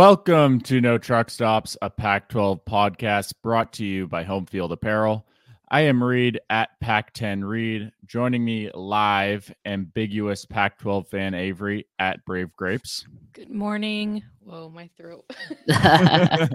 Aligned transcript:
Welcome 0.00 0.62
to 0.62 0.80
No 0.80 0.96
Truck 0.96 1.28
Stops, 1.28 1.76
a 1.82 1.90
Pac 1.90 2.30
12 2.30 2.64
podcast 2.64 3.34
brought 3.42 3.70
to 3.74 3.84
you 3.84 4.08
by 4.08 4.22
Home 4.22 4.46
Field 4.46 4.72
Apparel. 4.72 5.26
I 5.70 5.82
am 5.82 6.02
Reed 6.02 6.40
at 6.48 6.70
Pac 6.80 7.12
10 7.12 7.44
Reed. 7.44 7.92
Joining 8.06 8.42
me 8.42 8.70
live, 8.72 9.52
ambiguous 9.66 10.46
Pac 10.46 10.78
12 10.78 11.06
fan 11.08 11.34
Avery 11.34 11.84
at 11.98 12.24
Brave 12.24 12.48
Grapes. 12.56 13.06
Good 13.34 13.50
morning. 13.50 14.22
Whoa, 14.42 14.70
my 14.70 14.88
throat. 14.96 15.30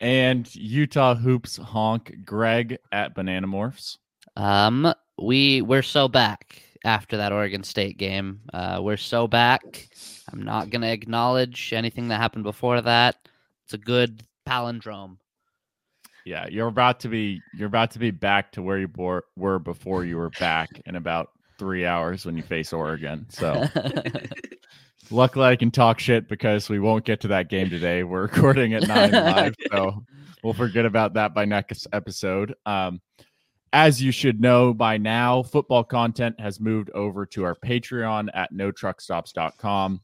and 0.00 0.54
Utah 0.54 1.16
Hoops 1.16 1.56
honk 1.56 2.18
Greg 2.24 2.78
at 2.92 3.16
Banana 3.16 3.48
Morphs. 3.48 3.96
Um, 4.36 4.94
we 5.20 5.60
we're 5.62 5.82
so 5.82 6.06
back 6.06 6.62
after 6.84 7.16
that 7.16 7.32
Oregon 7.32 7.62
State 7.62 7.98
game. 7.98 8.40
Uh, 8.52 8.80
we're 8.82 8.96
so 8.96 9.26
back. 9.26 9.88
I'm 10.32 10.42
not 10.42 10.70
going 10.70 10.82
to 10.82 10.92
acknowledge 10.92 11.72
anything 11.72 12.08
that 12.08 12.20
happened 12.20 12.44
before 12.44 12.80
that. 12.80 13.16
It's 13.64 13.74
a 13.74 13.78
good 13.78 14.22
palindrome. 14.46 15.18
Yeah, 16.24 16.46
you're 16.48 16.68
about 16.68 17.00
to 17.00 17.08
be 17.08 17.40
you're 17.54 17.68
about 17.68 17.90
to 17.92 17.98
be 17.98 18.10
back 18.10 18.52
to 18.52 18.62
where 18.62 18.78
you 18.78 18.88
bore, 18.88 19.24
were 19.36 19.58
before 19.58 20.04
you 20.04 20.18
were 20.18 20.30
back 20.38 20.68
in 20.84 20.96
about 20.96 21.30
three 21.58 21.86
hours 21.86 22.26
when 22.26 22.36
you 22.36 22.42
face 22.42 22.72
Oregon. 22.72 23.26
So 23.30 23.64
luckily 25.10 25.46
I 25.46 25.56
can 25.56 25.70
talk 25.70 25.98
shit 25.98 26.28
because 26.28 26.68
we 26.68 26.80
won't 26.80 27.04
get 27.04 27.20
to 27.22 27.28
that 27.28 27.48
game 27.48 27.70
today. 27.70 28.02
We're 28.02 28.22
recording 28.22 28.74
at 28.74 28.86
nine 28.86 29.12
live, 29.12 29.54
so 29.72 30.04
we'll 30.42 30.52
forget 30.52 30.84
about 30.84 31.14
that 31.14 31.34
by 31.34 31.46
next 31.46 31.86
episode. 31.92 32.54
Um, 32.66 33.00
as 33.72 34.02
you 34.02 34.12
should 34.12 34.40
know 34.40 34.72
by 34.72 34.96
now, 34.96 35.42
football 35.42 35.84
content 35.84 36.38
has 36.40 36.60
moved 36.60 36.90
over 36.90 37.26
to 37.26 37.44
our 37.44 37.54
Patreon 37.54 38.28
at 38.34 38.52
notruckstops.com. 38.52 40.00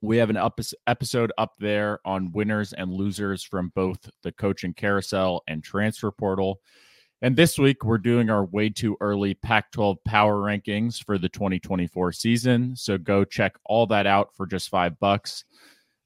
We 0.00 0.16
have 0.18 0.30
an 0.30 0.38
episode 0.86 1.32
up 1.38 1.54
there 1.58 1.98
on 2.04 2.32
winners 2.32 2.72
and 2.72 2.92
losers 2.92 3.42
from 3.42 3.72
both 3.74 4.08
the 4.22 4.32
coaching 4.32 4.72
carousel 4.72 5.42
and 5.48 5.62
transfer 5.62 6.10
portal. 6.12 6.60
And 7.20 7.34
this 7.34 7.58
week, 7.58 7.84
we're 7.84 7.98
doing 7.98 8.30
our 8.30 8.44
way 8.44 8.68
too 8.68 8.96
early 9.00 9.34
Pac 9.34 9.72
12 9.72 9.98
power 10.04 10.36
rankings 10.36 11.04
for 11.04 11.18
the 11.18 11.28
2024 11.28 12.12
season. 12.12 12.76
So 12.76 12.96
go 12.96 13.24
check 13.24 13.56
all 13.66 13.86
that 13.88 14.06
out 14.06 14.34
for 14.36 14.46
just 14.46 14.68
five 14.68 14.98
bucks. 15.00 15.44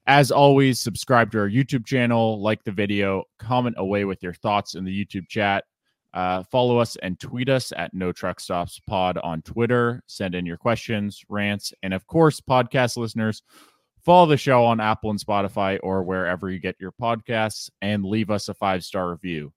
As 0.06 0.33
always, 0.33 0.80
subscribe 0.80 1.30
to 1.33 1.39
our 1.39 1.48
YouTube 1.48 1.84
channel, 1.84 2.41
like 2.41 2.64
the 2.64 2.72
video, 2.72 3.24
comment 3.39 3.77
away 3.78 4.06
with 4.06 4.22
your 4.22 4.34
thoughts 4.34 4.74
in 4.74 4.84
the 4.84 5.05
YouTube 5.05 5.28
chat. 5.28 5.64
Uh, 6.14 6.42
follow 6.44 6.78
us 6.78 6.96
and 6.96 7.18
tweet 7.18 7.48
us 7.48 7.72
at 7.77 7.94
No 7.94 8.12
Truck 8.12 8.41
Stops 8.41 8.80
Pod 8.86 9.18
on 9.18 9.42
Twitter. 9.42 10.02
Send 10.06 10.34
in 10.34 10.46
your 10.46 10.58
questions, 10.58 11.24
rants, 11.28 11.72
and 11.82 11.94
of 11.94 12.06
course, 12.06 12.41
podcast 12.41 12.96
listeners, 12.96 13.42
follow 14.05 14.27
the 14.27 14.36
show 14.36 14.64
on 14.64 14.80
Apple 14.80 15.10
and 15.10 15.18
Spotify 15.18 15.78
or 15.83 16.02
wherever 16.02 16.50
you 16.50 16.58
get 16.58 16.77
your 16.78 16.92
podcasts 16.92 17.70
and 17.80 18.05
leave 18.05 18.30
us 18.30 18.48
a 18.48 18.55
five 18.55 18.84
star 18.84 19.10
review. 19.10 19.52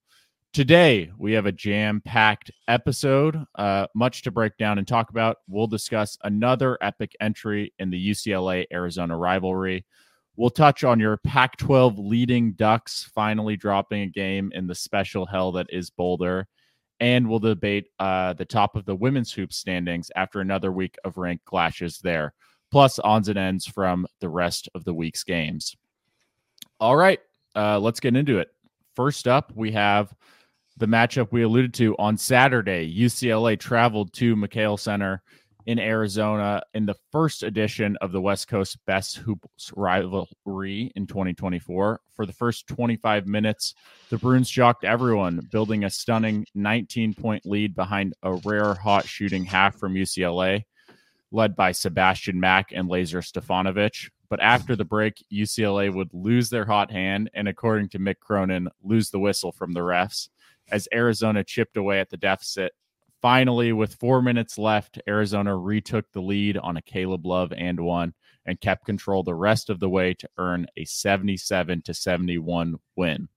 Today, 0.54 1.12
we 1.18 1.34
have 1.34 1.48
a 1.48 1.52
jam 1.52 2.00
packed 2.00 2.50
episode, 2.70 3.44
uh, 3.56 3.88
much 3.94 4.22
to 4.22 4.32
break 4.32 4.56
down 4.56 4.78
and 4.78 4.88
talk 4.88 5.10
about. 5.10 5.40
We'll 5.50 5.68
discuss 5.68 6.18
another 6.24 6.78
epic 6.80 7.14
entry 7.20 7.74
in 7.78 7.90
the 7.90 8.12
UCLA 8.12 8.66
Arizona 8.72 9.18
rivalry. 9.18 9.86
We'll 10.38 10.50
touch 10.50 10.84
on 10.84 11.00
your 11.00 11.18
Pac 11.18 11.56
12 11.58 11.98
leading 11.98 12.54
Ducks 12.54 13.10
finally 13.16 13.56
dropping 13.56 14.02
a 14.02 14.08
game 14.08 14.52
in 14.54 14.68
the 14.68 14.76
special 14.76 15.26
hell 15.26 15.54
that 15.54 15.68
is 15.70 15.90
Boulder. 15.90 16.48
And 17.00 17.30
we'll 17.30 17.40
debate 17.40 17.88
uh, 18.00 18.34
the 18.34 18.46
top 18.46 18.76
of 18.76 18.86
the 18.86 18.96
women's 18.96 19.32
hoop 19.32 19.54
standings 19.54 20.12
after 20.16 20.42
another 20.42 20.72
week 20.72 20.96
of 21.06 21.18
ranked 21.18 21.46
clashes 21.46 22.00
there, 22.00 22.34
plus 22.72 23.00
ons 23.00 23.30
and 23.30 23.38
ends 23.38 23.66
from 23.66 24.08
the 24.20 24.30
rest 24.30 24.70
of 24.76 24.84
the 24.84 24.94
week's 24.94 25.24
games. 25.24 25.76
All 26.80 26.96
right, 26.96 27.20
uh, 27.56 27.80
let's 27.80 28.00
get 28.00 28.16
into 28.16 28.40
it. 28.40 28.50
First 28.96 29.28
up, 29.28 29.52
we 29.56 29.72
have 29.72 30.14
the 30.78 30.86
matchup 30.86 31.32
we 31.32 31.44
alluded 31.44 31.74
to 31.76 31.96
on 31.98 32.18
Saturday. 32.18 32.94
UCLA 32.94 33.60
traveled 33.60 34.14
to 34.14 34.36
McKale 34.36 34.80
Center 34.80 35.22
in 35.66 35.80
Arizona 35.80 36.62
in 36.74 36.86
the 36.86 36.96
first 37.12 37.44
edition 37.44 37.98
of 38.02 38.12
the 38.12 38.22
West 38.22 38.48
Coast 38.48 38.78
Best 38.86 39.18
Hoops 39.18 39.72
rivalry 39.76 40.92
in 40.96 41.08
2024. 41.08 42.00
For 42.16 42.26
the 42.26 42.34
first 42.34 42.68
25 42.68 43.26
minutes, 43.26 43.74
the 44.10 44.18
Bruins 44.18 44.50
shocked 44.50 44.84
everyone, 44.84 45.48
building 45.52 45.84
a 45.84 45.90
stunning 45.90 46.46
19 46.54 47.14
point 47.14 47.46
lead 47.46 47.76
behind 47.76 48.14
a 48.24 48.34
rare 48.46 48.74
hot 48.74 49.06
shooting 49.06 49.44
half 49.44 49.76
from 49.76 49.96
UCLA, 49.96 50.64
led 51.32 51.56
by 51.56 51.72
Sebastian 51.72 52.40
Mack 52.40 52.72
and 52.72 52.88
Lazar 52.88 53.22
Stefanovic. 53.22 54.10
But 54.30 54.42
after 54.42 54.76
the 54.76 54.86
break, 54.86 55.24
UCLA 55.32 55.94
would 55.94 56.10
lose 56.14 56.50
their 56.50 56.66
hot 56.66 56.92
hand 56.92 57.30
and, 57.34 57.48
according 57.48 57.90
to 57.90 58.00
Mick 58.00 58.20
Cronin, 58.20 58.70
lose 58.84 59.10
the 59.10 59.20
whistle 59.20 59.52
from 59.52 59.74
the 59.74 59.82
refs 59.82 60.30
as 60.72 60.88
Arizona 60.94 61.44
chipped 61.44 61.78
away 61.78 62.00
at 62.00 62.10
the 62.10 62.18
deficit 62.18 62.74
Finally, 63.26 63.74
with 63.74 63.96
four 63.96 64.22
minutes 64.22 64.56
left, 64.56 65.02
Arizona 65.08 65.58
retook 65.58 66.06
the 66.12 66.22
lead 66.22 66.58
on 66.60 66.78
a 66.78 66.82
Caleb 66.84 67.26
Love 67.26 67.52
and 67.58 67.80
one 67.80 68.14
and 68.46 68.62
kept 68.62 68.86
control 68.86 69.24
the 69.24 69.34
rest 69.34 69.72
of 69.72 69.80
the 69.80 69.90
way 69.90 70.14
to 70.14 70.30
earn 70.38 70.68
a 70.78 70.86
77 70.86 71.82
to 71.82 71.92
71 71.92 72.76
win. 72.96 73.28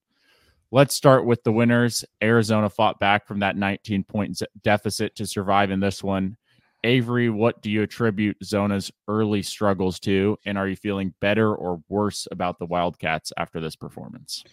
Let's 0.71 0.95
start 0.95 1.25
with 1.25 1.43
the 1.43 1.53
winners. 1.53 2.05
Arizona 2.23 2.69
fought 2.69 3.01
back 3.01 3.27
from 3.27 3.39
that 3.39 3.57
19 3.57 4.05
point 4.05 4.43
deficit 4.63 5.17
to 5.17 5.27
survive 5.27 5.71
in 5.71 5.81
this 5.81 6.05
one. 6.05 6.37
Avery, 6.85 7.31
what 7.31 7.63
do 7.63 7.71
you 7.71 7.83
attribute 7.83 8.37
Zona's 8.45 8.93
early 9.09 9.41
struggles 9.41 9.99
to? 10.01 10.37
And 10.45 10.59
are 10.59 10.69
you 10.69 10.77
feeling 10.77 11.15
better 11.23 11.55
or 11.55 11.81
worse 11.89 12.29
about 12.31 12.59
the 12.59 12.67
Wildcats 12.67 13.33
after 13.39 13.59
this 13.59 13.75
performance? 13.75 14.45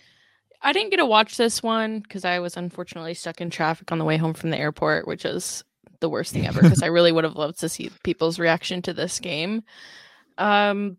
I 0.66 0.74
didn't 0.74 0.90
get 0.90 0.98
to 0.98 1.06
watch 1.06 1.38
this 1.38 1.62
one 1.62 2.00
because 2.00 2.26
I 2.26 2.40
was 2.40 2.58
unfortunately 2.58 3.14
stuck 3.14 3.40
in 3.40 3.52
traffic 3.52 3.92
on 3.92 4.00
the 4.00 4.06
way 4.06 4.18
home 4.18 4.34
from 4.34 4.50
the 4.50 4.58
airport, 4.58 5.08
which 5.08 5.24
is 5.24 5.64
the 6.00 6.10
worst 6.10 6.34
thing 6.34 6.48
ever 6.48 6.62
because 6.62 6.82
I 6.82 6.88
really 6.88 7.12
would 7.12 7.24
have 7.24 7.36
loved 7.36 7.60
to 7.60 7.70
see 7.70 7.92
people's 8.04 8.40
reaction 8.40 8.82
to 8.82 8.94
this 8.94 9.20
game. 9.20 9.62
Um 10.40 10.98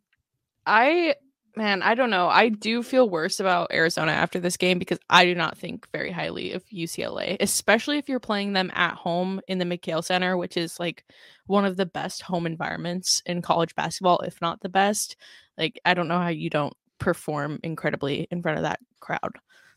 I 0.65 1.17
man, 1.57 1.83
I 1.83 1.97
don't 1.97 2.11
know. 2.11 2.29
I 2.29 2.49
do 2.49 2.83
feel 2.83 3.11
worse 3.11 3.41
about 3.41 3.73
Arizona 3.73 4.13
after 4.13 4.39
this 4.39 4.57
game 4.57 4.79
because 4.79 5.01
I 5.11 5.25
do 5.25 5.35
not 5.35 5.59
think 5.59 5.91
very 5.91 6.13
highly 6.13 6.53
of 6.53 6.65
UCLA, 6.67 7.37
especially 7.41 7.99
if 7.99 8.09
you're 8.09 8.21
playing 8.21 8.53
them 8.53 8.71
at 8.73 8.95
home 8.95 9.41
in 9.49 9.59
the 9.59 9.65
McKale 9.65 10.05
Center, 10.05 10.37
which 10.37 10.57
is 10.57 10.79
like 10.79 11.05
one 11.47 11.65
of 11.65 11.77
the 11.77 11.87
best 11.87 12.23
home 12.23 12.47
environments 12.47 13.21
in 13.27 13.43
college 13.43 13.75
basketball, 13.75 14.21
if 14.21 14.41
not 14.41 14.61
the 14.61 14.69
best. 14.69 15.17
Like 15.59 15.81
I 15.85 15.95
don't 15.95 16.09
know 16.09 16.21
how 16.21 16.29
you 16.29 16.51
don't 16.51 16.75
perform 16.99 17.59
incredibly 17.65 18.29
in 18.31 18.43
front 18.43 18.59
of 18.59 18.63
that 18.63 18.79
crowd. 19.01 19.37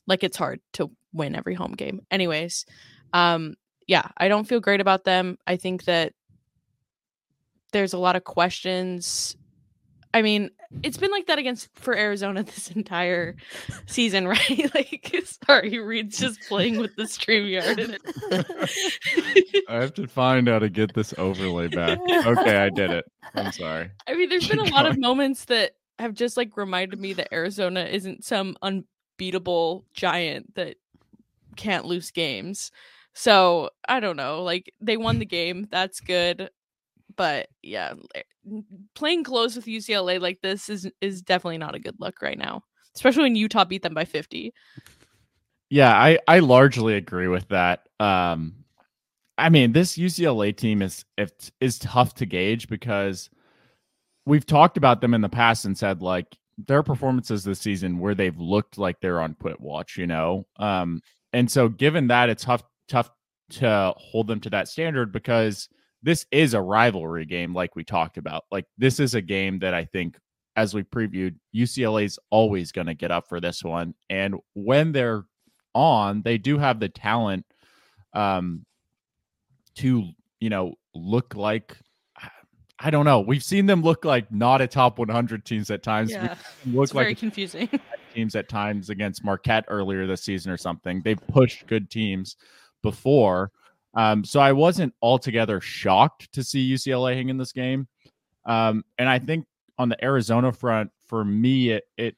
Like 0.09 0.23
it's 0.23 0.35
hard 0.35 0.59
to 0.73 0.91
win 1.13 1.35
every 1.35 1.53
home 1.53 1.71
game. 1.71 2.01
Anyways, 2.11 2.65
um 3.13 3.55
yeah, 3.87 4.07
I 4.17 4.27
don't 4.27 4.45
feel 4.47 4.59
great 4.59 4.81
about 4.81 5.03
them. 5.05 5.37
I 5.47 5.55
think 5.55 5.85
that 5.85 6.13
there's 7.71 7.93
a 7.93 7.97
lot 7.97 8.15
of 8.15 8.23
questions. 8.23 9.35
I 10.13 10.21
mean, 10.21 10.49
it's 10.83 10.97
been 10.97 11.11
like 11.11 11.27
that 11.27 11.39
against 11.39 11.69
for 11.75 11.95
Arizona 11.95 12.43
this 12.55 12.71
entire 12.71 13.35
season, 13.85 14.27
right? 14.27 14.73
like, 14.75 15.15
sorry, 15.45 15.79
Reed's 15.79 16.19
just 16.19 16.41
playing 16.47 16.79
with 16.79 16.95
the 16.95 17.03
StreamYard 17.03 17.79
in 17.79 17.95
it. 17.95 19.65
I 19.69 19.75
have 19.75 19.93
to 19.95 20.07
find 20.07 20.47
how 20.47 20.59
to 20.59 20.69
get 20.69 20.93
this 20.93 21.13
overlay 21.17 21.67
back. 21.67 21.99
Okay, 21.99 22.57
I 22.57 22.69
did 22.69 22.91
it. 22.91 23.05
I'm 23.35 23.51
sorry. 23.51 23.91
I 24.07 24.15
mean, 24.15 24.29
there's 24.29 24.43
Keep 24.43 24.51
been 24.51 24.59
a 24.59 24.63
going. 24.63 24.73
lot 24.73 24.85
of 24.85 24.97
moments 24.97 25.45
that 25.45 25.71
have 25.99 26.13
just 26.13 26.37
like 26.37 26.55
reminded 26.57 26.99
me 26.99 27.13
that 27.13 27.33
Arizona 27.33 27.81
isn't 27.85 28.23
some 28.23 28.55
unbeatable 29.19 29.85
giant 29.93 30.55
that 30.55 30.77
can't 31.55 31.85
lose 31.85 32.11
games. 32.11 32.71
So 33.13 33.69
I 33.87 33.99
don't 33.99 34.15
know. 34.15 34.43
Like 34.43 34.73
they 34.79 34.97
won 34.97 35.19
the 35.19 35.25
game. 35.25 35.67
That's 35.69 35.99
good. 35.99 36.49
But 37.15 37.49
yeah, 37.61 37.93
eh, 38.15 38.21
playing 38.95 39.25
close 39.25 39.55
with 39.55 39.65
UCLA 39.65 40.21
like 40.21 40.39
this 40.41 40.69
is 40.69 40.89
is 41.01 41.21
definitely 41.21 41.57
not 41.57 41.75
a 41.75 41.79
good 41.79 41.95
look 41.99 42.21
right 42.21 42.37
now. 42.37 42.63
Especially 42.95 43.23
when 43.23 43.35
Utah 43.35 43.65
beat 43.65 43.83
them 43.83 43.93
by 43.93 44.05
50. 44.05 44.53
Yeah, 45.69 45.93
I 45.93 46.17
I 46.27 46.39
largely 46.39 46.95
agree 46.95 47.27
with 47.27 47.47
that. 47.49 47.87
Um 47.99 48.55
I 49.37 49.49
mean, 49.49 49.71
this 49.73 49.97
UCLA 49.97 50.55
team 50.55 50.81
is 50.81 51.03
is 51.59 51.79
tough 51.79 52.13
to 52.15 52.25
gauge 52.25 52.69
because 52.69 53.29
we've 54.25 54.45
talked 54.45 54.77
about 54.77 55.01
them 55.01 55.13
in 55.13 55.21
the 55.21 55.29
past 55.29 55.65
and 55.65 55.77
said 55.77 56.01
like 56.01 56.37
their 56.67 56.83
performances 56.83 57.43
this 57.43 57.59
season 57.59 57.99
where 57.99 58.15
they've 58.15 58.37
looked 58.39 58.77
like 58.77 58.99
they're 58.99 59.21
on 59.21 59.35
quit 59.35 59.59
watch, 59.59 59.97
you 59.97 60.07
know. 60.07 60.45
Um, 60.57 61.01
and 61.33 61.49
so 61.49 61.69
given 61.69 62.07
that 62.07 62.29
it's 62.29 62.43
tough 62.43 62.63
tough 62.87 63.11
to 63.49 63.93
hold 63.97 64.27
them 64.27 64.39
to 64.41 64.49
that 64.49 64.67
standard 64.67 65.11
because 65.11 65.69
this 66.01 66.25
is 66.31 66.53
a 66.53 66.61
rivalry 66.61 67.25
game 67.25 67.53
like 67.53 67.75
we 67.75 67.83
talked 67.83 68.17
about. 68.17 68.43
Like 68.51 68.65
this 68.77 68.99
is 68.99 69.15
a 69.15 69.21
game 69.21 69.59
that 69.59 69.73
I 69.73 69.85
think 69.85 70.17
as 70.55 70.73
we 70.73 70.83
previewed, 70.83 71.35
UCLA's 71.55 72.19
always 72.29 72.71
going 72.71 72.87
to 72.87 72.93
get 72.93 73.11
up 73.11 73.27
for 73.27 73.39
this 73.39 73.63
one. 73.63 73.93
And 74.09 74.35
when 74.53 74.91
they're 74.91 75.23
on, 75.73 76.21
they 76.23 76.37
do 76.37 76.57
have 76.57 76.79
the 76.79 76.89
talent 76.89 77.45
um 78.13 78.65
to, 79.75 80.09
you 80.39 80.49
know, 80.49 80.73
look 80.95 81.35
like 81.35 81.77
I 82.81 82.89
don't 82.89 83.05
know. 83.05 83.19
We've 83.19 83.43
seen 83.43 83.65
them 83.65 83.81
look 83.81 84.05
like 84.05 84.31
not 84.31 84.61
a 84.61 84.67
top 84.67 84.99
100 84.99 85.43
teams 85.43 85.69
at 85.69 85.83
times. 85.83 86.11
Yeah, 86.11 86.35
look 86.65 86.83
it's 86.83 86.91
very 86.93 87.15
confusing. 87.15 87.69
teams 88.13 88.35
at 88.35 88.47
times 88.47 88.89
against 88.89 89.23
Marquette 89.23 89.65
earlier 89.67 90.07
this 90.07 90.23
season 90.23 90.51
or 90.51 90.57
something. 90.57 91.01
They've 91.03 91.19
pushed 91.27 91.67
good 91.67 91.89
teams 91.89 92.37
before. 92.81 93.51
Um, 93.95 94.23
so 94.23 94.39
I 94.39 94.53
wasn't 94.53 94.93
altogether 95.01 95.59
shocked 95.59 96.31
to 96.33 96.43
see 96.43 96.71
UCLA 96.73 97.15
hang 97.15 97.29
in 97.29 97.37
this 97.37 97.51
game. 97.51 97.87
Um, 98.45 98.85
and 98.97 99.09
I 99.09 99.19
think 99.19 99.45
on 99.77 99.89
the 99.89 100.03
Arizona 100.03 100.51
front, 100.51 100.91
for 101.07 101.25
me, 101.25 101.71
it 101.71 101.83
it 101.97 102.15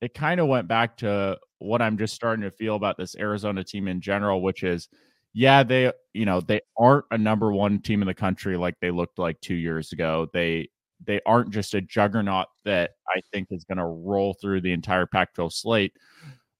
it 0.00 0.14
kind 0.14 0.40
of 0.40 0.48
went 0.48 0.68
back 0.68 0.96
to 0.98 1.38
what 1.58 1.80
I'm 1.80 1.96
just 1.96 2.14
starting 2.14 2.42
to 2.42 2.50
feel 2.50 2.76
about 2.76 2.98
this 2.98 3.16
Arizona 3.16 3.64
team 3.64 3.88
in 3.88 4.00
general, 4.00 4.42
which 4.42 4.62
is 4.62 4.88
yeah, 5.38 5.62
they 5.62 5.92
you 6.14 6.24
know, 6.24 6.40
they 6.40 6.62
aren't 6.78 7.04
a 7.10 7.18
number 7.18 7.52
one 7.52 7.82
team 7.82 8.00
in 8.00 8.08
the 8.08 8.14
country 8.14 8.56
like 8.56 8.74
they 8.80 8.90
looked 8.90 9.18
like 9.18 9.38
two 9.42 9.54
years 9.54 9.92
ago. 9.92 10.26
They 10.32 10.70
they 11.04 11.20
aren't 11.26 11.50
just 11.50 11.74
a 11.74 11.82
juggernaut 11.82 12.46
that 12.64 12.92
I 13.14 13.20
think 13.30 13.48
is 13.50 13.64
going 13.64 13.76
to 13.76 13.84
roll 13.84 14.32
through 14.40 14.62
the 14.62 14.72
entire 14.72 15.04
Pac 15.04 15.34
12 15.34 15.52
slate, 15.52 15.92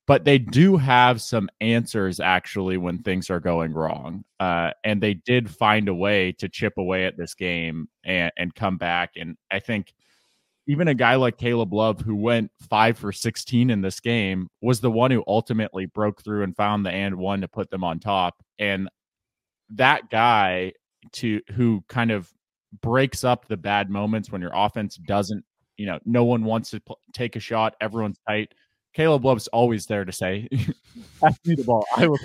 but 0.07 0.27
they 0.27 0.37
do 0.39 0.77
have 0.77 1.23
some 1.23 1.49
answers 1.63 2.21
actually 2.21 2.77
when 2.77 2.99
things 2.99 3.31
are 3.31 3.41
going 3.41 3.73
wrong. 3.73 4.25
Uh, 4.39 4.73
and 4.85 5.03
they 5.03 5.15
did 5.15 5.49
find 5.49 5.89
a 5.89 5.95
way 5.95 6.33
to 6.33 6.47
chip 6.47 6.75
away 6.77 7.07
at 7.07 7.17
this 7.17 7.35
game 7.35 7.89
and, 8.05 8.31
and 8.37 8.55
come 8.55 8.77
back. 8.77 9.13
And 9.17 9.39
I 9.51 9.59
think 9.59 9.95
even 10.67 10.89
a 10.89 10.95
guy 10.95 11.15
like 11.15 11.39
Caleb 11.39 11.73
Love, 11.73 12.01
who 12.01 12.17
went 12.17 12.51
five 12.69 12.99
for 12.99 13.13
16 13.13 13.71
in 13.71 13.81
this 13.81 14.01
game, 14.01 14.49
was 14.61 14.81
the 14.81 14.91
one 14.91 15.11
who 15.11 15.23
ultimately 15.27 15.87
broke 15.87 16.23
through 16.23 16.43
and 16.43 16.57
found 16.57 16.85
the 16.85 16.91
and 16.91 17.17
one 17.17 17.41
to 17.41 17.49
put 17.49 17.71
them 17.71 17.85
on 17.85 18.01
top. 18.01 18.35
And 18.59 18.89
that 19.71 20.11
guy 20.11 20.73
to 21.13 21.41
who 21.55 21.85
kind 21.89 22.11
of 22.11 22.29
breaks 22.83 23.23
up 23.23 23.47
the 23.47 23.57
bad 23.57 23.91
moments 23.91 24.31
when 24.31 24.41
your 24.41 24.51
offense 24.55 24.97
doesn't, 24.97 25.45
you 25.77 25.87
know, 25.87 26.01
no 26.05 26.25
one 26.25 26.45
wants 26.45 26.71
to 26.71 26.81
pl- 26.81 26.99
take 27.13 27.37
a 27.37 27.41
shot, 27.41 27.77
everyone's 27.81 28.19
tight. 28.29 28.53
Caleb 28.93 29.25
Love's 29.25 29.47
always 29.49 29.87
there 29.87 30.05
to 30.05 30.13
say, 30.13 30.49
"Pass 31.21 31.39
me 31.45 31.55
the 31.55 31.65
ball. 31.65 31.87
I 31.97 32.09
will 32.09 32.19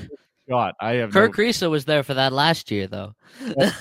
shot." 0.52 0.76
I 0.80 0.94
have 0.96 1.12
Kirk 1.12 1.38
no- 1.38 1.44
Risa 1.44 1.70
was 1.70 1.86
there 1.86 2.04
for 2.04 2.14
that 2.14 2.34
last 2.34 2.70
year, 2.72 2.88
though. 2.88 3.14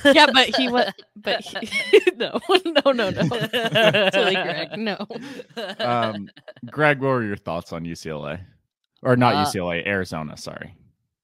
yeah, 0.05 0.26
but 0.32 0.55
he 0.56 0.69
was. 0.69 0.93
But 1.17 1.40
he, 1.43 2.00
no, 2.17 2.38
no, 2.64 2.93
no, 2.93 3.11
no. 3.11 4.08
Silly 4.12 4.34
Greg, 4.34 4.78
no. 4.78 4.96
um, 5.78 6.28
Greg, 6.70 7.00
what 7.00 7.08
were 7.08 7.25
your 7.25 7.37
thoughts 7.37 7.72
on 7.72 7.84
UCLA 7.84 8.40
or 9.02 9.17
not 9.17 9.34
Uh, 9.34 9.44
UCLA, 9.44 9.87
Arizona? 9.87 10.37
Sorry. 10.37 10.75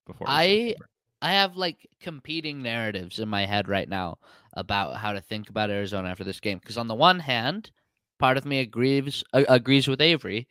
Before 0.07 0.27
I- 0.29 0.75
I 1.23 1.33
have 1.33 1.57
like 1.57 1.89
competing 2.01 2.63
narratives 2.63 3.19
in 3.21 3.29
my 3.29 3.47
head 3.47 3.69
right 3.69 3.89
now 3.89 4.19
about 4.53 4.97
how 4.97 5.13
to 5.13 5.21
think 5.21 5.49
about 5.49 5.71
Arizona 5.71 6.09
after 6.11 6.25
this 6.25 6.41
game. 6.41 6.59
Because 6.59 6.77
on 6.77 6.89
the 6.89 6.95
one 6.95 7.19
hand, 7.19 7.71
part 8.19 8.37
of 8.37 8.45
me 8.45 8.61
agrees 8.61 9.25
uh, 9.33 9.45
agrees 9.49 9.89
with 9.89 10.03
Avery. 10.03 10.47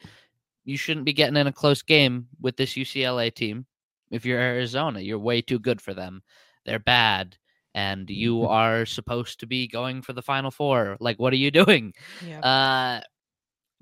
You 0.64 0.76
shouldn't 0.76 1.06
be 1.06 1.14
getting 1.14 1.38
in 1.38 1.46
a 1.46 1.54
close 1.54 1.84
game 1.84 2.28
with 2.42 2.58
this 2.58 2.74
UCLA 2.74 3.34
team. 3.34 3.68
If 4.16 4.26
you're 4.26 4.40
Arizona, 4.40 5.02
you're 5.02 5.20
way 5.20 5.42
too 5.42 5.60
good 5.60 5.82
for 5.82 5.94
them. 5.94 6.24
They're 6.66 6.80
bad, 6.80 7.38
and 7.74 8.10
you 8.10 8.46
are 8.46 8.86
supposed 8.86 9.40
to 9.42 9.48
be 9.48 9.68
going 9.68 10.02
for 10.02 10.14
the 10.14 10.22
Final 10.22 10.52
Four. 10.52 10.98
Like, 11.00 11.20
what 11.20 11.34
are 11.34 11.38
you 11.38 11.52
doing? 11.66 11.94
Uh, 12.42 13.02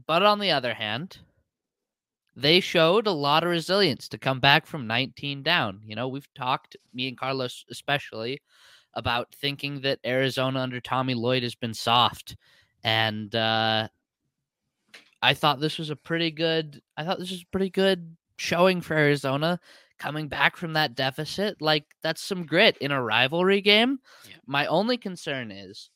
but 0.06 0.24
on 0.24 0.40
the 0.40 0.52
other 0.52 0.74
hand, 0.74 1.20
they 2.36 2.60
showed 2.60 3.08
a 3.08 3.12
lot 3.12 3.44
of 3.44 3.50
resilience 3.50 4.10
to 4.10 4.18
come 4.18 4.40
back 4.40 4.66
from 4.66 4.88
19 4.88 5.44
down. 5.44 5.82
You 5.86 5.96
know, 5.96 6.08
we've 6.08 6.28
talked, 6.34 6.76
me 6.94 7.08
and 7.08 7.18
Carlos 7.18 7.64
especially, 7.70 8.42
about 8.96 9.34
thinking 9.36 9.82
that 9.82 10.00
Arizona 10.06 10.60
under 10.60 10.80
Tommy 10.80 11.14
Lloyd 11.14 11.44
has 11.44 11.56
been 11.56 11.74
soft. 11.74 12.36
And 12.84 13.34
uh, 13.36 13.88
I 15.22 15.34
thought 15.34 15.60
this 15.60 15.78
was 15.78 15.90
a 15.90 15.96
pretty 15.96 16.32
good, 16.32 16.82
I 16.98 17.04
thought 17.04 17.20
this 17.20 17.32
was 17.32 17.44
a 17.44 17.52
pretty 17.52 17.70
good 17.70 18.18
showing 18.38 18.82
for 18.82 18.96
Arizona 18.96 19.60
coming 20.00 20.28
back 20.28 20.58
from 20.58 20.74
that 20.74 20.96
deficit. 20.96 21.62
Like, 21.62 21.86
that's 22.02 22.22
some 22.22 22.46
grit 22.46 22.78
in 22.80 22.92
a 22.92 23.02
rivalry 23.02 23.62
game. 23.62 24.00
Yeah. 24.28 24.36
My 24.46 24.66
only 24.68 24.98
concern 24.98 25.52
is 25.52 25.90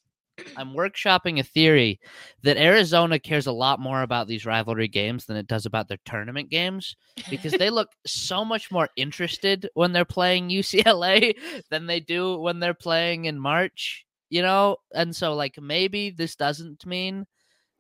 I'm 0.56 0.74
workshopping 0.74 1.40
a 1.40 1.44
theory 1.44 2.00
that 2.44 2.58
Arizona 2.58 3.20
cares 3.20 3.48
a 3.48 3.52
lot 3.52 3.80
more 3.80 4.04
about 4.04 4.28
these 4.28 4.46
rivalry 4.46 4.88
games 4.88 5.26
than 5.26 5.38
it 5.38 5.48
does 5.48 5.66
about 5.66 5.88
their 5.88 5.98
tournament 6.06 6.50
games 6.50 6.96
because 7.30 7.54
they 7.54 7.70
look 7.70 7.90
so 8.06 8.46
much 8.46 8.72
more 8.72 8.90
interested 8.96 9.70
when 9.74 9.94
they're 9.94 10.06
playing 10.06 10.50
UCLA 10.50 11.36
than 11.70 11.88
they 11.88 12.00
do 12.00 12.38
when 12.38 12.60
they're 12.60 12.74
playing 12.74 13.26
in 13.26 13.40
March, 13.40 14.06
you 14.30 14.42
know? 14.42 14.78
And 14.94 15.16
so 15.16 15.34
like 15.34 15.60
maybe 15.60 16.12
this 16.12 16.36
doesn't 16.36 16.86
mean 16.86 17.26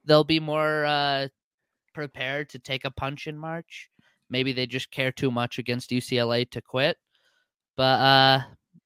they'll 0.05 0.23
be 0.23 0.39
more 0.39 0.85
uh 0.85 1.27
prepared 1.93 2.49
to 2.49 2.59
take 2.59 2.85
a 2.85 2.91
punch 2.91 3.27
in 3.27 3.37
March. 3.37 3.89
Maybe 4.29 4.53
they 4.53 4.65
just 4.67 4.91
care 4.91 5.11
too 5.11 5.31
much 5.31 5.59
against 5.59 5.91
UCLA 5.91 6.49
to 6.51 6.61
quit. 6.61 6.97
But 7.75 7.99
uh 7.99 8.41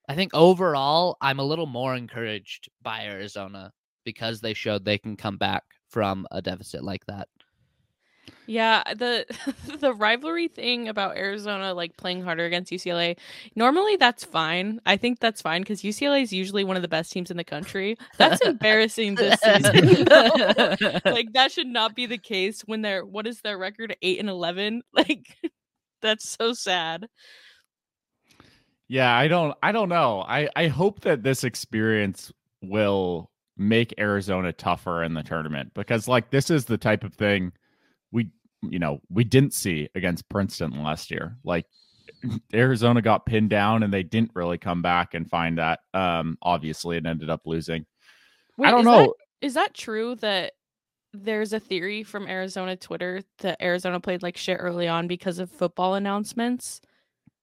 I 0.09 0.15
think 0.15 0.33
overall, 0.33 1.17
I'm 1.21 1.39
a 1.39 1.43
little 1.43 1.67
more 1.67 1.95
encouraged 1.95 2.69
by 2.81 3.05
Arizona 3.05 3.71
because 4.03 4.41
they 4.41 4.53
showed 4.53 4.83
they 4.83 4.97
can 4.97 5.15
come 5.15 5.37
back 5.37 5.63
from 5.89 6.27
a 6.31 6.41
deficit 6.41 6.83
like 6.83 7.05
that. 7.07 7.29
Yeah, 8.47 8.83
the 8.95 9.25
the 9.79 9.93
rivalry 9.93 10.47
thing 10.47 10.89
about 10.89 11.15
Arizona 11.15 11.73
like 11.73 11.95
playing 11.95 12.21
harder 12.21 12.45
against 12.45 12.71
UCLA, 12.71 13.17
normally 13.55 13.95
that's 13.95 14.23
fine. 14.23 14.81
I 14.85 14.97
think 14.97 15.19
that's 15.19 15.41
fine 15.41 15.61
because 15.61 15.81
UCLA 15.81 16.23
is 16.23 16.33
usually 16.33 16.63
one 16.63 16.75
of 16.75 16.81
the 16.81 16.87
best 16.87 17.11
teams 17.11 17.31
in 17.31 17.37
the 17.37 17.43
country. 17.43 17.97
That's 18.17 18.41
embarrassing 18.41 19.15
this 19.15 19.39
season. 19.43 20.05
like 21.05 21.31
that 21.33 21.49
should 21.51 21.67
not 21.67 21.95
be 21.95 22.05
the 22.07 22.17
case 22.17 22.61
when 22.65 22.81
they're 22.81 23.05
what 23.05 23.25
is 23.27 23.41
their 23.41 23.57
record? 23.57 23.95
Eight 24.01 24.19
and 24.19 24.29
eleven? 24.29 24.81
Like 24.93 25.37
that's 26.01 26.29
so 26.29 26.53
sad. 26.53 27.07
Yeah, 28.87 29.15
I 29.15 29.29
don't 29.29 29.57
I 29.63 29.71
don't 29.71 29.89
know. 29.89 30.25
I 30.27 30.49
I 30.55 30.67
hope 30.67 31.01
that 31.01 31.23
this 31.23 31.43
experience 31.43 32.33
will 32.61 33.31
make 33.57 33.93
Arizona 33.97 34.51
tougher 34.51 35.03
in 35.03 35.13
the 35.13 35.23
tournament 35.23 35.71
because 35.73 36.07
like 36.07 36.31
this 36.31 36.49
is 36.49 36.65
the 36.65 36.77
type 36.77 37.03
of 37.03 37.13
thing 37.13 37.53
you 38.61 38.79
know, 38.79 39.01
we 39.09 39.23
didn't 39.23 39.53
see 39.53 39.89
against 39.95 40.29
Princeton 40.29 40.83
last 40.83 41.11
year. 41.11 41.37
Like 41.43 41.65
Arizona 42.53 43.01
got 43.01 43.25
pinned 43.25 43.49
down 43.49 43.83
and 43.83 43.93
they 43.93 44.03
didn't 44.03 44.31
really 44.33 44.57
come 44.57 44.81
back 44.81 45.13
and 45.13 45.29
find 45.29 45.57
that 45.57 45.79
um 45.93 46.37
obviously 46.41 46.97
it 46.97 47.05
ended 47.05 47.29
up 47.29 47.41
losing. 47.45 47.85
Wait, 48.57 48.67
I 48.67 48.71
don't 48.71 48.81
is 48.81 48.85
know. 48.85 49.01
That, 49.01 49.45
is 49.45 49.53
that 49.55 49.73
true 49.73 50.15
that 50.15 50.53
there's 51.13 51.53
a 51.53 51.59
theory 51.59 52.03
from 52.03 52.27
Arizona 52.27 52.75
Twitter 52.75 53.21
that 53.39 53.61
Arizona 53.61 53.99
played 53.99 54.23
like 54.23 54.37
shit 54.37 54.57
early 54.59 54.87
on 54.87 55.07
because 55.07 55.39
of 55.39 55.49
football 55.49 55.95
announcements? 55.95 56.81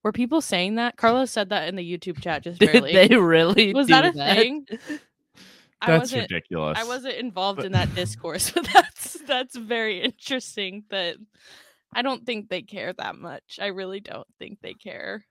Were 0.04 0.12
people 0.12 0.40
saying 0.40 0.76
that? 0.76 0.96
Carlos 0.96 1.30
said 1.30 1.48
that 1.50 1.68
in 1.68 1.76
the 1.76 1.98
YouTube 1.98 2.20
chat 2.22 2.44
just 2.44 2.60
Did 2.60 2.72
barely. 2.72 2.92
they 2.92 3.16
really? 3.16 3.74
Was 3.74 3.88
that 3.88 4.04
a 4.04 4.12
thing? 4.12 4.66
I 5.80 5.86
That's 5.86 6.00
wasn't 6.02 6.30
ridiculous. 6.30 6.78
I 6.78 6.84
wasn't 6.84 7.14
involved 7.14 7.58
But- 7.58 7.66
in 7.66 7.72
that 7.72 7.94
discourse, 7.94 8.50
but 8.54 8.68
that's 8.72 9.12
that's 9.26 9.56
very 9.56 10.02
interesting 10.02 10.84
that 10.90 11.16
I 11.92 12.02
don't 12.02 12.26
think 12.26 12.48
they 12.48 12.62
care 12.62 12.92
that 12.92 13.16
much. 13.16 13.58
I 13.60 13.66
really 13.66 14.00
don't 14.00 14.26
think 14.38 14.58
they 14.60 14.74
care. 14.74 15.24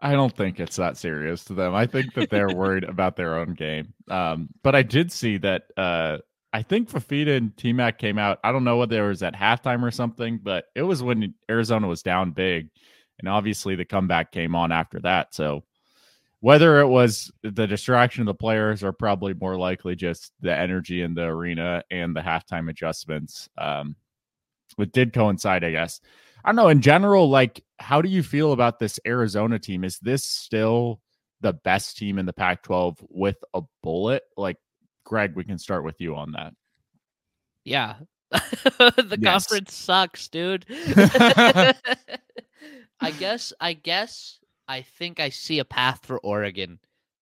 I 0.00 0.12
don't 0.12 0.34
think 0.34 0.60
it's 0.60 0.76
that 0.76 0.96
serious 0.96 1.44
to 1.44 1.54
them. 1.54 1.74
I 1.74 1.86
think 1.86 2.14
that 2.14 2.30
they're 2.30 2.48
worried 2.54 2.84
about 2.84 3.16
their 3.16 3.38
own 3.38 3.54
game. 3.54 3.94
Um, 4.10 4.48
but 4.62 4.74
I 4.74 4.82
did 4.82 5.10
see 5.10 5.38
that 5.38 5.64
uh, 5.76 6.18
I 6.52 6.62
think 6.62 6.90
Fifita 6.90 7.36
and 7.36 7.56
T 7.56 7.72
Mac 7.72 7.98
came 7.98 8.18
out. 8.18 8.38
I 8.44 8.52
don't 8.52 8.64
know 8.64 8.76
whether 8.76 9.04
it 9.04 9.08
was 9.08 9.22
at 9.22 9.34
halftime 9.34 9.82
or 9.82 9.90
something, 9.90 10.38
but 10.42 10.66
it 10.74 10.82
was 10.82 11.02
when 11.02 11.34
Arizona 11.50 11.86
was 11.86 12.02
down 12.02 12.32
big. 12.32 12.68
And 13.18 13.28
obviously 13.28 13.74
the 13.74 13.86
comeback 13.86 14.32
came 14.32 14.54
on 14.54 14.70
after 14.72 15.00
that. 15.00 15.34
So 15.34 15.64
whether 16.40 16.80
it 16.80 16.86
was 16.86 17.30
the 17.42 17.66
distraction 17.66 18.22
of 18.22 18.26
the 18.26 18.34
players 18.34 18.84
or 18.84 18.92
probably 18.92 19.34
more 19.34 19.56
likely 19.56 19.96
just 19.96 20.32
the 20.40 20.54
energy 20.54 21.02
in 21.02 21.14
the 21.14 21.24
arena 21.24 21.82
and 21.90 22.14
the 22.14 22.20
halftime 22.20 22.68
adjustments, 22.68 23.48
um, 23.58 23.96
it 24.78 24.92
did 24.92 25.12
coincide, 25.12 25.64
I 25.64 25.70
guess. 25.70 26.00
I 26.44 26.50
don't 26.50 26.56
know. 26.56 26.68
In 26.68 26.80
general, 26.80 27.28
like, 27.28 27.64
how 27.78 28.02
do 28.02 28.08
you 28.08 28.22
feel 28.22 28.52
about 28.52 28.78
this 28.78 29.00
Arizona 29.06 29.58
team? 29.58 29.82
Is 29.84 29.98
this 29.98 30.24
still 30.24 31.00
the 31.40 31.52
best 31.52 31.96
team 31.96 32.18
in 32.18 32.26
the 32.26 32.32
Pac 32.32 32.62
12 32.62 32.98
with 33.08 33.36
a 33.54 33.62
bullet? 33.82 34.22
Like, 34.36 34.58
Greg, 35.04 35.34
we 35.34 35.44
can 35.44 35.58
start 35.58 35.84
with 35.84 36.00
you 36.00 36.14
on 36.14 36.32
that. 36.32 36.52
Yeah. 37.64 37.96
the 38.30 39.18
conference 39.22 39.74
sucks, 39.74 40.28
dude. 40.28 40.66
I 43.00 43.10
guess 43.10 43.52
I 43.60 43.72
guess 43.74 44.38
I 44.68 44.82
think 44.82 45.20
I 45.20 45.28
see 45.30 45.58
a 45.58 45.64
path 45.64 46.04
for 46.04 46.18
Oregon 46.18 46.78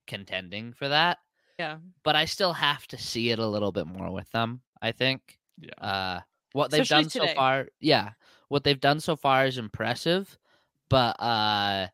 contending 0.07 0.73
for 0.73 0.89
that, 0.89 1.19
Yeah. 1.59 1.79
but 2.03 2.17
I 2.17 2.25
still 2.25 2.53
have 2.53 2.87
to 2.89 2.99
see 2.99 3.31
it 3.31 3.39
a 3.39 3.47
little 3.47 3.73
bit 3.73 3.87
more 3.87 4.11
with 4.11 4.31
them, 4.31 4.63
I 4.81 4.93
think. 4.93 5.39
Yeah. 5.59 5.71
Uh 5.81 6.21
what 6.53 6.71
they've 6.71 6.83
Especially 6.83 7.05
done 7.05 7.29
so 7.29 7.35
far, 7.35 7.69
yeah. 7.81 8.11
What 8.49 8.63
they've 8.65 8.81
done 8.81 9.01
so 9.01 9.17
far 9.17 9.47
is 9.47 9.59
impressive, 9.59 10.39
but 10.89 11.21
uh 11.21 11.89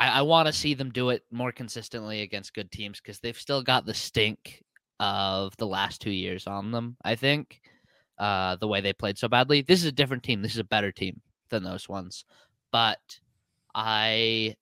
I, 0.00 0.08
I 0.20 0.22
want 0.22 0.46
to 0.46 0.52
see 0.52 0.74
them 0.74 0.90
do 0.90 1.10
it 1.10 1.24
more 1.30 1.52
consistently 1.52 2.22
against 2.22 2.54
good 2.54 2.70
teams 2.70 3.00
because 3.00 3.18
they've 3.20 3.38
still 3.38 3.62
got 3.62 3.84
the 3.84 3.94
stink 3.94 4.62
of 5.00 5.56
the 5.56 5.66
last 5.66 6.00
two 6.00 6.10
years 6.10 6.46
on 6.46 6.70
them. 6.70 6.96
I 7.04 7.14
think 7.16 7.60
uh, 8.18 8.56
the 8.56 8.68
way 8.68 8.80
they 8.80 8.92
played 8.92 9.18
so 9.18 9.28
badly. 9.28 9.62
This 9.62 9.80
is 9.80 9.86
a 9.86 9.92
different 9.92 10.22
team. 10.22 10.42
This 10.42 10.52
is 10.52 10.58
a 10.58 10.64
better 10.64 10.90
team 10.92 11.20
than 11.50 11.62
those 11.62 11.88
ones. 11.88 12.24
But 12.72 12.98
I 13.74 14.56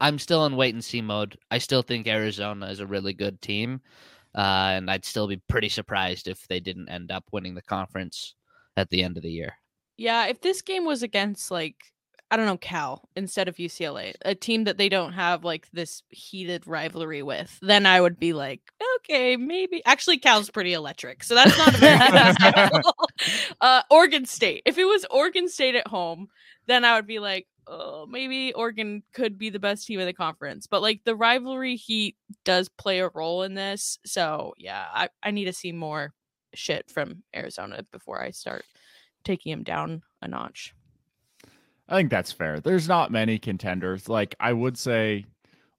I'm 0.00 0.18
still 0.18 0.46
in 0.46 0.56
wait 0.56 0.74
and 0.74 0.84
see 0.84 1.00
mode. 1.00 1.36
I 1.50 1.58
still 1.58 1.82
think 1.82 2.06
Arizona 2.06 2.66
is 2.66 2.80
a 2.80 2.86
really 2.86 3.12
good 3.12 3.40
team. 3.42 3.80
Uh, 4.34 4.76
and 4.76 4.90
I'd 4.90 5.04
still 5.04 5.26
be 5.26 5.40
pretty 5.48 5.68
surprised 5.68 6.28
if 6.28 6.46
they 6.46 6.60
didn't 6.60 6.88
end 6.88 7.10
up 7.10 7.24
winning 7.32 7.54
the 7.54 7.62
conference 7.62 8.34
at 8.76 8.88
the 8.90 9.02
end 9.02 9.16
of 9.16 9.22
the 9.22 9.30
year. 9.30 9.54
Yeah, 9.96 10.26
if 10.26 10.40
this 10.40 10.62
game 10.62 10.84
was 10.84 11.02
against 11.02 11.50
like 11.50 11.76
I 12.30 12.36
don't 12.36 12.46
know 12.46 12.58
Cal 12.58 13.08
instead 13.16 13.48
of 13.48 13.56
UCLA, 13.56 14.14
a 14.22 14.34
team 14.34 14.64
that 14.64 14.76
they 14.76 14.88
don't 14.88 15.12
have 15.12 15.44
like 15.44 15.68
this 15.72 16.02
heated 16.10 16.66
rivalry 16.66 17.22
with, 17.22 17.58
then 17.62 17.86
I 17.86 18.00
would 18.00 18.18
be 18.18 18.32
like, 18.34 18.60
okay, 18.96 19.36
maybe. 19.36 19.82
Actually, 19.86 20.18
Cal's 20.18 20.50
pretty 20.50 20.74
electric, 20.74 21.24
so 21.24 21.34
that's 21.34 21.56
not 21.56 21.74
a 21.74 21.78
very 21.78 22.82
uh, 23.60 23.82
Oregon 23.90 24.26
State. 24.26 24.62
If 24.66 24.76
it 24.76 24.84
was 24.84 25.06
Oregon 25.10 25.48
State 25.48 25.74
at 25.74 25.86
home, 25.86 26.28
then 26.66 26.84
I 26.84 26.96
would 26.96 27.06
be 27.06 27.18
like, 27.18 27.46
oh, 27.66 28.06
maybe 28.06 28.52
Oregon 28.52 29.02
could 29.14 29.38
be 29.38 29.48
the 29.48 29.58
best 29.58 29.86
team 29.86 30.00
in 30.00 30.06
the 30.06 30.12
conference. 30.12 30.66
But 30.66 30.82
like 30.82 31.02
the 31.04 31.16
rivalry 31.16 31.76
heat 31.76 32.16
does 32.44 32.68
play 32.68 33.00
a 33.00 33.08
role 33.08 33.42
in 33.42 33.54
this, 33.54 33.98
so 34.04 34.52
yeah, 34.58 34.86
I 34.92 35.08
I 35.22 35.30
need 35.30 35.46
to 35.46 35.52
see 35.54 35.72
more 35.72 36.12
shit 36.54 36.90
from 36.90 37.22
Arizona 37.34 37.84
before 37.90 38.22
I 38.22 38.32
start 38.32 38.64
taking 39.24 39.52
him 39.52 39.62
down 39.62 40.02
a 40.20 40.28
notch. 40.28 40.74
I 41.88 41.96
think 41.96 42.10
that's 42.10 42.32
fair. 42.32 42.60
There's 42.60 42.88
not 42.88 43.10
many 43.10 43.38
contenders. 43.38 44.08
Like 44.08 44.34
I 44.38 44.52
would 44.52 44.76
say 44.76 45.26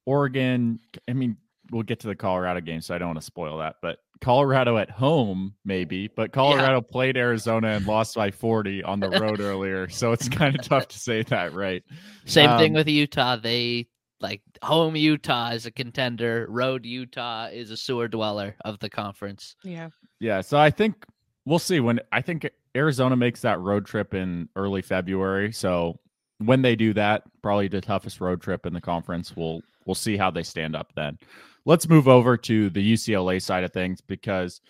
Oregon, 0.05 0.79
I 1.07 1.13
mean, 1.13 1.37
we'll 1.71 1.83
get 1.83 1.99
to 2.01 2.07
the 2.07 2.15
Colorado 2.15 2.61
game, 2.61 2.81
so 2.81 2.95
I 2.95 2.97
don't 2.97 3.09
want 3.09 3.19
to 3.19 3.25
spoil 3.25 3.59
that. 3.59 3.75
But 3.81 3.99
Colorado 4.21 4.77
at 4.77 4.89
home, 4.89 5.53
maybe, 5.63 6.07
but 6.07 6.31
Colorado 6.31 6.77
yeah. 6.77 6.91
played 6.91 7.15
Arizona 7.15 7.69
and 7.69 7.85
lost 7.85 8.15
by 8.15 8.31
40 8.31 8.83
on 8.83 8.99
the 8.99 9.09
road 9.09 9.39
earlier. 9.39 9.87
So 9.87 10.11
it's 10.11 10.27
kind 10.27 10.57
of 10.57 10.65
tough 10.65 10.87
to 10.89 10.99
say 10.99 11.23
that, 11.23 11.53
right? 11.53 11.83
Same 12.25 12.49
um, 12.49 12.59
thing 12.59 12.73
with 12.73 12.87
Utah. 12.87 13.37
They 13.37 13.87
like 14.19 14.41
home 14.61 14.95
Utah 14.95 15.51
is 15.51 15.65
a 15.65 15.71
contender, 15.71 16.47
road 16.49 16.85
Utah 16.85 17.47
is 17.47 17.71
a 17.71 17.77
sewer 17.77 18.07
dweller 18.07 18.55
of 18.65 18.79
the 18.79 18.89
conference. 18.89 19.55
Yeah. 19.63 19.89
Yeah. 20.19 20.41
So 20.41 20.57
I 20.57 20.69
think 20.69 21.05
we'll 21.45 21.59
see 21.59 21.79
when 21.79 21.99
I 22.11 22.21
think 22.21 22.49
Arizona 22.79 23.17
makes 23.17 23.41
that 23.41 23.59
road 23.59 23.86
trip 23.86 24.13
in 24.13 24.48
early 24.55 24.81
February. 24.81 25.51
So 25.51 26.00
when 26.38 26.62
they 26.62 26.77
do 26.77 26.93
that, 26.93 27.24
probably 27.41 27.67
the 27.67 27.81
toughest 27.81 28.21
road 28.21 28.41
trip 28.41 28.65
in 28.65 28.74
the 28.74 28.79
conference. 28.79 29.36
We'll 29.36 29.62
we'll 29.86 29.95
see 29.95 30.15
how 30.15 30.31
they 30.31 30.43
stand 30.43 30.77
up 30.77 30.93
then. 30.95 31.19
Let's 31.65 31.89
move 31.89 32.07
over 32.07 32.38
to 32.38 32.69
the 32.69 32.93
UCLA 32.93 33.41
side 33.41 33.65
of 33.65 33.74
things 33.74 34.00
because 34.00 34.62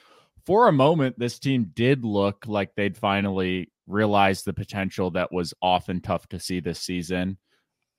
for 0.44 0.68
a 0.68 0.72
moment 0.72 1.20
this 1.20 1.38
team 1.38 1.72
did 1.76 2.04
look 2.04 2.46
like 2.48 2.74
they'd 2.74 2.98
finally 2.98 3.72
realized 3.86 4.46
the 4.46 4.54
potential 4.54 5.12
that 5.12 5.32
was 5.32 5.54
often 5.62 6.02
tough 6.02 6.28
to 6.30 6.40
see 6.40 6.60
this 6.60 6.80
season. 6.80 7.38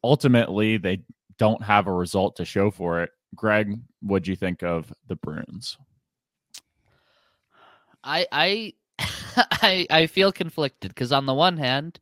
Ultimately, 0.03 0.77
they 0.77 1.05
don't 1.39 1.63
have 1.63 1.87
a 1.87 1.93
result 1.93 2.35
to 2.37 2.45
show 2.45 2.73
for 2.73 3.03
it. 3.03 3.11
Greg, 3.37 3.79
what'd 4.03 4.27
you 4.27 4.35
think 4.35 4.65
of 4.65 4.93
the 5.07 5.15
Bruins? 5.15 5.79
I 8.03 8.27
I 8.33 8.73
I 9.63 9.87
I 9.91 10.07
feel 10.07 10.33
conflicted 10.33 10.91
because 10.91 11.13
on 11.13 11.27
the 11.27 11.35
one 11.35 11.57
hand, 11.57 12.01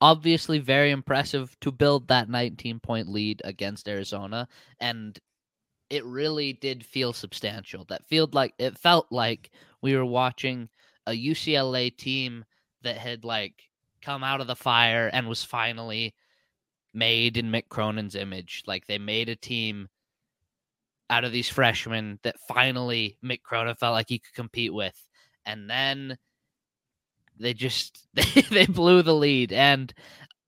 obviously 0.00 0.58
very 0.58 0.90
impressive 0.90 1.56
to 1.60 1.72
build 1.72 2.08
that 2.08 2.28
19 2.28 2.80
point 2.80 3.08
lead 3.08 3.42
against 3.44 3.88
Arizona 3.88 4.48
and 4.80 5.18
it 5.90 6.04
really 6.04 6.52
did 6.52 6.84
feel 6.84 7.12
substantial. 7.12 7.84
That 7.88 8.06
felt 8.08 8.34
like 8.34 8.54
it 8.58 8.78
felt 8.78 9.06
like 9.10 9.50
we 9.82 9.96
were 9.96 10.04
watching 10.04 10.68
a 11.06 11.12
UCLA 11.12 11.96
team 11.96 12.44
that 12.82 12.98
had 12.98 13.24
like 13.24 13.54
come 14.02 14.22
out 14.22 14.40
of 14.40 14.46
the 14.46 14.56
fire 14.56 15.08
and 15.12 15.26
was 15.26 15.42
finally 15.42 16.14
made 16.94 17.36
in 17.36 17.50
Mick 17.50 17.68
Cronin's 17.68 18.14
image. 18.14 18.62
Like 18.66 18.86
they 18.86 18.98
made 18.98 19.28
a 19.28 19.36
team 19.36 19.88
out 21.10 21.24
of 21.24 21.32
these 21.32 21.48
freshmen 21.48 22.18
that 22.22 22.36
finally 22.46 23.16
Mick 23.24 23.42
Cronin 23.42 23.74
felt 23.76 23.94
like 23.94 24.08
he 24.08 24.18
could 24.18 24.34
compete 24.34 24.74
with. 24.74 25.06
And 25.46 25.68
then 25.70 26.18
they 27.38 27.54
just 27.54 28.06
they, 28.14 28.42
they 28.50 28.66
blew 28.66 29.02
the 29.02 29.14
lead 29.14 29.52
and 29.52 29.92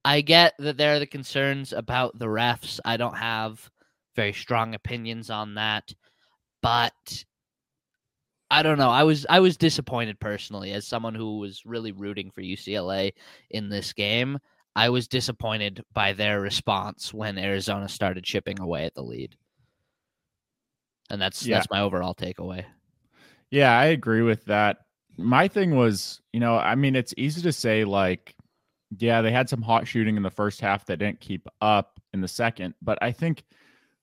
i 0.04 0.20
get 0.20 0.54
that 0.58 0.76
there 0.76 0.94
are 0.94 0.98
the 0.98 1.06
concerns 1.06 1.72
about 1.72 2.18
the 2.18 2.26
refs. 2.26 2.80
I 2.84 2.96
don't 2.96 3.16
have 3.16 3.70
very 4.16 4.32
strong 4.32 4.74
opinions 4.74 5.30
on 5.30 5.54
that 5.54 5.92
but 6.62 7.24
i 8.50 8.62
don't 8.62 8.78
know. 8.78 8.90
I 8.90 9.04
was 9.04 9.26
i 9.28 9.40
was 9.40 9.56
disappointed 9.56 10.18
personally 10.20 10.72
as 10.72 10.86
someone 10.86 11.14
who 11.14 11.38
was 11.38 11.62
really 11.64 11.92
rooting 11.92 12.30
for 12.30 12.42
ucla 12.42 13.12
in 13.50 13.68
this 13.68 13.92
game. 13.92 14.38
I 14.76 14.88
was 14.88 15.08
disappointed 15.08 15.82
by 15.92 16.12
their 16.12 16.40
response 16.40 17.12
when 17.12 17.38
arizona 17.38 17.88
started 17.88 18.24
chipping 18.24 18.60
away 18.60 18.84
at 18.84 18.94
the 18.94 19.02
lead. 19.02 19.36
And 21.10 21.20
that's 21.20 21.44
yeah. 21.44 21.56
that's 21.56 21.70
my 21.70 21.80
overall 21.80 22.14
takeaway. 22.14 22.64
Yeah 23.50 23.76
i 23.78 23.86
agree 23.86 24.22
with 24.22 24.44
that 24.46 24.78
my 25.16 25.48
thing 25.48 25.76
was, 25.76 26.20
you 26.32 26.40
know, 26.40 26.56
I 26.56 26.74
mean, 26.74 26.96
it's 26.96 27.14
easy 27.16 27.42
to 27.42 27.52
say 27.52 27.84
like, 27.84 28.34
yeah, 28.98 29.22
they 29.22 29.30
had 29.30 29.48
some 29.48 29.62
hot 29.62 29.86
shooting 29.86 30.16
in 30.16 30.22
the 30.22 30.30
first 30.30 30.60
half 30.60 30.86
that 30.86 30.98
didn't 30.98 31.20
keep 31.20 31.46
up 31.60 32.00
in 32.12 32.20
the 32.20 32.28
second, 32.28 32.74
but 32.82 32.98
I 33.00 33.12
think 33.12 33.44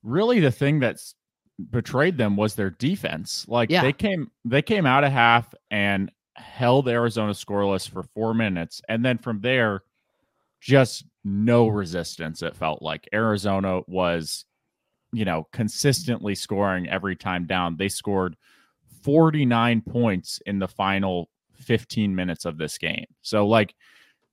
really 0.04 0.40
the 0.40 0.52
thing 0.52 0.80
that's 0.80 1.16
betrayed 1.72 2.18
them 2.18 2.38
was 2.38 2.56
their 2.56 2.70
defense. 2.70 3.46
Like 3.48 3.70
yeah. 3.70 3.82
they 3.82 3.94
came 3.94 4.32
they 4.46 4.62
came 4.62 4.86
out 4.86 5.04
of 5.04 5.12
half 5.12 5.54
and 5.72 6.12
held 6.36 6.88
Arizona 6.88 7.34
scoreless 7.34 7.90
for 7.90 8.04
4 8.04 8.36
minutes 8.36 8.82
and 8.88 9.04
then 9.04 9.18
from 9.18 9.42
there 9.42 9.82
just 10.62 11.06
no 11.24 11.68
resistance 11.68 12.42
it 12.42 12.56
felt 12.56 12.82
like. 12.82 13.10
Arizona 13.12 13.82
was 13.88 14.46
you 15.14 15.26
know, 15.26 15.48
consistently 15.52 16.36
scoring 16.36 16.88
every 16.90 17.16
time 17.16 17.46
down. 17.46 17.78
They 17.78 17.90
scored 17.90 18.36
49 19.08 19.84
points 19.84 20.42
in 20.48 20.60
the 20.60 20.68
final 20.68 21.30
15 21.54 22.14
minutes 22.14 22.44
of 22.44 22.58
this 22.58 22.78
game. 22.78 23.06
So, 23.22 23.48
like 23.48 23.74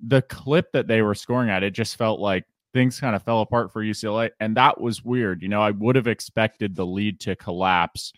the 0.05 0.23
clip 0.23 0.73
that 0.73 0.89
they 0.89 1.01
were 1.01 1.15
scoring 1.15 1.49
at, 1.49 1.63
it 1.63 1.75
just 1.75 1.95
felt 1.95 2.19
like 2.19 2.45
things 2.73 2.99
kind 2.99 3.15
of 3.15 3.23
fell 3.23 3.41
apart 3.41 3.73
for 3.73 3.85
UCLA. 3.85 4.31
And 4.41 4.57
that 4.57 4.81
was 4.81 5.05
weird. 5.05 5.43
You 5.43 5.49
know, 5.49 5.63
I 5.63 5.71
would 5.71 5.95
have 5.95 6.09
expected 6.09 6.75
the 6.75 6.85
lead 6.85 7.21
to 7.21 7.37
collapse 7.37 8.13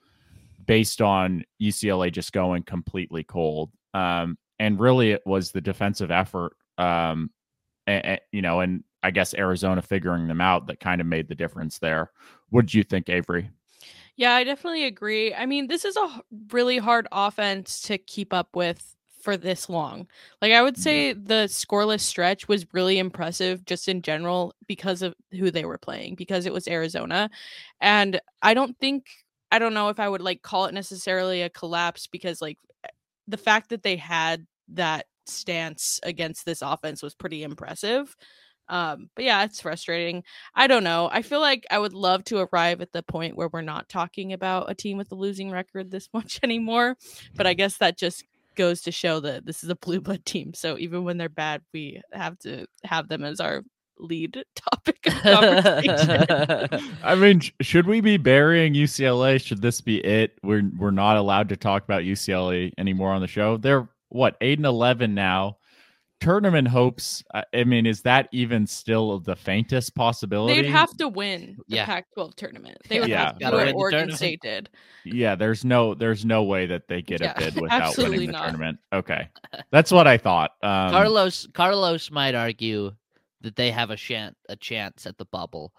based 0.65 1.03
on 1.03 1.45
UCLA 1.61 2.11
just 2.11 2.33
going 2.33 2.63
completely 2.63 3.23
cold. 3.23 3.71
Um, 3.93 4.39
and 4.59 4.81
really, 4.81 5.11
it 5.11 5.27
was 5.27 5.53
the 5.53 5.61
defensive 5.61 6.11
effort, 6.11 6.55
um, 6.79 7.31
and, 7.87 8.03
and, 8.07 8.21
you 8.33 8.41
know, 8.41 8.61
and 8.61 8.83
I 9.03 9.11
guess 9.11 9.35
Arizona 9.35 9.83
figuring 9.83 10.27
them 10.27 10.41
out 10.41 10.69
that 10.69 10.81
kind 10.81 11.03
of 11.03 11.07
made 11.07 11.29
the 11.29 11.35
difference 11.35 11.79
there. 11.79 12.13
What 12.49 12.63
did 12.63 12.73
you 12.73 12.83
think, 12.83 13.11
Avery? 13.11 13.51
Yeah, 14.17 14.33
I 14.35 14.45
definitely 14.45 14.85
agree. 14.85 15.35
I 15.35 15.47
mean, 15.47 15.67
this 15.67 15.85
is 15.85 15.97
a 15.97 16.23
really 16.51 16.79
hard 16.79 17.07
offense 17.13 17.81
to 17.83 17.99
keep 17.99 18.33
up 18.33 18.49
with 18.57 18.95
for 19.21 19.37
this 19.37 19.69
long. 19.69 20.07
Like 20.41 20.53
I 20.53 20.63
would 20.63 20.79
say 20.79 21.13
the 21.13 21.47
scoreless 21.49 22.01
stretch 22.01 22.49
was 22.49 22.65
really 22.73 22.99
impressive 22.99 23.65
just 23.65 23.89
in 23.89 24.01
general 24.03 24.55
because 24.67 25.03
of 25.03 25.15
who 25.33 25.51
they 25.51 25.65
were 25.65 25.79
playing 25.79 26.15
because 26.15 26.47
it 26.47 26.53
was 26.53 26.69
Arizona. 26.69 27.29
And 27.81 28.21
I 28.41 28.55
don't 28.55 28.79
think 28.79 29.07
I 29.51 29.59
don't 29.59 29.75
know 29.75 29.89
if 29.89 30.01
I 30.01 30.09
would 30.09 30.23
like 30.23 30.43
call 30.43 30.67
it 30.67 30.75
necessarily 30.75 31.43
a 31.43 31.51
collapse 31.51 32.07
because 32.07 32.41
like 32.41 32.59
eh, 32.85 32.89
the 33.29 33.37
fact 33.37 33.71
that 33.71 33.83
they 33.83 33.97
had 33.97 34.47
that 34.69 35.07
stance 35.27 35.99
against 36.05 36.47
this 36.47 36.63
offense 36.63 37.03
was 37.03 37.15
pretty 37.15 37.43
impressive. 37.43 38.15
Um, 38.69 39.11
but 39.15 39.25
yeah, 39.25 39.45
it's 39.45 39.61
frustrating. 39.61 40.25
I 40.55 40.67
don't 40.67 40.85
know. 40.85 41.09
I 41.13 41.23
feel 41.23 41.41
like 41.41 41.67
I 41.71 41.79
would 41.79 41.93
love 41.95 42.25
to 42.25 42.47
arrive 42.51 42.81
at 42.81 42.93
the 42.93 43.03
point 43.03 43.37
where 43.37 43.49
we're 43.49 43.63
not 43.63 43.89
talking 43.89 44.33
about 44.33 44.71
a 44.71 44.75
team 44.75 44.99
with 44.99 45.13
a 45.13 45.15
losing 45.15 45.51
record 45.51 45.91
this 45.91 46.09
much 46.15 46.41
anymore. 46.43 46.97
But 47.35 47.47
I 47.47 47.55
guess 47.55 47.79
that 47.79 47.97
just 47.97 48.25
goes 48.57 48.81
to 48.83 48.93
show 48.93 49.21
that 49.21 49.47
this 49.47 49.63
is 49.63 49.69
a 49.69 49.77
blue 49.77 50.01
blood 50.01 50.25
team. 50.25 50.55
So 50.55 50.79
even 50.79 51.05
when 51.05 51.19
they're 51.19 51.29
bad, 51.29 51.63
we 51.73 52.01
have 52.13 52.39
to 52.41 52.67
have 52.85 53.09
them 53.09 53.23
as 53.23 53.39
our 53.39 53.63
lead 53.99 54.43
topic 54.57 54.99
of 55.07 55.13
conversation. 55.23 56.97
I 57.05 57.15
mean, 57.15 57.43
should 57.61 57.87
we 57.87 58.01
be 58.01 58.17
burying 58.17 58.75
UCLA? 58.75 59.41
Should 59.41 59.63
this 59.63 59.81
be 59.81 59.99
it? 60.05 60.39
We're 60.43 60.71
we're 60.79 60.91
not 60.91 61.17
allowed 61.17 61.49
to 61.51 61.57
talk 61.57 61.85
about 61.85 62.03
UCLA 62.03 62.73
anymore 62.79 63.13
on 63.13 63.21
the 63.21 63.29
show. 63.29 63.57
They're 63.57 63.89
what 64.09 64.37
eight 64.41 64.59
and 64.59 64.67
eleven 64.67 65.15
now 65.15 65.59
tournament 66.19 66.67
hopes 66.67 67.23
i 67.53 67.65
mean 67.65 67.85
is 67.85 68.01
that 68.01 68.29
even 68.33 68.67
still 68.67 69.21
the 69.21 69.37
faintest 69.37 69.95
possibility? 69.95 70.63
They'd 70.63 70.71
have 70.71 70.97
to 70.97 71.09
win 71.09 71.59
the 71.69 71.77
yeah. 71.77 71.87
pac 71.87 72.07
12 72.15 72.37
tournament. 72.37 72.79
They 72.89 73.01
would 73.01 73.09
yeah. 73.09 73.27
have 73.27 73.39
to 73.39 73.51
do 73.51 73.57
what 73.57 73.75
oregon 73.75 74.13
state 74.13 74.41
did 74.41 74.71
yeah 75.05 75.35
there's 75.35 75.65
no 75.65 75.95
there's 75.95 76.25
no 76.25 76.43
way 76.45 76.67
that 76.67 76.89
they 76.89 77.03
get 77.03 77.21
yeah, 77.21 77.35
a 77.37 77.39
bid 77.39 77.61
without 77.61 77.97
winning 77.99 78.27
the 78.27 78.33
not. 78.33 78.43
tournament. 78.45 78.79
Okay. 78.93 79.29
That's 79.71 79.91
what 79.91 80.07
i 80.07 80.17
thought 80.17 80.53
um, 80.63 80.91
carlos 80.91 81.47
carlos 81.53 82.11
might 82.11 82.35
argue 82.35 82.93
that 83.43 83.57
they 83.57 83.71
have 83.71 83.91
a 83.91 83.97
chance 83.97 84.37
a 84.49 84.57
chance 84.57 85.07
at 85.07 85.19
the 85.19 85.27
bubble 85.27 85.73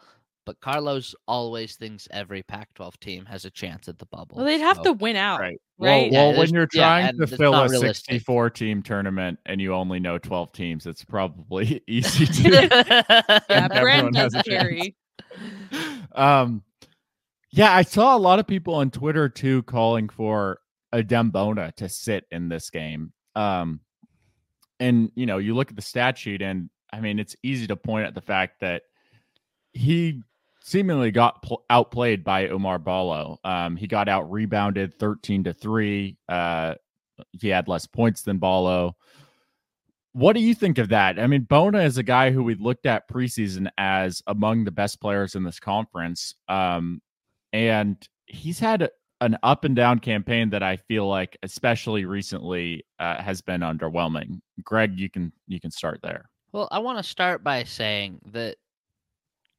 but 0.48 0.60
Carlos 0.62 1.14
always 1.28 1.76
thinks 1.76 2.08
every 2.10 2.42
Pac-12 2.42 2.98
team 3.02 3.26
has 3.26 3.44
a 3.44 3.50
chance 3.52 3.90
at 3.90 4.00
the 4.00 4.06
bubble. 4.06 4.38
Well, 4.38 4.46
they'd 4.46 4.62
have 4.62 4.78
so- 4.78 4.84
to 4.86 4.94
win 4.94 5.18
out, 5.18 5.42
Right. 5.42 5.60
right? 5.78 6.10
Yeah, 6.12 6.30
well, 6.30 6.40
when 6.40 6.54
you're 6.54 6.66
trying 6.68 7.08
and 7.10 7.20
to 7.20 7.28
fill 7.28 7.54
a 7.54 7.68
realistic. 7.70 7.96
64 7.98 8.50
team 8.52 8.82
tournament 8.82 9.38
and 9.46 9.60
you 9.60 9.74
only 9.74 10.00
know 10.00 10.18
12 10.18 10.54
teams, 10.54 10.88
it's 10.88 11.04
probably 11.04 11.82
easy 11.88 12.26
to. 12.44 12.50
yeah, 12.50 13.40
Everyone 13.50 13.82
Brand 13.82 14.16
has 14.16 14.32
does 14.34 14.42
a 14.42 14.50
carry. 14.50 14.96
um, 16.16 16.64
yeah, 17.52 17.74
I 17.74 17.82
saw 17.82 18.16
a 18.16 18.20
lot 18.20 18.40
of 18.40 18.48
people 18.48 18.76
on 18.76 18.90
Twitter 18.90 19.30
too 19.30 19.64
calling 19.64 20.10
for 20.10 20.60
Adem 20.94 21.32
Bona 21.32 21.74
to 21.78 21.90
sit 21.90 22.26
in 22.32 22.50
this 22.50 22.70
game. 22.70 23.12
Um, 23.36 23.82
and 24.80 25.12
you 25.16 25.26
know, 25.26 25.40
you 25.40 25.56
look 25.56 25.70
at 25.70 25.76
the 25.76 25.82
stat 25.82 26.18
sheet, 26.18 26.42
and 26.42 26.70
I 26.94 27.02
mean, 27.02 27.20
it's 27.20 27.36
easy 27.44 27.68
to 27.68 27.76
point 27.76 28.06
at 28.08 28.16
the 28.16 28.22
fact 28.22 28.62
that 28.62 28.84
he 29.74 30.22
seemingly 30.68 31.12
got 31.12 31.42
pl- 31.42 31.64
outplayed 31.70 32.26
by 32.26 32.46
Oumar 32.48 32.84
Ballo. 32.84 33.40
Um, 33.46 33.78
he 33.78 33.88
got 33.88 34.10
out 34.10 34.30
rebounded 34.30 35.00
13 35.00 35.46
to 35.46 35.54
3. 35.54 36.18
Uh, 36.28 36.76
he 37.40 37.48
had 37.48 37.70
less 37.70 37.88
points 37.88 38.24
than 38.24 38.38
Ballo. 38.38 38.98
What 40.12 40.34
do 40.34 40.42
you 40.42 40.54
think 40.54 40.78
of 40.78 40.90
that? 40.90 41.20
I 41.20 41.28
mean, 41.28 41.44
Bona 41.44 41.84
is 41.84 41.98
a 41.98 42.04
guy 42.04 42.32
who 42.32 42.44
we 42.44 42.56
looked 42.56 42.86
at 42.86 43.10
preseason 43.10 43.70
as 43.78 44.22
among 44.28 44.66
the 44.66 44.72
best 44.72 45.00
players 45.00 45.36
in 45.36 45.44
this 45.44 45.60
conference. 45.60 46.36
Um, 46.50 47.02
and 47.54 47.96
he's 48.26 48.60
had 48.60 48.90
an 49.22 49.38
up 49.44 49.64
and 49.64 49.76
down 49.76 50.00
campaign 50.00 50.50
that 50.50 50.64
I 50.64 50.76
feel 50.76 51.08
like, 51.08 51.38
especially 51.44 52.04
recently, 52.04 52.84
uh, 53.00 53.22
has 53.22 53.42
been 53.42 53.62
underwhelming. 53.62 54.42
Greg, 54.64 55.00
you 55.00 55.10
can 55.10 55.32
you 55.48 55.62
can 55.62 55.72
start 55.72 56.02
there. 56.04 56.30
Well, 56.52 56.68
I 56.72 56.80
want 56.80 56.98
to 56.98 57.04
start 57.04 57.44
by 57.44 57.64
saying 57.64 58.20
that 58.34 58.58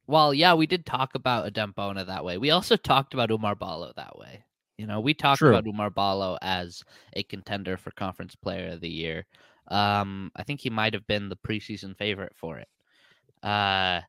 while 0.09 0.33
yeah, 0.33 0.55
we 0.55 0.65
did 0.65 0.87
talk 0.87 1.13
about 1.13 1.53
Adem 1.53 1.75
Bona 1.75 2.03
that 2.03 2.25
way, 2.25 2.39
we 2.39 2.49
also 2.49 2.75
talked 2.75 3.13
about 3.13 3.29
Oumar 3.29 3.57
Ballo 3.57 3.93
that 3.95 4.17
way. 4.17 4.43
You 4.79 4.87
know, 4.87 4.99
we 4.99 5.13
talked 5.13 5.37
True. 5.37 5.49
about 5.49 5.65
Oumar 5.65 5.93
Ballo 5.93 6.35
as 6.41 6.83
a 7.13 7.21
contender 7.21 7.77
for 7.77 7.91
conference 7.91 8.35
player 8.35 8.69
of 8.69 8.81
the 8.81 8.89
year. 8.89 9.27
Um, 9.67 10.31
I 10.35 10.41
think 10.41 10.61
he 10.61 10.71
might 10.71 10.95
have 10.95 11.05
been 11.05 11.29
the 11.29 11.35
preseason 11.35 11.95
favorite 11.95 12.33
for 12.35 12.57
it. 12.57 12.67
Uh 13.47 14.01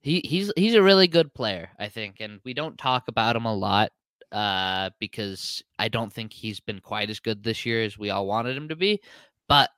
he 0.00 0.20
he's 0.24 0.52
he's 0.56 0.74
a 0.74 0.82
really 0.82 1.06
good 1.06 1.32
player, 1.32 1.70
I 1.78 1.88
think, 1.88 2.16
and 2.18 2.40
we 2.44 2.52
don't 2.52 2.76
talk 2.76 3.06
about 3.06 3.36
him 3.36 3.44
a 3.46 3.54
lot 3.54 3.92
uh 4.32 4.90
because 4.98 5.62
I 5.78 5.88
don't 5.88 6.12
think 6.12 6.32
he's 6.32 6.58
been 6.58 6.80
quite 6.80 7.08
as 7.08 7.20
good 7.20 7.44
this 7.44 7.64
year 7.64 7.84
as 7.84 7.96
we 7.96 8.10
all 8.10 8.26
wanted 8.26 8.56
him 8.56 8.68
to 8.68 8.76
be, 8.76 9.00
but 9.48 9.70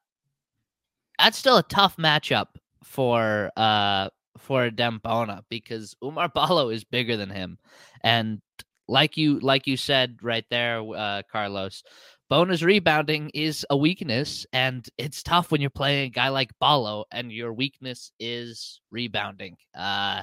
that's 1.18 1.36
still 1.36 1.58
a 1.58 1.62
tough 1.64 1.98
matchup 1.98 2.46
for 2.82 3.50
uh 3.56 4.08
for 4.40 4.68
Adem 4.68 5.00
Bona 5.02 5.44
because 5.48 5.94
Oumar 6.02 6.32
Ballo 6.34 6.70
is 6.70 6.84
bigger 6.84 7.16
than 7.16 7.30
him, 7.30 7.58
and 8.02 8.40
like 8.88 9.16
you 9.16 9.38
like 9.40 9.66
you 9.66 9.76
said 9.76 10.18
right 10.22 10.44
there, 10.50 10.80
uh, 10.80 11.22
Carlos, 11.30 11.82
Bona's 12.28 12.64
rebounding 12.64 13.30
is 13.34 13.64
a 13.70 13.76
weakness, 13.76 14.46
and 14.52 14.86
it's 14.98 15.22
tough 15.22 15.50
when 15.50 15.60
you're 15.60 15.70
playing 15.70 16.06
a 16.06 16.10
guy 16.10 16.28
like 16.28 16.50
Ballo 16.60 17.04
and 17.12 17.32
your 17.32 17.52
weakness 17.52 18.12
is 18.18 18.80
rebounding. 18.90 19.56
Uh, 19.74 20.22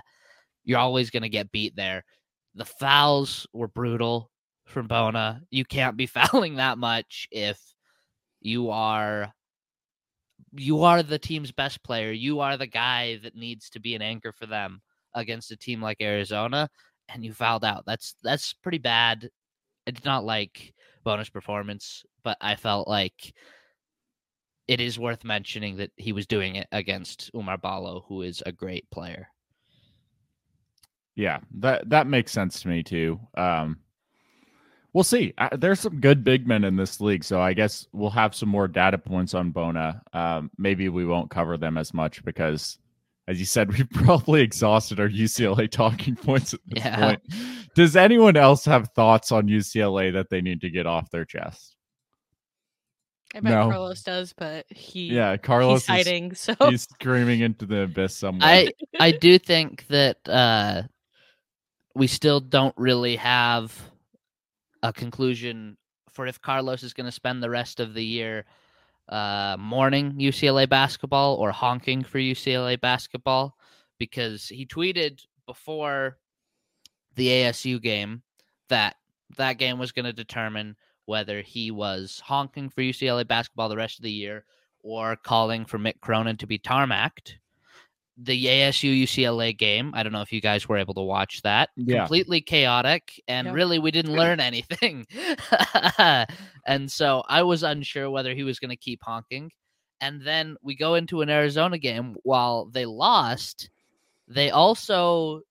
you're 0.63 0.79
always 0.79 1.09
gonna 1.09 1.29
get 1.29 1.51
beat 1.51 1.75
there. 1.75 2.03
The 2.55 2.65
fouls 2.65 3.47
were 3.53 3.67
brutal 3.67 4.31
from 4.65 4.87
Bona. 4.87 5.41
You 5.49 5.63
can't 5.63 5.97
be 5.97 6.05
fouling 6.07 6.55
that 6.55 6.77
much 6.77 7.27
if 7.31 7.59
you 8.41 8.69
are 8.69 9.33
you 10.55 10.83
are 10.83 11.03
the 11.03 11.19
team's 11.19 11.51
best 11.51 11.83
player. 11.83 12.11
You 12.11 12.39
are 12.39 12.57
the 12.57 12.67
guy 12.67 13.19
that 13.23 13.35
needs 13.35 13.69
to 13.71 13.79
be 13.79 13.95
an 13.95 14.01
anchor 14.01 14.31
for 14.31 14.45
them 14.45 14.81
against 15.13 15.51
a 15.51 15.57
team 15.57 15.81
like 15.81 16.01
Arizona, 16.01 16.69
and 17.09 17.23
you 17.23 17.33
fouled 17.33 17.65
out. 17.65 17.83
That's 17.85 18.15
that's 18.23 18.53
pretty 18.53 18.77
bad. 18.77 19.29
I 19.87 19.91
did 19.91 20.05
not 20.05 20.25
like 20.25 20.73
Bona's 21.03 21.29
performance, 21.29 22.03
but 22.23 22.37
I 22.41 22.55
felt 22.55 22.87
like 22.87 23.33
it 24.67 24.81
is 24.81 24.99
worth 24.99 25.23
mentioning 25.23 25.77
that 25.77 25.91
he 25.95 26.11
was 26.11 26.27
doing 26.27 26.57
it 26.57 26.67
against 26.71 27.31
Oumar 27.33 27.59
Ballo, 27.59 28.03
who 28.07 28.21
is 28.21 28.43
a 28.45 28.51
great 28.51 28.89
player. 28.91 29.29
Yeah, 31.15 31.39
that 31.59 31.89
that 31.89 32.07
makes 32.07 32.31
sense 32.31 32.61
to 32.61 32.67
me 32.67 32.83
too. 32.83 33.19
Um, 33.35 33.79
we'll 34.97 35.03
see. 35.03 35.31
Uh, 35.37 35.55
there's 35.55 35.79
some 35.79 35.99
good 35.99 36.23
big 36.23 36.47
men 36.47 36.63
in 36.63 36.75
this 36.75 36.99
league, 36.99 37.23
so 37.23 37.39
I 37.39 37.53
guess 37.53 37.85
we'll 37.93 38.09
have 38.09 38.33
some 38.33 38.49
more 38.49 38.67
data 38.67 38.97
points 38.97 39.35
on 39.35 39.51
Bona. 39.51 40.01
Um, 40.11 40.49
maybe 40.57 40.89
we 40.89 41.05
won't 41.05 41.29
cover 41.29 41.55
them 41.55 41.77
as 41.77 41.93
much 41.93 42.25
because, 42.25 42.79
as 43.27 43.37
you 43.39 43.45
said, 43.45 43.71
we've 43.77 43.87
probably 43.91 44.41
exhausted 44.41 44.99
our 44.99 45.07
UCLA 45.07 45.69
talking 45.69 46.15
points 46.23 46.55
at 46.55 46.61
this 46.65 46.83
Yeah. 46.83 46.99
point. 46.99 47.21
Does 47.75 47.95
anyone 47.95 48.35
else 48.37 48.65
have 48.65 48.89
thoughts 48.95 49.31
on 49.31 49.47
UCLA 49.47 50.13
that 50.13 50.31
they 50.31 50.41
need 50.41 50.61
to 50.61 50.71
get 50.71 50.87
off 50.87 51.11
their 51.11 51.25
chest? 51.25 51.75
I 53.35 53.41
bet 53.41 53.51
No. 53.53 53.69
Carlos 53.69 54.01
does, 54.01 54.33
but 54.35 54.65
he 54.71 55.13
Yeah, 55.13 55.37
Carlos 55.37 55.81
he's 55.85 55.99
is 55.99 56.05
hiding. 56.07 56.33
So 56.33 56.55
he's 56.71 56.81
screaming 56.81 57.41
into 57.41 57.67
the 57.67 57.81
abyss 57.81 58.15
somewhere. 58.17 58.49
I 58.49 58.71
I 58.99 59.11
do 59.11 59.37
think 59.37 59.85
that 59.89 60.17
uh, 60.27 60.83
we 61.93 62.07
still 62.07 62.39
don't 62.39 62.73
really 62.77 63.17
have 63.17 63.79
a 64.87 64.93
conclusion 64.93 65.77
for 66.11 66.27
if 66.27 66.41
Carlos 66.41 66.83
is 66.83 66.93
going 66.93 67.05
to 67.05 67.11
spend 67.11 67.43
the 67.43 67.49
rest 67.49 67.79
of 67.79 67.93
the 67.93 68.03
year 68.03 68.45
uh, 69.09 69.55
mourning 69.59 70.13
UCLA 70.13 70.67
basketball 70.67 71.35
or 71.35 71.51
honking 71.51 72.03
for 72.03 72.19
UCLA 72.19 72.79
basketball 72.79 73.55
because 73.99 74.47
he 74.47 74.65
tweeted 74.65 75.21
before 75.45 76.17
the 77.15 77.27
ASU 77.27 77.81
game 77.81 78.21
that 78.69 78.95
that 79.37 79.53
game 79.53 79.79
was 79.79 79.91
going 79.91 80.05
to 80.05 80.13
determine 80.13 80.75
whether 81.05 81.41
he 81.41 81.71
was 81.71 82.21
honking 82.25 82.69
for 82.69 82.81
UCLA 82.81 83.27
basketball 83.27 83.69
the 83.69 83.77
rest 83.77 83.99
of 83.99 84.03
the 84.03 84.11
year 84.11 84.45
or 84.81 85.15
calling 85.15 85.65
for 85.65 85.77
Mick 85.77 85.99
Cronin 86.01 86.37
to 86.37 86.47
be 86.47 86.59
tarmacked. 86.59 87.35
The 88.19 88.45
ASU 88.47 89.03
UCLA 89.03 89.55
game, 89.55 89.91
I 89.93 90.01
don't 90.01 90.11
know 90.11 90.21
if 90.21 90.33
you 90.33 90.41
guys 90.41 90.67
were 90.67 90.77
able 90.77 90.95
to 90.95 91.01
watch 91.01 91.41
that. 91.43 91.69
Yeah. 91.75 91.99
Completely 91.99 92.41
chaotic, 92.41 93.21
and 93.27 93.45
Yep. 93.45 93.53
really 93.55 93.77
we 93.79 93.91
didn't 93.91 94.13
learn 94.15 94.39
anything. 94.39 95.05
and 96.65 96.91
so 96.91 97.23
I 97.27 97.43
was 97.43 97.63
unsure 97.63 98.09
whether 98.09 98.33
he 98.33 98.43
was 98.43 98.59
going 98.59 98.69
to 98.69 98.75
keep 98.75 99.01
honking. 99.03 99.51
And 100.01 100.21
then 100.21 100.57
we 100.61 100.75
go 100.75 100.95
into 100.95 101.21
an 101.21 101.29
Arizona 101.29 101.77
game. 101.77 102.15
While 102.23 102.65
they 102.65 102.85
lost, 102.85 103.69
they 104.27 104.51
also 104.51 105.41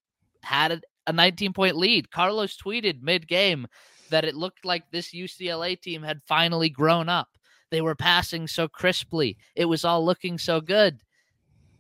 had 0.43 0.73
a- 0.73 0.81
a 1.09 1.13
19 1.13 1.53
point 1.53 1.77
lead. 1.77 2.11
Carlos 2.11 2.57
tweeted 2.57 3.01
mid 3.03 3.27
game 3.29 3.67
that 4.11 4.25
it 4.25 4.37
looked 4.37 4.65
like 4.65 4.91
this 4.91 5.13
UCLA 5.13 5.81
team 5.81 6.03
had 6.03 6.21
finally 6.27 6.69
grown 6.69 7.09
up. 7.09 7.29
They 7.71 7.81
were 7.81 7.97
passing 7.97 8.47
so 8.47 8.69
crisply. 8.69 9.37
It 9.57 9.65
was 9.65 9.85
all 9.85 10.05
looking 10.05 10.39
so 10.39 10.61
good. 10.61 11.01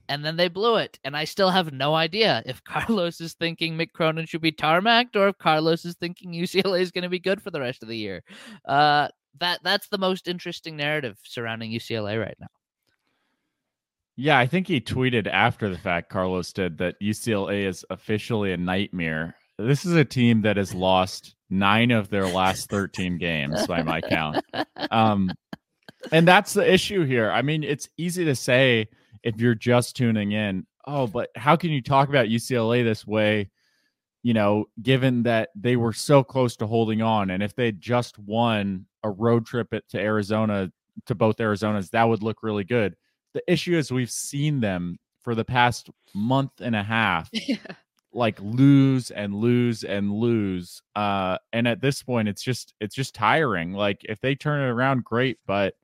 And 0.08 0.24
then 0.24 0.36
they 0.36 0.48
blew 0.48 0.76
it. 0.76 0.98
And 1.04 1.16
I 1.16 1.24
still 1.24 1.50
have 1.50 1.72
no 1.72 1.94
idea 1.94 2.42
if 2.46 2.62
Carlos 2.64 3.20
is 3.20 3.34
thinking 3.34 3.76
Mick 3.76 3.92
Cronin 3.92 4.26
should 4.26 4.40
be 4.40 4.52
tarmacked 4.52 5.16
or 5.16 5.28
if 5.28 5.38
Carlos 5.38 5.84
is 5.84 5.94
thinking 5.94 6.32
UCLA 6.34 6.80
is 6.80 6.90
going 6.90 7.04
to 7.04 7.08
be 7.08 7.18
good 7.18 7.42
for 7.42 7.50
the 7.50 7.60
rest 7.60 7.82
of 7.82 7.88
the 7.88 7.96
year. 7.96 8.22
Uh, 8.64 9.08
that 9.38 9.60
that's 9.62 9.88
the 9.88 9.98
most 9.98 10.28
interesting 10.28 10.76
narrative 10.76 11.18
surrounding 11.22 11.70
UCLA 11.70 12.18
right 12.20 12.36
now. 12.40 12.46
Yeah, 14.16 14.38
I 14.38 14.46
think 14.46 14.66
he 14.66 14.80
tweeted 14.80 15.26
after 15.26 15.68
the 15.68 15.76
fact, 15.76 16.08
Carlos 16.08 16.50
did, 16.52 16.78
that 16.78 16.98
UCLA 17.02 17.66
is 17.66 17.84
officially 17.90 18.50
a 18.52 18.56
nightmare. 18.56 19.36
This 19.58 19.84
is 19.84 19.92
a 19.94 20.06
team 20.06 20.40
that 20.42 20.56
has 20.56 20.74
lost 20.74 21.34
nine 21.50 21.90
of 21.90 22.08
their 22.08 22.26
last 22.26 22.70
13 22.70 23.18
games 23.18 23.66
by 23.66 23.82
my 23.82 24.00
count. 24.00 24.44
Um, 24.90 25.32
and 26.12 26.28
that's 26.28 26.52
the 26.52 26.70
issue 26.72 27.04
here. 27.04 27.30
I 27.30 27.42
mean, 27.42 27.64
it's 27.64 27.88
easy 27.96 28.24
to 28.26 28.36
say 28.36 28.88
if 29.22 29.40
you're 29.40 29.54
just 29.54 29.96
tuning 29.96 30.32
in, 30.32 30.66
oh, 30.86 31.06
but 31.06 31.30
how 31.36 31.56
can 31.56 31.70
you 31.70 31.82
talk 31.82 32.08
about 32.08 32.26
UCLA 32.26 32.84
this 32.84 33.06
way? 33.06 33.50
You 34.22 34.34
know, 34.34 34.66
given 34.82 35.22
that 35.24 35.50
they 35.54 35.76
were 35.76 35.92
so 35.92 36.24
close 36.24 36.56
to 36.56 36.66
holding 36.66 37.02
on, 37.02 37.30
and 37.30 37.42
if 37.42 37.54
they 37.54 37.72
just 37.72 38.18
won 38.18 38.86
a 39.02 39.10
road 39.10 39.46
trip 39.46 39.70
to 39.70 39.98
Arizona 39.98 40.70
to 41.06 41.14
both 41.14 41.36
Arizonas, 41.36 41.90
that 41.90 42.04
would 42.04 42.22
look 42.22 42.42
really 42.42 42.64
good. 42.64 42.96
The 43.34 43.42
issue 43.50 43.76
is 43.76 43.92
we've 43.92 44.10
seen 44.10 44.60
them 44.60 44.98
for 45.26 45.34
the 45.34 45.44
past 45.44 45.90
month 46.14 46.52
and 46.60 46.76
a 46.76 46.82
half 46.82 47.28
yeah. 47.32 47.56
like 48.12 48.38
lose 48.40 49.10
and 49.10 49.34
lose 49.34 49.82
and 49.82 50.12
lose 50.12 50.80
uh 50.94 51.36
and 51.52 51.66
at 51.66 51.80
this 51.80 52.00
point 52.00 52.28
it's 52.28 52.44
just 52.44 52.74
it's 52.80 52.94
just 52.94 53.12
tiring 53.12 53.72
like 53.72 54.02
if 54.04 54.20
they 54.20 54.36
turn 54.36 54.60
it 54.60 54.70
around 54.70 55.02
great 55.02 55.38
but 55.44 55.74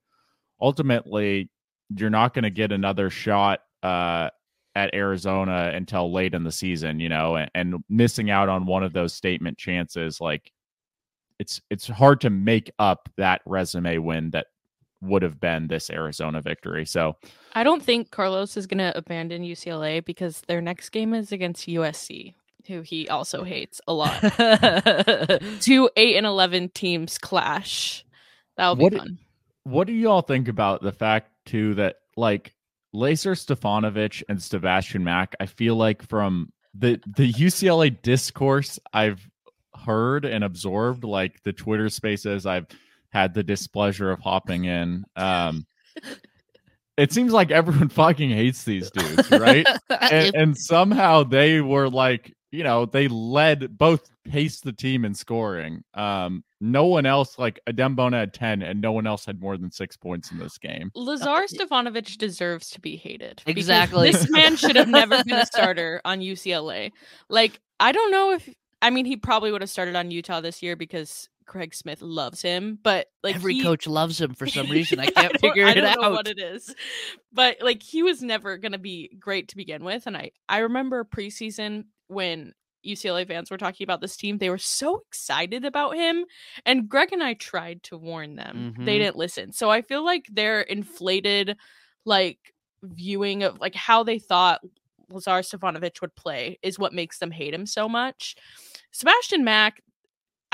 ultimately 0.61 1.51
you're 1.97 2.11
not 2.11 2.35
going 2.35 2.45
to 2.45 2.51
get 2.51 2.73
another 2.73 3.11
shot 3.11 3.61
uh 3.83 4.29
at 4.75 4.95
Arizona 4.95 5.71
until 5.75 6.11
late 6.13 6.33
in 6.35 6.45
the 6.45 6.53
season 6.53 6.99
you 7.01 7.09
know 7.09 7.37
and, 7.37 7.51
and 7.55 7.85
missing 7.91 8.31
out 8.31 8.49
on 8.49 8.65
one 8.67 8.83
of 8.83 8.93
those 8.93 9.13
statement 9.13 9.59
chances 9.59 10.21
like 10.21 10.51
it's 11.39 11.61
it's 11.71 11.87
hard 11.89 12.21
to 12.23 12.31
make 12.31 12.71
up 12.79 13.09
that 13.17 13.43
resume 13.45 13.99
win 13.99 14.31
that 14.31 14.47
would 15.03 15.23
have 15.23 15.41
been 15.41 15.67
this 15.69 15.91
Arizona 15.91 16.41
victory 16.41 16.87
so 16.87 17.17
I 17.55 17.65
don't 17.65 17.83
think 17.83 18.11
Carlos 18.11 18.57
is 18.57 18.67
going 18.67 18.79
to 18.79 18.97
abandon 18.97 19.43
UCLA 19.43 20.03
because 20.03 20.41
their 20.49 20.61
next 20.63 20.89
game 20.91 21.13
is 21.13 21.33
against 21.33 21.67
USC. 21.69 22.33
who 22.69 22.81
he 22.83 23.09
also 23.09 23.43
hates 23.45 23.81
a 23.89 23.93
lot. 23.93 24.21
Two 25.61 25.91
eight 25.97 26.17
and 26.17 26.25
eleven 26.25 26.69
teams 26.71 27.19
clash. 27.19 28.05
That'll 28.57 28.77
be 28.77 28.85
What- 28.85 28.95
fun. 28.95 29.19
What 29.65 29.87
do 29.87 29.93
you 29.93 30.09
all 30.11 30.23
think 30.23 30.49
about 30.49 30.83
the 30.83 30.93
fact 30.93 31.31
too 31.45 31.75
that 31.75 31.97
like 32.17 32.55
Lazar 32.93 33.33
Stefanovic 33.33 34.23
and 34.29 34.43
Sebastian 34.43 35.05
Mack? 35.05 35.35
I 35.41 35.47
feel 35.47 35.77
like 35.77 36.03
from 36.03 36.53
the 36.75 37.01
the 37.17 37.33
UCLA 37.33 38.01
discourse 38.03 38.79
I've 38.93 39.27
heard 39.75 40.25
and 40.25 40.45
absorbed, 40.45 41.05
like 41.05 41.43
the 41.43 41.53
Twitter 41.53 41.89
spaces 41.89 42.47
I've 42.47 42.67
had 43.11 43.35
the 43.35 43.43
displeasure 43.43 44.11
of 44.11 44.21
hopping 44.21 44.65
in. 44.65 45.05
Um, 45.17 45.67
it 46.97 47.13
seems 47.13 47.33
like 47.33 47.51
everyone 47.51 47.89
fucking 47.91 48.31
hates 48.31 48.65
these 48.65 48.91
dudes, 48.91 49.31
right? 49.31 49.67
and, 49.91 50.35
and 50.35 50.59
somehow 50.59 51.25
they 51.25 51.61
were 51.61 51.89
like 51.89 52.35
you 52.53 52.63
know 52.63 52.87
they 52.87 53.09
led 53.09 53.77
both 53.77 54.09
paced 54.25 54.63
the 54.63 54.73
team 54.73 55.05
in 55.05 55.15
scoring 55.15 55.83
um 55.95 56.45
no 56.65 56.87
one 56.87 57.05
else 57.05 57.39
like 57.41 57.59
adem 57.69 57.97
bona 57.97 58.19
had 58.21 58.33
10 58.33 58.63
and 58.63 58.81
no 58.81 58.93
one 58.93 59.05
else 59.07 59.25
had 59.27 59.41
more 59.41 59.57
than 59.59 59.71
six 59.71 59.97
points 59.97 60.31
in 60.31 60.39
this 60.39 60.57
game 60.59 60.93
Lazar 60.95 61.45
Stefanovic 61.49 62.17
deserves 62.19 62.71
to 62.71 62.81
be 62.81 62.95
hated. 62.97 63.43
Exactly. 63.47 64.13
This 64.13 64.31
man 64.31 64.57
should 64.57 64.77
have 64.77 64.89
never 64.89 65.23
been 65.25 65.39
a 65.39 65.47
starter 65.55 66.01
on 66.05 66.21
UCLA. 66.21 66.93
Like, 67.29 67.59
I 67.81 67.91
don't 67.91 68.13
know 68.13 68.33
if 68.33 68.49
I 68.81 68.91
mean 68.91 69.05
he 69.07 69.17
probably 69.17 69.51
would 69.51 69.61
have 69.61 69.71
started 69.71 69.97
on 69.97 70.11
Utah 70.13 70.41
this 70.41 70.63
year 70.63 70.77
because 70.77 71.29
Craig 71.47 71.75
Smith 71.75 72.01
loves 72.01 72.41
him, 72.41 72.79
but 72.83 73.09
like 73.25 73.35
Every 73.35 73.55
he- 73.55 73.63
coach 73.63 73.89
loves 73.89 74.21
him 74.21 74.33
for 74.35 74.47
some 74.47 74.69
reason. 74.71 75.01
I 75.01 75.07
can't 75.11 75.33
don't- 75.33 75.41
figure 75.41 75.67
I 75.67 75.73
it 75.73 75.75
don't 75.75 75.87
out. 75.87 76.01
know 76.01 76.11
what 76.13 76.29
it 76.29 76.39
is, 76.39 76.73
but 77.33 77.57
like 77.61 77.83
he 77.83 78.05
was 78.05 78.23
never 78.23 78.57
gonna 78.59 78.79
be 78.79 79.11
great 79.19 79.49
to 79.49 79.57
begin 79.57 79.83
with. 79.85 80.07
And 80.07 80.17
I 80.17 80.31
I 80.49 80.59
remember 80.59 81.05
preseason 81.05 81.87
when 82.07 82.53
UCLA 82.85 83.27
fans 83.27 83.51
were 83.51 83.59
talking 83.59 83.85
about 83.85 84.01
this 84.01 84.17
team, 84.17 84.39
they 84.39 84.51
were 84.51 84.59
so 84.59 85.03
excited 85.09 85.65
about 85.65 85.97
him, 85.97 86.25
and 86.67 86.89
Greg 86.89 87.13
and 87.13 87.23
I 87.23 87.35
tried 87.35 87.83
to 87.85 87.97
warn 87.97 88.37
them. 88.37 88.75
They 88.79 88.97
Mhm. 88.97 89.01
didn't 89.01 89.17
listen. 89.17 89.53
So 89.53 89.71
I 89.71 89.83
feel 89.83 90.05
like 90.05 90.27
their 90.31 90.63
inflated 90.63 91.57
like 92.05 92.39
viewing 92.83 93.43
of 93.45 93.61
like 93.61 93.75
how 93.75 94.03
they 94.03 94.19
thought 94.19 94.61
Lazar 95.09 95.43
Stefanovic 95.43 96.01
would 96.01 96.15
play 96.17 96.59
is 96.63 96.79
what 96.79 96.93
makes 96.93 97.19
them 97.19 97.31
hate 97.31 97.55
him 97.55 97.67
so 97.67 97.89
much. 97.89 98.35
Sebastian 98.93 99.45
Mack, 99.45 99.81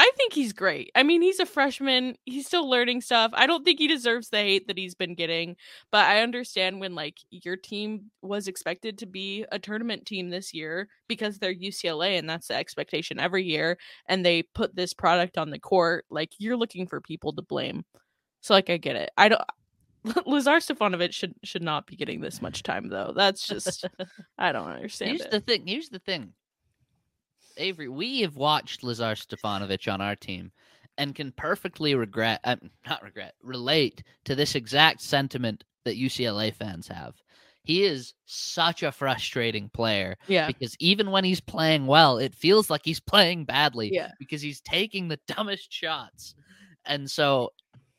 I 0.01 0.13
think 0.17 0.33
he's 0.33 0.53
great. 0.53 0.93
I 0.95 1.03
mean, 1.03 1.23
he's 1.23 1.41
a 1.41 1.47
freshman. 1.47 2.15
He's 2.25 2.47
still 2.47 2.71
learning 2.71 3.01
stuff. 3.01 3.33
I 3.35 3.49
don't 3.49 3.65
think 3.65 3.81
he 3.81 3.89
deserves 3.89 4.29
the 4.29 4.39
hate 4.39 4.69
that 4.69 4.79
he's 4.79 4.95
been 4.95 5.17
getting, 5.17 5.57
but 5.91 6.07
I 6.07 6.23
understand 6.23 6.79
when 6.79 6.95
like 6.95 7.17
your 7.31 7.57
team 7.57 8.13
was 8.23 8.47
expected 8.47 8.97
to 8.99 9.07
be 9.07 9.45
a 9.51 9.59
tournament 9.59 10.07
team 10.07 10.31
this 10.31 10.55
year 10.55 10.89
because 11.09 11.39
they're 11.39 11.53
UCLA 11.53 12.17
and 12.17 12.31
that's 12.31 12.47
the 12.47 12.55
expectation 12.55 13.19
every 13.19 13.43
year 13.43 13.77
and 14.07 14.25
they 14.25 14.45
put 14.45 14.77
this 14.77 14.95
product 14.95 15.37
on 15.37 15.51
the 15.51 15.59
court, 15.59 16.05
like 16.11 16.31
you're 16.39 16.57
looking 16.57 16.87
for 16.87 17.01
people 17.01 17.33
to 17.33 17.43
blame. 17.43 17.85
So 18.41 18.55
like 18.55 18.71
I 18.71 18.77
get 18.77 18.95
it. 18.95 19.11
I 19.17 19.29
don't 19.29 19.43
Lazar 20.27 20.59
Stefanovic 20.59 21.13
should 21.13 21.35
should 21.43 21.63
not 21.63 21.87
be 21.87 21.97
getting 21.97 22.21
this 22.21 22.41
much 22.41 22.63
time 22.63 22.89
though. 22.89 23.13
That's 23.17 23.47
just 23.47 23.85
I 24.39 24.53
don't 24.53 24.69
understand 24.69 25.11
Here's 25.11 25.23
it. 25.23 25.31
the 25.33 25.41
thing. 25.41 25.67
Here's 25.67 25.89
the 25.89 25.99
thing. 25.99 26.35
Avery, 27.59 27.88
we 27.88 28.21
have 28.21 28.37
watched 28.37 28.83
Lazar 28.83 29.14
Stefanovic 29.14 29.92
on 29.92 30.01
our 30.01 30.16
team 30.16 30.53
and 30.97 31.14
can 31.14 31.33
perfectly 31.33 31.94
regret, 31.94 32.40
uh, 32.44 32.57
not 32.88 33.03
regret, 33.03 33.35
relate 33.42 34.03
to 34.25 34.35
this 34.35 34.55
exact 34.55 35.01
sentiment 35.01 35.64
that 35.85 35.99
UCLA 35.99 36.53
fans 36.55 36.88
have. 36.88 37.14
He 37.62 37.85
is 37.85 38.14
such 38.25 38.83
a 38.83 38.90
frustrating 38.92 39.68
player 39.68 40.16
yeah. 40.27 40.47
because 40.47 40.75
even 40.79 41.11
when 41.11 41.25
he's 41.25 41.40
playing 41.40 41.87
well, 41.87 42.18
it 42.18 42.35
feels 42.35 42.71
like 42.71 42.81
he's 42.85 43.01
playing 43.01 43.44
badly 43.44 43.90
Yeah. 43.92 44.11
because 44.18 44.40
he's 44.40 44.61
taking 44.62 45.09
the 45.09 45.21
dumbest 45.29 45.71
shots. 45.73 46.35
And 46.87 47.11
so, 47.11 47.53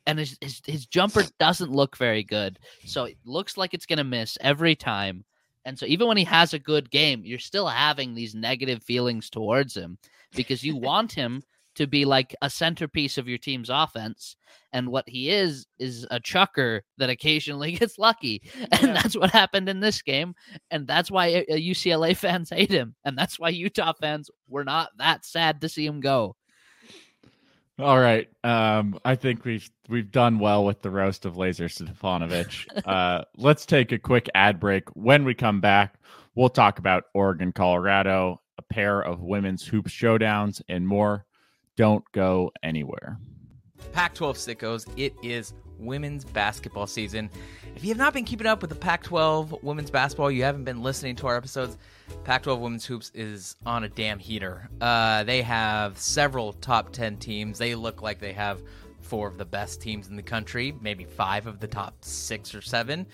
and 0.08 0.18
his, 0.18 0.38
his, 0.42 0.62
his 0.66 0.86
jumper 0.88 1.24
doesn't 1.40 1.72
look 1.72 1.98
very 1.98 2.24
good. 2.24 2.58
So 2.86 3.04
it 3.06 3.18
looks 3.26 3.58
like 3.58 3.76
it's 3.76 3.86
going 3.86 3.98
to 3.98 4.04
miss 4.04 4.38
every 4.42 4.76
time. 4.76 5.24
And 5.66 5.78
so 5.78 5.86
even 5.86 6.08
when 6.08 6.18
he 6.18 6.24
has 6.26 6.54
a 6.54 6.60
good 6.60 6.90
game, 6.90 7.22
you're 7.24 7.40
still 7.40 7.68
having 7.68 8.14
these 8.14 8.36
negative 8.36 8.84
feelings 8.84 9.30
towards 9.30 9.76
him 9.76 9.98
because 10.36 10.64
you 10.64 10.76
want 10.78 11.12
him 11.12 11.44
to 11.76 11.88
be 11.88 12.04
like 12.04 12.36
a 12.42 12.50
centerpiece 12.50 13.18
of 13.18 13.28
your 13.28 13.38
team's 13.38 13.70
offense. 13.70 14.36
And 14.74 14.90
what 14.90 15.08
he 15.08 15.30
is 15.30 15.66
is 15.78 16.06
a 16.12 16.20
chucker 16.20 16.82
that 16.98 17.10
occasionally 17.10 17.72
gets 17.78 17.98
lucky. 17.98 18.42
And 18.72 18.88
Yeah. 18.88 18.94
that's 18.94 19.16
what 19.16 19.30
happened 19.32 19.70
in 19.70 19.80
this 19.80 20.02
game. 20.02 20.34
And 20.72 20.86
that's 20.88 21.10
why 21.12 21.46
uh, 21.50 21.54
UCLA 21.54 22.18
fans 22.18 22.50
hate 22.50 22.72
him. 22.72 22.96
And 23.06 23.18
that's 23.18 23.40
why 23.40 23.50
Utah 23.50 23.94
fans 23.94 24.30
were 24.50 24.66
not 24.66 24.90
that 24.98 25.26
sad 25.26 25.62
to 25.62 25.70
see 25.70 25.86
him 25.86 26.00
go. 26.02 26.36
All 27.80 28.00
right 28.00 28.28
um 28.44 29.00
i 29.06 29.16
think 29.16 29.46
we've 29.46 29.70
we've 29.90 30.12
done 30.12 30.40
well 30.40 30.66
with 30.66 30.82
the 30.82 30.90
roast 30.90 31.26
of 31.26 31.38
lazar 31.38 31.68
stefanovic 31.68 32.66
uh 32.86 33.24
let's 33.38 33.66
take 33.66 33.92
a 33.92 34.00
quick 34.00 34.30
ad 34.34 34.60
break. 34.60 34.84
When 34.96 35.24
we 35.24 35.34
come 35.34 35.62
back 35.62 35.96
we'll 36.36 36.50
talk 36.50 36.80
about 36.80 37.06
oregon 37.14 37.52
colorado 37.52 38.42
a 38.58 38.62
pair 38.62 39.02
of 39.02 39.22
women's 39.22 39.66
hoop 39.66 39.88
showdowns 39.88 40.62
and 40.68 40.88
more. 40.88 41.26
Don't 41.78 42.04
go 42.12 42.52
anywhere 42.62 43.18
Pac 43.92 44.14
12 44.14 44.38
sickos, 44.38 44.88
it 44.98 45.14
is 45.24 45.54
women's 45.80 46.26
basketball 46.26 46.88
season. 46.88 47.30
If 47.76 47.84
you 47.84 47.90
have 47.90 47.98
not 47.98 48.14
been 48.14 48.26
keeping 48.26 48.48
up 48.48 48.62
with 48.62 48.70
the 48.70 48.76
Pac 48.76 49.04
12 49.04 49.64
women's 49.64 49.90
basketball, 49.90 50.30
you 50.30 50.44
haven't 50.44 50.66
been 50.66 50.84
listening 50.84 51.16
to 51.18 51.28
our 51.28 51.38
episodes, 51.38 51.78
Pac 52.24 52.44
12 52.44 52.60
women's 52.60 52.86
hoops 52.86 53.12
is 53.14 53.56
on 53.66 53.84
a 53.84 53.90
damn 53.90 54.20
heater. 54.20 54.70
Uh, 54.82 55.24
they 55.24 55.42
have 55.42 55.98
several 55.98 56.54
top 56.54 56.92
10 56.92 57.18
teams. 57.18 57.58
They 57.58 57.76
look 57.76 58.02
like 58.02 58.20
they 58.20 58.34
have 58.34 58.62
four 59.02 59.28
of 59.28 59.38
the 59.38 59.46
best 59.46 59.82
teams 59.82 60.08
in 60.08 60.16
the 60.16 60.24
country, 60.24 60.76
maybe 60.82 61.06
five 61.06 61.48
of 61.48 61.60
the 61.60 61.68
top 61.68 61.96
six 62.04 62.54
or 62.54 62.62
seven. 62.62 63.06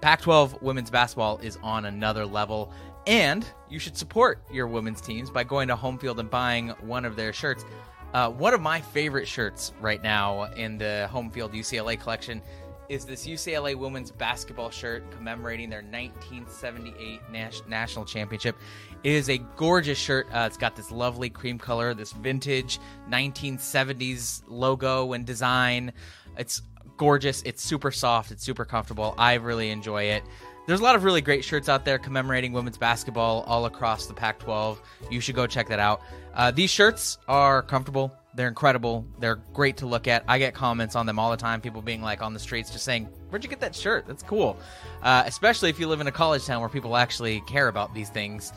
Pac 0.00 0.22
12 0.22 0.62
women's 0.62 0.90
basketball 0.90 1.38
is 1.38 1.58
on 1.62 1.84
another 1.84 2.26
level, 2.26 2.72
and 3.06 3.46
you 3.68 3.78
should 3.78 3.96
support 3.96 4.42
your 4.52 4.66
women's 4.66 5.00
teams 5.00 5.30
by 5.30 5.44
going 5.44 5.68
to 5.68 5.76
home 5.76 5.98
field 5.98 6.18
and 6.18 6.28
buying 6.28 6.70
one 6.80 7.04
of 7.04 7.14
their 7.14 7.32
shirts. 7.32 7.64
Uh, 8.12 8.30
one 8.30 8.52
of 8.52 8.60
my 8.60 8.80
favorite 8.80 9.26
shirts 9.26 9.72
right 9.80 10.02
now 10.02 10.44
in 10.54 10.76
the 10.76 11.08
home 11.10 11.30
field 11.30 11.52
UCLA 11.52 11.98
collection 11.98 12.42
is 12.88 13.06
this 13.06 13.26
UCLA 13.26 13.74
women's 13.74 14.10
basketball 14.10 14.68
shirt 14.68 15.10
commemorating 15.12 15.70
their 15.70 15.82
1978 15.82 17.20
Nas- 17.30 17.62
national 17.66 18.04
championship. 18.04 18.56
It 19.02 19.12
is 19.12 19.30
a 19.30 19.38
gorgeous 19.56 19.96
shirt. 19.96 20.26
Uh, 20.30 20.44
it's 20.46 20.58
got 20.58 20.76
this 20.76 20.90
lovely 20.90 21.30
cream 21.30 21.58
color, 21.58 21.94
this 21.94 22.12
vintage 22.12 22.78
1970s 23.10 24.42
logo 24.46 25.14
and 25.14 25.24
design. 25.24 25.92
It's 26.36 26.60
gorgeous. 26.98 27.42
It's 27.42 27.62
super 27.62 27.90
soft. 27.90 28.30
It's 28.30 28.44
super 28.44 28.66
comfortable. 28.66 29.14
I 29.16 29.34
really 29.34 29.70
enjoy 29.70 30.04
it. 30.04 30.22
There's 30.66 30.78
a 30.78 30.82
lot 30.82 30.94
of 30.94 31.02
really 31.02 31.20
great 31.20 31.44
shirts 31.44 31.68
out 31.68 31.84
there 31.84 31.98
commemorating 31.98 32.52
women's 32.52 32.78
basketball 32.78 33.42
all 33.48 33.66
across 33.66 34.06
the 34.06 34.14
Pac 34.14 34.38
12. 34.38 34.80
You 35.10 35.20
should 35.20 35.34
go 35.34 35.46
check 35.46 35.68
that 35.68 35.80
out. 35.80 36.02
Uh, 36.34 36.52
these 36.52 36.70
shirts 36.70 37.18
are 37.26 37.62
comfortable. 37.62 38.12
They're 38.34 38.48
incredible. 38.48 39.04
They're 39.18 39.42
great 39.52 39.76
to 39.78 39.86
look 39.86 40.06
at. 40.06 40.24
I 40.28 40.38
get 40.38 40.54
comments 40.54 40.94
on 40.94 41.04
them 41.04 41.18
all 41.18 41.32
the 41.32 41.36
time. 41.36 41.60
People 41.60 41.82
being 41.82 42.00
like 42.00 42.22
on 42.22 42.32
the 42.32 42.38
streets 42.38 42.70
just 42.70 42.84
saying, 42.84 43.08
Where'd 43.28 43.42
you 43.42 43.50
get 43.50 43.60
that 43.60 43.74
shirt? 43.74 44.06
That's 44.06 44.22
cool. 44.22 44.56
Uh, 45.02 45.24
especially 45.26 45.68
if 45.68 45.80
you 45.80 45.88
live 45.88 46.00
in 46.00 46.06
a 46.06 46.12
college 46.12 46.46
town 46.46 46.60
where 46.60 46.70
people 46.70 46.96
actually 46.96 47.40
care 47.42 47.68
about 47.68 47.92
these 47.92 48.08
things. 48.08 48.52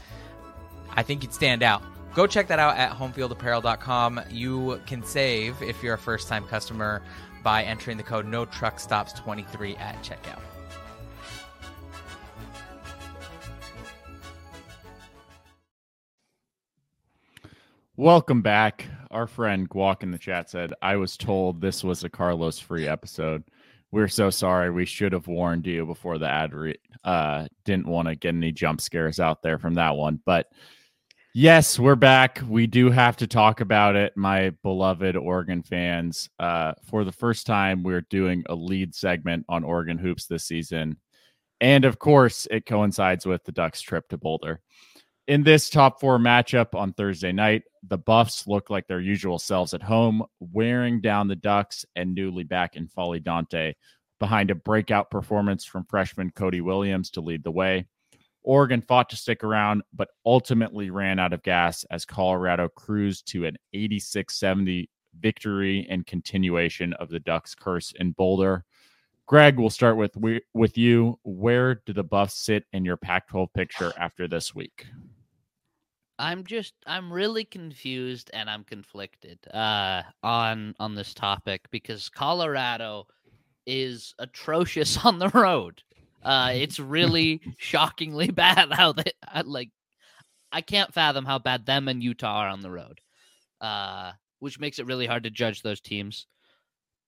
I 0.91 1.01
think 1.01 1.23
you'd 1.23 1.33
stand 1.33 1.63
out. 1.63 1.81
Go 2.13 2.27
check 2.27 2.47
that 2.47 2.59
out 2.59 2.77
at 2.77 2.91
homefieldapparel.com. 2.91 4.21
You 4.29 4.79
can 4.85 5.03
save 5.03 5.61
if 5.61 5.81
you're 5.83 5.95
a 5.95 5.97
first 5.97 6.29
time 6.29 6.45
customer 6.45 7.01
by 7.43 7.63
entering 7.63 7.97
the 7.97 8.03
code 8.03 8.25
no 8.25 8.45
truck 8.45 8.79
stops 8.79 9.11
23 9.13 9.75
at 9.75 10.01
checkout. 10.03 10.39
Welcome 17.97 18.41
back. 18.41 18.85
Our 19.09 19.25
friend 19.25 19.69
Guac 19.69 20.03
in 20.03 20.11
the 20.11 20.17
chat 20.17 20.49
said, 20.49 20.73
I 20.81 20.97
was 20.97 21.15
told 21.15 21.61
this 21.61 21.81
was 21.81 22.03
a 22.03 22.09
Carlos 22.09 22.59
free 22.59 22.89
episode. 22.89 23.41
We're 23.93 24.09
so 24.09 24.29
sorry. 24.29 24.69
We 24.69 24.83
should 24.83 25.13
have 25.13 25.27
warned 25.27 25.65
you 25.65 25.85
before 25.85 26.17
the 26.17 26.27
ad 26.27 26.53
re- 26.53 26.75
uh 27.05 27.47
didn't 27.63 27.87
want 27.87 28.09
to 28.09 28.15
get 28.15 28.35
any 28.35 28.51
jump 28.51 28.81
scares 28.81 29.21
out 29.21 29.41
there 29.41 29.57
from 29.59 29.75
that 29.75 29.95
one. 29.95 30.19
But 30.25 30.47
yes, 31.33 31.79
we're 31.79 31.95
back. 31.95 32.41
We 32.49 32.67
do 32.67 32.91
have 32.91 33.15
to 33.17 33.27
talk 33.27 33.61
about 33.61 33.95
it, 33.95 34.11
my 34.17 34.49
beloved 34.61 35.15
Oregon 35.15 35.63
fans. 35.63 36.29
Uh 36.37 36.73
for 36.89 37.05
the 37.05 37.13
first 37.13 37.47
time, 37.47 37.81
we're 37.81 38.05
doing 38.09 38.43
a 38.49 38.55
lead 38.55 38.93
segment 38.93 39.45
on 39.47 39.63
Oregon 39.63 39.97
hoops 39.97 40.25
this 40.25 40.43
season. 40.43 40.97
And 41.61 41.85
of 41.85 41.97
course, 41.97 42.45
it 42.51 42.65
coincides 42.65 43.25
with 43.25 43.45
the 43.45 43.53
Ducks 43.53 43.79
trip 43.79 44.09
to 44.09 44.17
Boulder. 44.17 44.59
In 45.27 45.41
this 45.41 45.71
top 45.71 45.99
four 45.99 46.19
matchup 46.19 46.75
on 46.75 46.93
Thursday 46.93 47.31
night, 47.31 47.63
the 47.81 47.97
Buffs 47.97 48.45
look 48.45 48.69
like 48.69 48.85
their 48.85 49.01
usual 49.01 49.39
selves 49.39 49.73
at 49.73 49.81
home, 49.81 50.23
wearing 50.39 51.01
down 51.01 51.27
the 51.27 51.35
Ducks 51.35 51.83
and 51.95 52.13
newly 52.13 52.43
back 52.43 52.75
N'Faly 52.75 53.23
Dante 53.23 53.73
behind 54.19 54.51
a 54.51 54.55
breakout 54.55 55.09
performance 55.09 55.65
from 55.65 55.85
freshman 55.85 56.29
Cody 56.29 56.61
Williams 56.61 57.09
to 57.11 57.21
lead 57.21 57.43
the 57.43 57.49
way. 57.49 57.87
Oregon 58.43 58.83
fought 58.83 59.09
to 59.09 59.15
stick 59.15 59.43
around, 59.43 59.81
but 59.95 60.09
ultimately 60.27 60.91
ran 60.91 61.17
out 61.17 61.33
of 61.33 61.41
gas 61.41 61.83
as 61.89 62.05
Colorado 62.05 62.69
cruised 62.69 63.27
to 63.29 63.45
an 63.45 63.57
86 63.73 64.37
70 64.37 64.87
victory 65.19 65.87
and 65.89 66.05
continuation 66.05 66.93
of 66.93 67.09
the 67.09 67.19
Ducks 67.19 67.55
curse 67.55 67.91
in 67.99 68.11
Boulder. 68.11 68.63
Greg, 69.25 69.57
we'll 69.57 69.71
start 69.71 69.97
with 69.97 70.15
with 70.53 70.77
you. 70.77 71.17
Where 71.23 71.81
do 71.87 71.93
the 71.93 72.03
Buffs 72.03 72.35
sit 72.35 72.65
in 72.73 72.85
your 72.85 72.97
Pac-12 72.97 73.51
picture 73.55 73.91
after 73.97 74.27
this 74.27 74.53
week? 74.53 74.85
I'm 76.17 76.45
just 76.45 76.73
I'm 76.87 77.11
really 77.11 77.43
confused 77.43 78.31
and 78.33 78.49
I'm 78.49 78.63
conflicted 78.63 79.39
uh, 79.53 80.03
on 80.23 80.75
on 80.79 80.95
this 80.95 81.13
topic 81.13 81.65
because 81.71 82.09
Colorado 82.09 83.07
is 83.65 84.13
atrocious 84.19 84.97
on 85.05 85.19
the 85.19 85.29
road. 85.29 85.81
Uh, 86.23 86.51
it's 86.53 86.79
really 86.79 87.41
shockingly 87.57 88.27
bad 88.31 88.71
how 88.71 88.93
they 88.93 89.11
I, 89.27 89.41
like. 89.41 89.69
I 90.51 90.61
can't 90.61 90.93
fathom 90.93 91.25
how 91.25 91.39
bad 91.39 91.65
them 91.65 91.89
and 91.89 92.01
Utah 92.01 92.37
are 92.37 92.47
on 92.47 92.61
the 92.61 92.71
road, 92.71 93.01
uh, 93.59 94.13
which 94.39 94.57
makes 94.57 94.79
it 94.79 94.85
really 94.85 95.05
hard 95.05 95.23
to 95.23 95.29
judge 95.29 95.61
those 95.61 95.81
teams. 95.81 96.27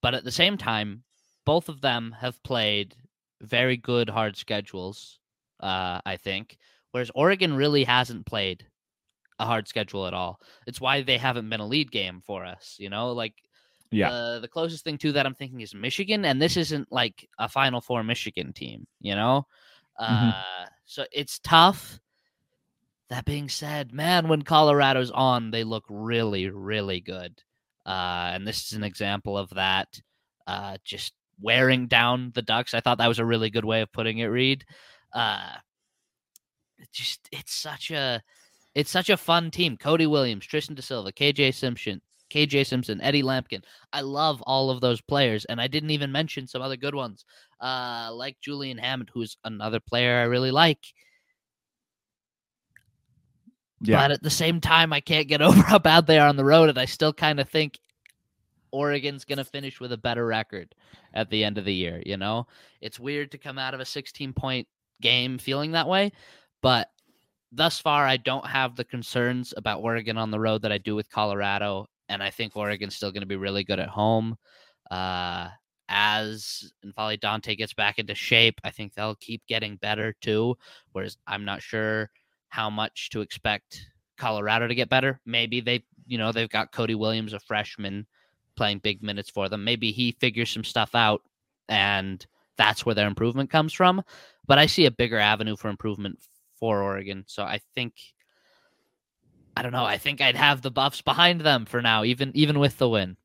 But 0.01 0.15
at 0.15 0.25
the 0.25 0.33
same 0.33 0.57
time, 0.57 1.03
both 1.45 1.69
of 1.69 1.79
them 1.79 2.13
have 2.19 2.43
played 2.43 2.93
very 3.41 3.77
good 3.77 4.09
hard 4.09 4.35
schedules. 4.35 5.19
Uh, 5.61 6.01
I 6.05 6.17
think, 6.17 6.57
whereas 6.91 7.09
Oregon 7.15 7.55
really 7.55 7.85
hasn't 7.85 8.25
played 8.25 8.65
a 9.39 9.45
hard 9.45 9.67
schedule 9.67 10.07
at 10.07 10.13
all. 10.13 10.39
It's 10.65 10.81
why 10.81 11.01
they 11.01 11.17
haven't 11.17 11.49
been 11.49 11.59
a 11.59 11.67
lead 11.67 11.91
game 11.91 12.21
for 12.25 12.45
us. 12.45 12.75
You 12.79 12.89
know, 12.89 13.11
like 13.11 13.33
yeah. 13.91 14.11
Uh, 14.11 14.39
the 14.39 14.47
closest 14.47 14.83
thing 14.83 14.97
to 14.99 15.13
that 15.13 15.25
I'm 15.25 15.35
thinking 15.35 15.61
is 15.61 15.73
Michigan, 15.73 16.25
and 16.25 16.41
this 16.41 16.57
isn't 16.57 16.91
like 16.91 17.27
a 17.39 17.47
Final 17.47 17.81
Four 17.81 18.03
Michigan 18.03 18.53
team, 18.53 18.87
you 18.99 19.15
know? 19.15 19.47
Mm-hmm. 19.99 20.29
Uh, 20.29 20.65
so 20.85 21.05
it's 21.11 21.39
tough. 21.39 21.99
That 23.09 23.25
being 23.25 23.47
said, 23.47 23.93
man, 23.93 24.27
when 24.27 24.41
Colorado's 24.41 25.11
on, 25.11 25.51
they 25.51 25.63
look 25.63 25.85
really, 25.89 26.49
really 26.49 26.99
good. 26.99 27.41
Uh, 27.85 28.31
and 28.33 28.45
this 28.45 28.67
is 28.67 28.73
an 28.73 28.83
example 28.83 29.37
of 29.37 29.49
that. 29.51 30.01
Uh, 30.45 30.77
just 30.83 31.13
wearing 31.41 31.87
down 31.87 32.31
the 32.35 32.41
Ducks. 32.41 32.73
I 32.73 32.81
thought 32.81 32.97
that 32.97 33.07
was 33.07 33.19
a 33.19 33.25
really 33.25 33.49
good 33.49 33.63
way 33.63 33.81
of 33.81 33.93
putting 33.93 34.17
it, 34.17 34.25
Reed. 34.25 34.65
Uh, 35.13 35.53
it 36.77 36.91
just 36.91 37.27
it's 37.31 37.53
such 37.53 37.91
a 37.91 38.21
it's 38.77 38.91
such 38.91 39.09
a 39.09 39.17
fun 39.17 39.49
team. 39.49 39.75
Cody 39.75 40.05
Williams, 40.05 40.45
Tristan 40.45 40.75
da 40.75 40.83
Silva, 40.83 41.11
KJ 41.11 41.55
Simpson, 41.55 41.99
KJ 42.31 42.67
Simpson, 42.67 43.01
Eddie 43.01 43.23
Lampkin. 43.23 43.63
I 43.91 44.01
love 44.01 44.39
all 44.43 44.69
of 44.69 44.81
those 44.81 45.01
players, 45.01 45.45
and 45.45 45.59
I 45.59 45.65
didn't 45.65 45.89
even 45.89 46.11
mention 46.11 46.45
some 46.45 46.61
other 46.61 46.77
good 46.77 46.93
ones, 46.93 47.25
uh, 47.59 48.11
like 48.13 48.39
Julian 48.39 48.77
Hammond, 48.77 49.09
who's 49.11 49.35
another 49.43 49.79
player 49.79 50.19
I 50.19 50.25
really 50.25 50.51
like. 50.51 50.77
Yeah. 53.81 53.97
But 53.97 54.11
at 54.11 54.21
the 54.21 54.29
same 54.29 54.61
time, 54.61 54.93
I 54.93 54.99
can't 54.99 55.27
get 55.27 55.41
over 55.41 55.63
how 55.63 55.79
bad 55.79 56.05
they 56.05 56.19
are 56.19 56.29
on 56.29 56.37
the 56.37 56.45
road, 56.45 56.69
and 56.69 56.77
I 56.77 56.85
still 56.85 57.13
kind 57.13 57.39
of 57.39 57.49
think 57.49 57.79
Oregon's 58.71 59.25
going 59.25 59.39
to 59.39 59.43
finish 59.43 59.79
with 59.79 59.91
a 59.91 59.97
better 59.97 60.23
record 60.23 60.75
at 61.15 61.31
the 61.31 61.43
end 61.43 61.57
of 61.57 61.65
the 61.65 61.73
year. 61.73 62.03
You 62.05 62.17
know, 62.17 62.45
it's 62.79 62.99
weird 62.99 63.31
to 63.31 63.39
come 63.39 63.57
out 63.57 63.73
of 63.73 63.79
a 63.79 63.85
16 63.85 64.33
point 64.33 64.67
game 65.01 65.39
feeling 65.39 65.71
that 65.71 65.87
way, 65.87 66.11
but 66.61 66.91
thus 67.51 67.79
far, 67.79 68.05
I 68.05 68.17
don't 68.17 68.45
have 68.45 68.75
the 68.75 68.83
concerns 68.83 69.53
about 69.57 69.81
Oregon 69.81 70.17
on 70.17 70.31
the 70.31 70.39
road 70.39 70.61
that 70.63 70.71
I 70.71 70.77
do 70.77 70.95
with 70.95 71.09
Colorado 71.09 71.87
and 72.09 72.23
I 72.23 72.29
think 72.29 72.55
Oregon's 72.55 72.95
still 72.95 73.11
going 73.11 73.21
to 73.21 73.27
be 73.27 73.35
really 73.35 73.63
good 73.63 73.79
at 73.79 73.89
home. 73.89 74.37
Uh, 74.89 75.49
as 75.89 76.71
N'Faly 76.85 77.19
Dante 77.19 77.55
gets 77.55 77.73
back 77.73 77.99
into 77.99 78.15
shape, 78.15 78.59
I 78.63 78.71
think 78.71 78.93
they'll 78.93 79.15
keep 79.15 79.45
getting 79.47 79.77
better 79.77 80.15
too. 80.21 80.57
Whereas 80.91 81.17
I'm 81.27 81.45
not 81.45 81.61
sure 81.61 82.09
how 82.49 82.69
much 82.69 83.09
to 83.11 83.21
expect 83.21 83.85
Colorado 84.17 84.67
to 84.67 84.75
get 84.75 84.89
better. 84.89 85.19
Maybe 85.25 85.61
they, 85.61 85.83
you 86.05 86.17
know, 86.17 86.31
they've 86.31 86.49
got 86.49 86.71
Cody 86.71 86.95
Williams, 86.95 87.33
a 87.33 87.39
freshman, 87.39 88.05
playing 88.55 88.79
big 88.79 89.03
minutes 89.03 89.29
for 89.29 89.49
them. 89.49 89.63
Maybe 89.63 89.91
he 89.91 90.13
figures 90.19 90.49
some 90.49 90.63
stuff 90.63 90.95
out 90.95 91.21
and 91.69 92.25
that's 92.57 92.85
where 92.85 92.95
their 92.95 93.07
improvement 93.07 93.49
comes 93.49 93.73
from. 93.73 94.01
But 94.47 94.57
I 94.57 94.65
see 94.65 94.85
a 94.85 94.91
bigger 94.91 95.19
avenue 95.19 95.55
for 95.55 95.69
improvement 95.69 96.19
for 96.59 96.81
Oregon. 96.81 97.23
So 97.27 97.43
I 97.43 97.59
think 97.75 97.93
I 99.57 99.63
don't 99.63 99.71
know. 99.71 99.85
I 99.85 99.97
think 99.97 100.21
I'd 100.21 100.35
have 100.35 100.61
the 100.61 100.69
Buffs 100.69 101.01
behind 101.01 101.41
them 101.41 101.65
for 101.65 101.81
now, 101.81 102.03
even 102.03 102.31
even 102.35 102.59
with 102.59 102.77
the 102.77 102.87
win. 102.87 103.17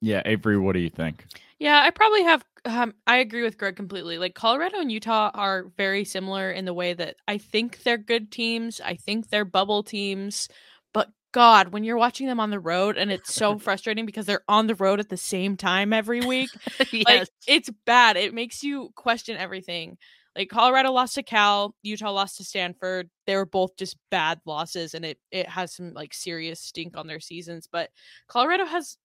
Yeah, 0.00 0.22
Avery, 0.24 0.58
what 0.58 0.72
do 0.72 0.80
you 0.80 0.90
think? 0.90 1.24
Yeah, 1.58 1.80
I 1.80 1.90
probably 1.90 2.24
have. 2.24 2.44
Um, 2.64 2.94
I 3.06 3.18
agree 3.18 3.42
with 3.42 3.56
Greg 3.56 3.76
completely. 3.76 4.18
Like 4.18 4.34
Colorado 4.34 4.80
and 4.80 4.90
Utah 4.90 5.30
are 5.32 5.66
very 5.76 6.04
similar 6.04 6.50
in 6.50 6.64
the 6.64 6.74
way 6.74 6.94
that 6.94 7.16
I 7.28 7.38
think 7.38 7.82
they're 7.84 7.96
good 7.96 8.32
teams. 8.32 8.80
I 8.84 8.94
think 8.94 9.28
they're 9.28 9.44
bubble 9.44 9.82
teams, 9.82 10.48
but 10.92 11.10
God, 11.32 11.68
when 11.68 11.84
you're 11.84 11.96
watching 11.96 12.26
them 12.26 12.40
on 12.40 12.50
the 12.50 12.58
road, 12.58 12.96
and 12.96 13.12
it's 13.12 13.32
so 13.32 13.58
frustrating 13.60 14.06
because 14.06 14.26
they're 14.26 14.44
on 14.48 14.66
the 14.66 14.74
road 14.74 14.98
at 14.98 15.10
the 15.10 15.16
same 15.16 15.56
time 15.56 15.92
every 15.92 16.22
week. 16.22 16.50
yes. 16.92 17.04
Like 17.06 17.28
it's 17.46 17.70
bad. 17.86 18.16
It 18.16 18.34
makes 18.34 18.64
you 18.64 18.90
question 18.96 19.36
everything. 19.36 19.96
Like 20.36 20.48
Colorado 20.48 20.92
lost 20.92 21.14
to 21.16 21.22
Cal, 21.22 21.74
Utah 21.82 22.12
lost 22.12 22.36
to 22.36 22.44
Stanford. 22.44 23.10
They 23.26 23.34
were 23.36 23.46
both 23.46 23.76
just 23.76 23.96
bad 24.10 24.40
losses, 24.46 24.94
and 24.94 25.04
it 25.04 25.18
it 25.30 25.48
has 25.48 25.74
some 25.74 25.92
like 25.92 26.14
serious 26.14 26.60
stink 26.60 26.96
on 26.96 27.06
their 27.06 27.20
seasons. 27.20 27.68
But 27.70 27.90
Colorado 28.28 28.64
has 28.64 28.96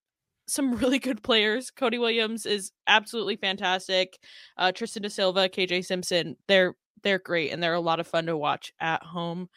some 0.46 0.74
really 0.76 0.98
good 0.98 1.22
players. 1.22 1.70
Cody 1.70 1.98
Williams 1.98 2.46
is 2.46 2.72
absolutely 2.86 3.36
fantastic. 3.36 4.18
Uh, 4.56 4.72
Tristan 4.72 5.02
da 5.02 5.08
Silva, 5.08 5.48
KJ 5.48 5.84
Simpson, 5.84 6.36
they're 6.48 6.76
they're 7.02 7.18
great 7.18 7.52
and 7.52 7.62
they're 7.62 7.74
a 7.74 7.80
lot 7.80 8.00
of 8.00 8.06
fun 8.06 8.26
to 8.26 8.36
watch 8.36 8.72
at 8.80 9.02
home. 9.02 9.48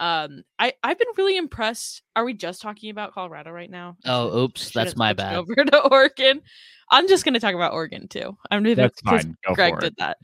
Um, 0.00 0.44
I 0.58 0.72
I've 0.82 0.98
been 0.98 1.08
really 1.18 1.36
impressed. 1.36 2.02
Are 2.16 2.24
we 2.24 2.32
just 2.32 2.62
talking 2.62 2.90
about 2.90 3.12
Colorado 3.12 3.50
right 3.50 3.70
now? 3.70 3.98
Oh, 4.06 4.44
oops, 4.44 4.70
that's 4.72 4.96
my 4.96 5.12
bad. 5.12 5.36
Over 5.36 5.54
to 5.64 5.88
Oregon. 5.88 6.40
I'm 6.92 7.06
just 7.06 7.24
going 7.24 7.34
to 7.34 7.40
talk 7.40 7.54
about 7.54 7.72
Oregon 7.72 8.08
too. 8.08 8.36
I'm 8.50 8.64
doing 8.64 8.76
that 8.76 8.94
because 8.96 9.26
Greg 9.54 9.78
did 9.78 9.94
that. 9.98 10.16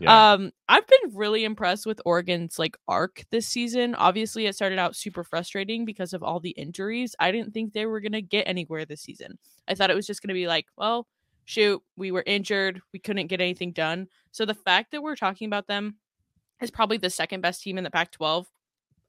Yeah. 0.00 0.32
Um, 0.32 0.52
I've 0.68 0.86
been 0.86 1.14
really 1.14 1.44
impressed 1.44 1.84
with 1.84 2.00
Oregon's 2.06 2.58
like 2.58 2.78
arc 2.88 3.24
this 3.30 3.46
season. 3.46 3.94
Obviously, 3.96 4.46
it 4.46 4.54
started 4.54 4.78
out 4.78 4.96
super 4.96 5.22
frustrating 5.22 5.84
because 5.84 6.14
of 6.14 6.22
all 6.22 6.40
the 6.40 6.50
injuries. 6.50 7.14
I 7.18 7.30
didn't 7.30 7.52
think 7.52 7.72
they 7.72 7.84
were 7.84 8.00
going 8.00 8.12
to 8.12 8.22
get 8.22 8.48
anywhere 8.48 8.86
this 8.86 9.02
season. 9.02 9.38
I 9.68 9.74
thought 9.74 9.90
it 9.90 9.96
was 9.96 10.06
just 10.06 10.22
going 10.22 10.28
to 10.28 10.34
be 10.34 10.46
like, 10.46 10.66
well, 10.78 11.06
shoot, 11.44 11.82
we 11.96 12.10
were 12.10 12.24
injured, 12.26 12.80
we 12.92 13.00
couldn't 13.00 13.26
get 13.26 13.42
anything 13.42 13.72
done. 13.72 14.08
So 14.30 14.46
the 14.46 14.54
fact 14.54 14.92
that 14.92 15.02
we're 15.02 15.16
talking 15.16 15.46
about 15.46 15.66
them 15.66 15.96
is 16.62 16.70
probably 16.70 16.96
the 16.96 17.10
second 17.10 17.42
best 17.42 17.62
team 17.62 17.76
in 17.76 17.84
the 17.84 17.90
Pac-12 17.90 18.46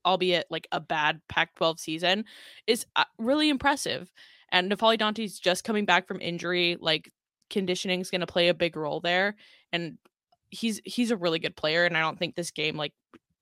albeit 0.06 0.46
like 0.50 0.68
a 0.72 0.80
bad 0.80 1.22
Pac 1.28 1.56
12 1.56 1.80
season, 1.80 2.26
is 2.68 2.86
uh, 2.96 3.04
really 3.18 3.50
impressive. 3.50 4.12
And 4.52 4.72
N'Faly 4.72 4.98
Dante's 4.98 5.40
just 5.40 5.64
coming 5.64 5.86
back 5.86 6.08
from 6.08 6.22
injury. 6.22 6.78
Like 6.80 7.12
conditioning 7.50 8.02
is 8.02 8.12
going 8.12 8.22
to 8.22 8.28
play 8.28 8.50
a 8.50 8.54
big 8.54 8.76
role 8.76 9.00
there. 9.00 9.36
And 9.74 9.98
he's 10.50 10.80
he's 10.86 11.12
a 11.12 11.18
really 11.18 11.40
good 11.40 11.56
player. 11.56 11.86
And 11.86 11.98
I 11.98 12.02
don't 12.02 12.18
think 12.18 12.36
this 12.36 12.52
game 12.52 12.78
like 12.78 12.94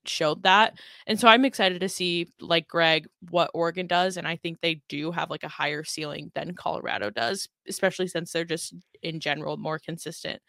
showed 0.06 0.44
that. 0.44 0.80
And 1.08 1.20
so 1.20 1.28
I'm 1.28 1.46
excited 1.46 1.82
to 1.82 1.90
see, 1.90 2.28
like 2.40 2.68
Greg, 2.68 3.08
what 3.30 3.52
Oregon 3.54 3.88
does. 3.88 4.18
And 4.18 4.28
I 4.28 4.36
think 4.36 4.60
they 4.62 4.82
do 4.90 5.12
have 5.12 5.30
like 5.30 5.44
a 5.44 5.50
higher 5.50 5.84
ceiling 5.84 6.32
than 6.36 6.56
Colorado 6.56 7.10
does, 7.10 7.48
especially 7.68 8.08
since 8.08 8.32
they're 8.32 8.46
just 8.46 8.74
in 9.02 9.20
general 9.20 9.58
more 9.58 9.80
consistent, 9.80 10.42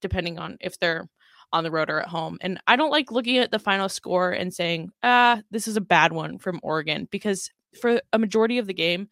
depending 0.00 0.38
on 0.38 0.56
if 0.60 0.78
they're 0.78 1.08
on 1.52 1.64
the 1.64 1.70
road 1.70 1.90
or 1.90 2.00
at 2.00 2.08
home. 2.08 2.38
And 2.40 2.60
I 2.66 2.76
don't 2.76 2.90
like 2.90 3.10
looking 3.10 3.38
at 3.38 3.50
the 3.50 3.58
final 3.58 3.88
score 3.88 4.30
and 4.30 4.52
saying, 4.52 4.90
ah, 5.02 5.40
this 5.50 5.66
is 5.66 5.76
a 5.76 5.80
bad 5.82 6.12
one 6.12 6.38
from 6.38 6.60
Oregon 6.62 7.08
because 7.10 7.50
for 7.80 8.00
a 8.12 8.18
majority 8.18 8.58
of 8.58 8.66
the 8.66 8.74
game, 8.74 9.08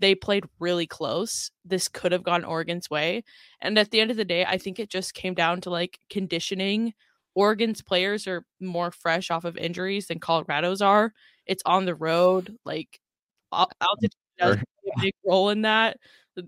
they 0.00 0.14
played 0.14 0.44
really 0.58 0.86
close. 0.86 1.50
This 1.64 1.88
could 1.88 2.12
have 2.12 2.24
gone 2.24 2.44
Oregon's 2.44 2.90
way. 2.90 3.22
And 3.60 3.78
at 3.78 3.90
the 3.90 4.00
end 4.00 4.10
of 4.10 4.16
the 4.16 4.24
day, 4.24 4.44
I 4.44 4.58
think 4.58 4.78
it 4.78 4.90
just 4.90 5.14
came 5.14 5.34
down 5.34 5.60
to 5.62 5.70
like 5.70 5.98
conditioning. 6.10 6.94
Oregon's 7.34 7.82
players 7.82 8.26
are 8.26 8.44
more 8.60 8.90
fresh 8.90 9.30
off 9.30 9.44
of 9.44 9.56
injuries 9.56 10.06
than 10.08 10.20
Colorado's 10.20 10.82
are. 10.82 11.12
It's 11.46 11.62
on 11.66 11.84
the 11.84 11.94
road. 11.94 12.56
Like 12.64 13.00
altitude 13.52 14.10
does 14.38 14.56
a 14.56 15.00
big 15.00 15.14
role 15.24 15.50
in 15.50 15.62
that. 15.62 15.98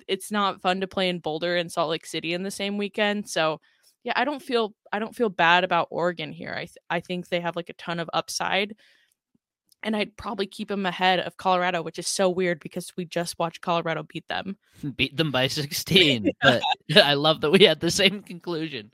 It's 0.08 0.32
not 0.32 0.60
fun 0.60 0.80
to 0.80 0.88
play 0.88 1.08
in 1.08 1.20
Boulder 1.20 1.56
and 1.56 1.70
Salt 1.70 1.90
Lake 1.90 2.06
City 2.06 2.34
in 2.34 2.42
the 2.42 2.50
same 2.50 2.76
weekend. 2.78 3.28
So 3.28 3.60
yeah, 4.06 4.12
I 4.14 4.24
don't 4.24 4.40
feel 4.40 4.72
I 4.92 5.00
don't 5.00 5.16
feel 5.16 5.28
bad 5.28 5.64
about 5.64 5.88
Oregon 5.90 6.30
here. 6.30 6.52
I 6.54 6.66
th- 6.66 6.76
I 6.88 7.00
think 7.00 7.28
they 7.28 7.40
have 7.40 7.56
like 7.56 7.68
a 7.68 7.74
ton 7.74 7.98
of 7.98 8.08
upside. 8.12 8.76
And 9.82 9.96
I'd 9.96 10.16
probably 10.16 10.46
keep 10.46 10.68
them 10.68 10.86
ahead 10.86 11.20
of 11.20 11.36
Colorado, 11.36 11.82
which 11.82 11.98
is 11.98 12.06
so 12.06 12.30
weird 12.30 12.60
because 12.60 12.96
we 12.96 13.04
just 13.04 13.38
watched 13.38 13.60
Colorado 13.60 14.04
beat 14.04 14.26
them. 14.28 14.56
Beat 14.96 15.16
them 15.16 15.30
by 15.30 15.48
16. 15.48 16.30
but 16.42 16.62
I 16.96 17.14
love 17.14 17.40
that 17.40 17.50
we 17.50 17.64
had 17.64 17.80
the 17.80 17.90
same 17.90 18.22
conclusion. 18.22 18.92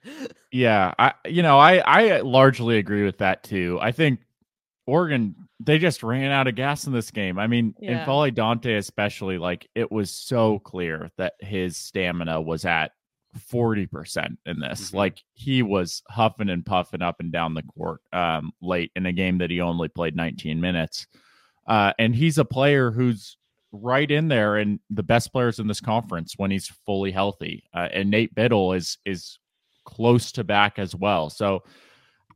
Yeah, 0.50 0.94
I 0.98 1.12
you 1.26 1.42
know, 1.42 1.58
I 1.58 1.76
I 1.76 2.20
largely 2.22 2.78
agree 2.78 3.04
with 3.04 3.18
that 3.18 3.42
too. 3.42 3.78
I 3.82 3.92
think 3.92 4.20
Oregon 4.86 5.34
they 5.60 5.78
just 5.78 6.02
ran 6.02 6.32
out 6.32 6.48
of 6.48 6.54
gas 6.54 6.86
in 6.86 6.94
this 6.94 7.10
game. 7.10 7.38
I 7.38 7.48
mean, 7.48 7.74
yeah. 7.78 8.06
N'Faly 8.06 8.34
Dante 8.34 8.76
especially 8.76 9.36
like 9.36 9.68
it 9.74 9.92
was 9.92 10.10
so 10.10 10.58
clear 10.58 11.10
that 11.18 11.34
his 11.38 11.76
stamina 11.76 12.40
was 12.40 12.64
at 12.64 12.92
40% 13.38 14.36
in 14.46 14.60
this. 14.60 14.90
Mhm. 14.90 14.94
Like 14.94 15.22
he 15.34 15.62
was 15.62 16.02
huffing 16.08 16.48
and 16.48 16.64
puffing 16.64 17.02
up 17.02 17.20
and 17.20 17.32
down 17.32 17.54
the 17.54 17.62
court 17.62 18.00
um, 18.12 18.52
late 18.60 18.92
in 18.94 19.06
a 19.06 19.12
game 19.12 19.38
that 19.38 19.50
he 19.50 19.60
only 19.60 19.88
played 19.88 20.16
19 20.16 20.60
minutes. 20.60 21.06
Uh, 21.66 21.92
and 21.98 22.14
he's 22.14 22.38
a 22.38 22.44
player 22.44 22.90
who's 22.90 23.38
right 23.72 24.10
in 24.10 24.28
there 24.28 24.56
and 24.56 24.80
the 24.90 25.02
best 25.02 25.32
players 25.32 25.58
in 25.58 25.66
this 25.66 25.80
conference 25.80 26.34
when 26.36 26.50
he's 26.50 26.68
fully 26.84 27.10
healthy. 27.10 27.64
Uh, 27.72 27.88
and 27.92 28.10
Nate 28.10 28.34
Bittle 28.34 28.76
is 28.76 28.98
is 29.04 29.38
close 29.84 30.32
to 30.32 30.44
back 30.44 30.78
as 30.78 30.94
well. 30.94 31.30
So 31.30 31.64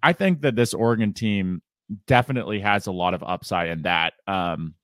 I 0.02 0.12
think 0.12 0.40
that 0.42 0.56
this 0.56 0.74
Oregon 0.74 1.12
team 1.12 1.62
definitely 2.06 2.60
has 2.60 2.86
a 2.86 2.92
lot 2.92 3.14
of 3.14 3.22
upside 3.22 3.68
in 3.68 3.82
that. 3.82 4.14
Um, 4.26 4.74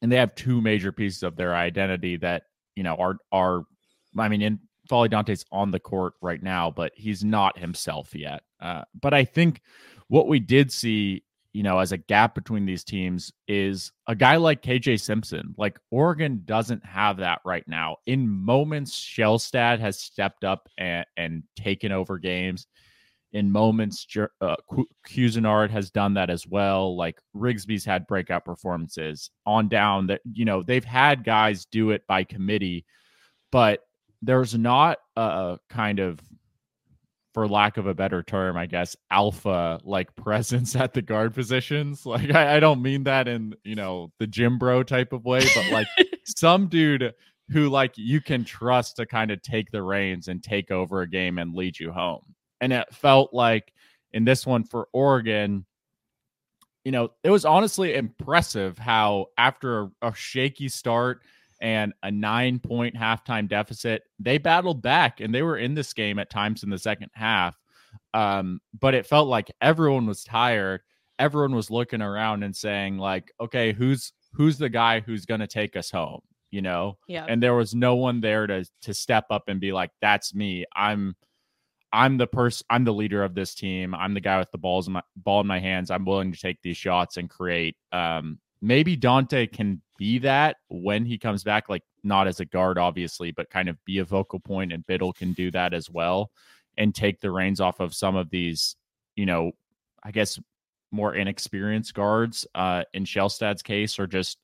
and 0.00 0.10
they 0.10 0.16
have 0.16 0.34
two 0.34 0.60
major 0.60 0.92
pieces 0.92 1.22
of 1.22 1.36
their 1.36 1.54
identity 1.54 2.16
that 2.16 2.44
you 2.76 2.82
know 2.82 2.94
are 2.96 3.16
are 3.32 3.64
I 4.16 4.28
mean 4.28 4.42
in 4.42 4.60
N'Faly 4.88 5.10
Dante's 5.10 5.44
on 5.50 5.70
the 5.70 5.80
court 5.80 6.14
right 6.20 6.42
now, 6.42 6.70
but 6.70 6.92
he's 6.94 7.24
not 7.24 7.58
himself 7.58 8.14
yet. 8.14 8.42
Uh, 8.60 8.82
but 9.00 9.14
I 9.14 9.24
think 9.24 9.62
what 10.08 10.28
we 10.28 10.40
did 10.40 10.70
see, 10.72 11.22
you 11.52 11.62
know, 11.62 11.78
as 11.78 11.92
a 11.92 11.96
gap 11.98 12.34
between 12.34 12.66
these 12.66 12.84
teams 12.84 13.32
is 13.48 13.92
a 14.06 14.14
guy 14.14 14.36
like 14.36 14.62
KJ 14.62 15.00
Simpson. 15.00 15.54
Like 15.56 15.78
Oregon 15.90 16.42
doesn't 16.44 16.84
have 16.84 17.18
that 17.18 17.40
right 17.44 17.66
now. 17.66 17.96
In 18.06 18.28
moments, 18.28 18.98
Shelstad 18.98 19.78
has 19.80 19.98
stepped 19.98 20.44
up 20.44 20.68
and, 20.78 21.06
and 21.16 21.42
taken 21.56 21.92
over 21.92 22.18
games. 22.18 22.66
In 23.32 23.50
moments, 23.50 24.06
uh, 24.40 24.54
Couisnard 25.08 25.70
has 25.70 25.90
done 25.90 26.14
that 26.14 26.30
as 26.30 26.46
well. 26.46 26.96
Like 26.96 27.18
Rigsby's 27.36 27.84
had 27.84 28.06
breakout 28.06 28.44
performances 28.44 29.30
on 29.44 29.68
down 29.68 30.06
that, 30.06 30.20
you 30.32 30.44
know, 30.44 30.62
they've 30.62 30.84
had 30.84 31.24
guys 31.24 31.64
do 31.64 31.90
it 31.90 32.06
by 32.06 32.22
committee, 32.22 32.84
but 33.50 33.80
there's 34.26 34.56
not 34.56 34.98
a 35.16 35.58
kind 35.68 35.98
of 35.98 36.20
for 37.34 37.48
lack 37.48 37.76
of 37.76 37.86
a 37.86 37.94
better 37.94 38.22
term, 38.22 38.56
I 38.56 38.66
guess, 38.66 38.96
alpha 39.10 39.80
like 39.82 40.14
presence 40.16 40.76
at 40.76 40.94
the 40.94 41.02
guard 41.02 41.34
positions. 41.34 42.06
Like 42.06 42.32
I, 42.32 42.56
I 42.56 42.60
don't 42.60 42.80
mean 42.80 43.04
that 43.04 43.28
in, 43.28 43.54
you 43.64 43.74
know, 43.74 44.12
the 44.18 44.26
gym 44.26 44.58
bro 44.58 44.82
type 44.84 45.12
of 45.12 45.24
way, 45.24 45.42
but 45.54 45.70
like 45.70 45.88
some 46.24 46.68
dude 46.68 47.12
who 47.50 47.68
like 47.68 47.92
you 47.96 48.20
can 48.20 48.44
trust 48.44 48.96
to 48.96 49.06
kind 49.06 49.30
of 49.30 49.42
take 49.42 49.70
the 49.70 49.82
reins 49.82 50.28
and 50.28 50.42
take 50.42 50.70
over 50.70 51.02
a 51.02 51.08
game 51.08 51.38
and 51.38 51.54
lead 51.54 51.78
you 51.78 51.92
home. 51.92 52.22
And 52.60 52.72
it 52.72 52.94
felt 52.94 53.34
like 53.34 53.72
in 54.12 54.24
this 54.24 54.46
one 54.46 54.64
for 54.64 54.88
Oregon, 54.92 55.66
you 56.84 56.92
know, 56.92 57.10
it 57.24 57.30
was 57.30 57.44
honestly 57.44 57.94
impressive 57.94 58.78
how 58.78 59.26
after 59.36 59.82
a, 59.82 59.90
a 60.02 60.14
shaky 60.14 60.68
start 60.68 61.22
and 61.64 61.94
a 62.02 62.10
nine 62.10 62.58
point 62.58 62.94
halftime 62.94 63.48
deficit, 63.48 64.02
they 64.18 64.36
battled 64.36 64.82
back 64.82 65.20
and 65.20 65.34
they 65.34 65.40
were 65.40 65.56
in 65.56 65.72
this 65.72 65.94
game 65.94 66.18
at 66.18 66.28
times 66.28 66.62
in 66.62 66.68
the 66.68 66.78
second 66.78 67.10
half. 67.14 67.56
Um, 68.12 68.60
but 68.78 68.94
it 68.94 69.06
felt 69.06 69.28
like 69.28 69.50
everyone 69.62 70.06
was 70.06 70.24
tired. 70.24 70.82
Everyone 71.18 71.54
was 71.54 71.70
looking 71.70 72.02
around 72.02 72.42
and 72.42 72.54
saying, 72.54 72.98
like, 72.98 73.32
okay, 73.40 73.72
who's 73.72 74.12
who's 74.34 74.58
the 74.58 74.68
guy 74.68 75.00
who's 75.00 75.24
gonna 75.24 75.46
take 75.46 75.74
us 75.74 75.90
home? 75.90 76.20
You 76.50 76.60
know? 76.60 76.98
Yeah. 77.08 77.24
And 77.26 77.42
there 77.42 77.54
was 77.54 77.74
no 77.74 77.94
one 77.94 78.20
there 78.20 78.46
to 78.46 78.66
to 78.82 78.92
step 78.92 79.24
up 79.30 79.44
and 79.48 79.58
be 79.58 79.72
like, 79.72 79.90
that's 80.02 80.34
me. 80.34 80.66
I'm 80.76 81.16
I'm 81.94 82.18
the 82.18 82.26
person 82.26 82.66
I'm 82.68 82.84
the 82.84 82.92
leader 82.92 83.24
of 83.24 83.34
this 83.34 83.54
team. 83.54 83.94
I'm 83.94 84.12
the 84.12 84.20
guy 84.20 84.38
with 84.38 84.50
the 84.50 84.58
balls 84.58 84.86
in 84.86 84.92
my 84.92 85.02
ball 85.16 85.40
in 85.40 85.46
my 85.46 85.60
hands. 85.60 85.90
I'm 85.90 86.04
willing 86.04 86.30
to 86.30 86.38
take 86.38 86.60
these 86.60 86.76
shots 86.76 87.16
and 87.16 87.30
create. 87.30 87.76
Um, 87.90 88.38
maybe 88.64 88.96
Dante 88.96 89.46
can 89.46 89.80
be 89.98 90.18
that 90.20 90.56
when 90.68 91.04
he 91.04 91.18
comes 91.18 91.44
back, 91.44 91.68
like 91.68 91.82
not 92.02 92.26
as 92.26 92.40
a 92.40 92.46
guard, 92.46 92.78
obviously, 92.78 93.30
but 93.30 93.50
kind 93.50 93.68
of 93.68 93.76
be 93.84 93.98
a 93.98 94.04
vocal 94.04 94.40
point, 94.40 94.72
and 94.72 94.86
Bittle 94.86 95.14
can 95.14 95.34
do 95.34 95.50
that 95.50 95.74
as 95.74 95.90
well 95.90 96.30
and 96.78 96.94
take 96.94 97.20
the 97.20 97.30
reins 97.30 97.60
off 97.60 97.78
of 97.78 97.94
some 97.94 98.16
of 98.16 98.30
these, 98.30 98.74
you 99.16 99.26
know, 99.26 99.52
I 100.02 100.10
guess 100.10 100.40
more 100.90 101.14
inexperienced 101.14 101.92
guards 101.92 102.46
uh 102.54 102.84
in 102.94 103.04
Shelstad's 103.04 103.62
case, 103.62 103.98
or 103.98 104.06
just 104.06 104.38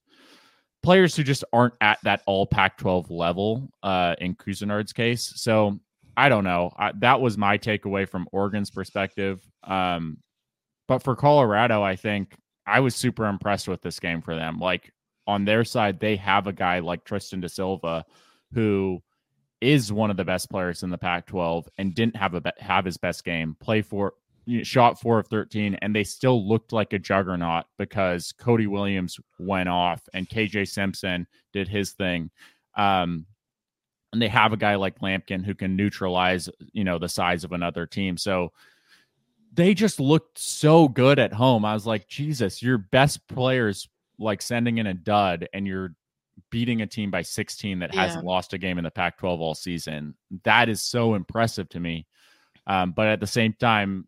players 0.82 1.16
who 1.16 1.22
just 1.22 1.44
aren't 1.52 1.74
at 1.80 1.98
that 2.02 2.22
all 2.26 2.46
Pac 2.46 2.76
12 2.76 3.10
level 3.10 3.70
uh 3.82 4.14
in 4.20 4.34
Couisnard's 4.34 4.92
case. 4.92 5.32
So 5.36 5.80
I 6.16 6.28
don't 6.28 6.44
know. 6.44 6.72
I, 6.76 6.92
that 6.98 7.20
was 7.20 7.38
my 7.38 7.56
takeaway 7.56 8.06
from 8.06 8.28
Oregon's 8.32 8.70
perspective. 8.70 9.42
Um, 9.64 10.18
but 10.88 11.02
for 11.02 11.16
Colorado, 11.16 11.82
I 11.82 11.96
think 11.96 12.36
I 12.70 12.80
was 12.80 12.94
super 12.94 13.26
impressed 13.26 13.68
with 13.68 13.82
this 13.82 14.00
game 14.00 14.22
for 14.22 14.34
them. 14.34 14.58
Like 14.58 14.92
on 15.26 15.44
their 15.44 15.64
side, 15.64 16.00
they 16.00 16.16
have 16.16 16.46
a 16.46 16.52
guy 16.52 16.78
like 16.78 17.04
Tristan 17.04 17.40
da 17.40 17.48
Silva 17.48 18.04
who 18.52 19.02
is 19.60 19.92
one 19.92 20.10
of 20.10 20.16
the 20.16 20.24
best 20.24 20.50
players 20.50 20.82
in 20.82 20.90
the 20.90 20.98
Pac-12 20.98 21.66
and 21.78 21.94
didn't 21.94 22.16
have 22.16 22.34
a 22.34 22.40
be- 22.40 22.50
have 22.58 22.84
his 22.84 22.96
best 22.96 23.24
game. 23.24 23.56
Play 23.60 23.82
for 23.82 24.14
shot 24.62 25.00
four 25.00 25.18
of 25.18 25.28
13 25.28 25.74
and 25.82 25.94
they 25.94 26.02
still 26.02 26.48
looked 26.48 26.72
like 26.72 26.92
a 26.92 26.98
juggernaut 26.98 27.66
because 27.78 28.32
Cody 28.32 28.66
Williams 28.66 29.20
went 29.38 29.68
off 29.68 30.08
and 30.14 30.28
KJ 30.28 30.68
Simpson 30.68 31.26
did 31.52 31.68
his 31.68 31.92
thing. 31.92 32.30
Um, 32.74 33.26
and 34.12 34.20
they 34.20 34.28
have 34.28 34.52
a 34.52 34.56
guy 34.56 34.74
like 34.76 35.00
Lampkin 35.00 35.44
who 35.44 35.54
can 35.54 35.76
neutralize, 35.76 36.48
you 36.72 36.84
know, 36.84 36.98
the 36.98 37.08
size 37.08 37.44
of 37.44 37.52
another 37.52 37.86
team. 37.86 38.16
So 38.16 38.52
they 39.52 39.74
just 39.74 39.98
looked 40.00 40.38
so 40.38 40.88
good 40.88 41.18
at 41.18 41.32
home. 41.32 41.64
I 41.64 41.74
was 41.74 41.86
like, 41.86 42.06
Jesus, 42.08 42.62
your 42.62 42.78
best 42.78 43.26
players 43.28 43.88
like 44.18 44.42
sending 44.42 44.78
in 44.78 44.86
a 44.86 44.94
dud 44.94 45.48
and 45.52 45.66
you're 45.66 45.94
beating 46.50 46.82
a 46.82 46.86
team 46.86 47.10
by 47.10 47.22
16 47.22 47.80
that 47.80 47.92
Yeah. 47.94 48.02
hasn't 48.02 48.24
lost 48.24 48.52
a 48.52 48.58
game 48.58 48.78
in 48.78 48.84
the 48.84 48.90
Pac 48.90 49.18
12 49.18 49.40
all 49.40 49.54
season. 49.54 50.14
That 50.44 50.68
is 50.68 50.82
so 50.82 51.14
impressive 51.14 51.68
to 51.70 51.80
me. 51.80 52.06
Um, 52.66 52.92
but 52.92 53.08
at 53.08 53.20
the 53.20 53.26
same 53.26 53.52
time, 53.54 54.06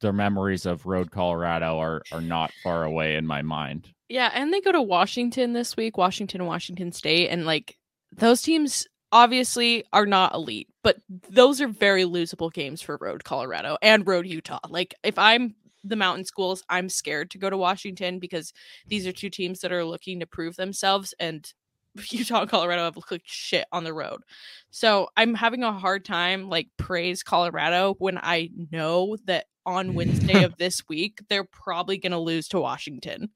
the 0.00 0.12
memories 0.12 0.64
of 0.66 0.86
Road 0.86 1.10
Colorado 1.10 1.78
are 1.78 2.02
are 2.10 2.22
not 2.22 2.50
far 2.62 2.84
away 2.84 3.16
in 3.16 3.26
my 3.26 3.42
mind. 3.42 3.88
Yeah, 4.08 4.30
and 4.34 4.52
they 4.52 4.60
go 4.62 4.72
to 4.72 4.80
Washington 4.82 5.52
this 5.52 5.76
week, 5.76 5.98
Washington 5.98 6.46
Washington 6.46 6.90
State, 6.90 7.28
and 7.28 7.44
like 7.44 7.76
those 8.16 8.40
teams 8.40 8.86
obviously 9.14 9.84
are 9.92 10.04
not 10.04 10.34
elite, 10.34 10.68
but 10.82 10.98
those 11.30 11.60
are 11.60 11.68
very 11.68 12.02
losable 12.04 12.52
games 12.52 12.82
for 12.82 12.98
Road 13.00 13.24
Colorado 13.24 13.78
and 13.80 14.06
Road 14.06 14.26
Utah. 14.26 14.58
Like 14.68 14.94
if 15.04 15.18
I'm 15.18 15.54
the 15.84 15.96
mountain 15.96 16.24
schools, 16.24 16.64
I'm 16.68 16.88
scared 16.88 17.30
to 17.30 17.38
go 17.38 17.48
to 17.48 17.56
Washington 17.56 18.18
because 18.18 18.52
these 18.88 19.06
are 19.06 19.12
two 19.12 19.30
teams 19.30 19.60
that 19.60 19.72
are 19.72 19.84
looking 19.84 20.20
to 20.20 20.26
prove 20.26 20.56
themselves 20.56 21.14
and 21.20 21.50
Utah 22.10 22.42
and 22.42 22.50
Colorado 22.50 22.84
have 22.84 22.96
looked 22.96 23.12
like 23.12 23.22
shit 23.24 23.66
on 23.72 23.84
the 23.84 23.94
road. 23.94 24.22
So 24.70 25.08
I'm 25.16 25.34
having 25.34 25.62
a 25.62 25.72
hard 25.72 26.04
time 26.04 26.48
like 26.48 26.68
praise 26.76 27.22
Colorado 27.22 27.94
when 27.98 28.18
I 28.18 28.50
know 28.72 29.16
that 29.26 29.46
on 29.66 29.94
Wednesday 29.94 30.42
of 30.44 30.56
this 30.56 30.82
week 30.88 31.20
they're 31.28 31.44
probably 31.44 31.98
gonna 31.98 32.18
lose 32.18 32.48
to 32.48 32.60
Washington. 32.60 33.30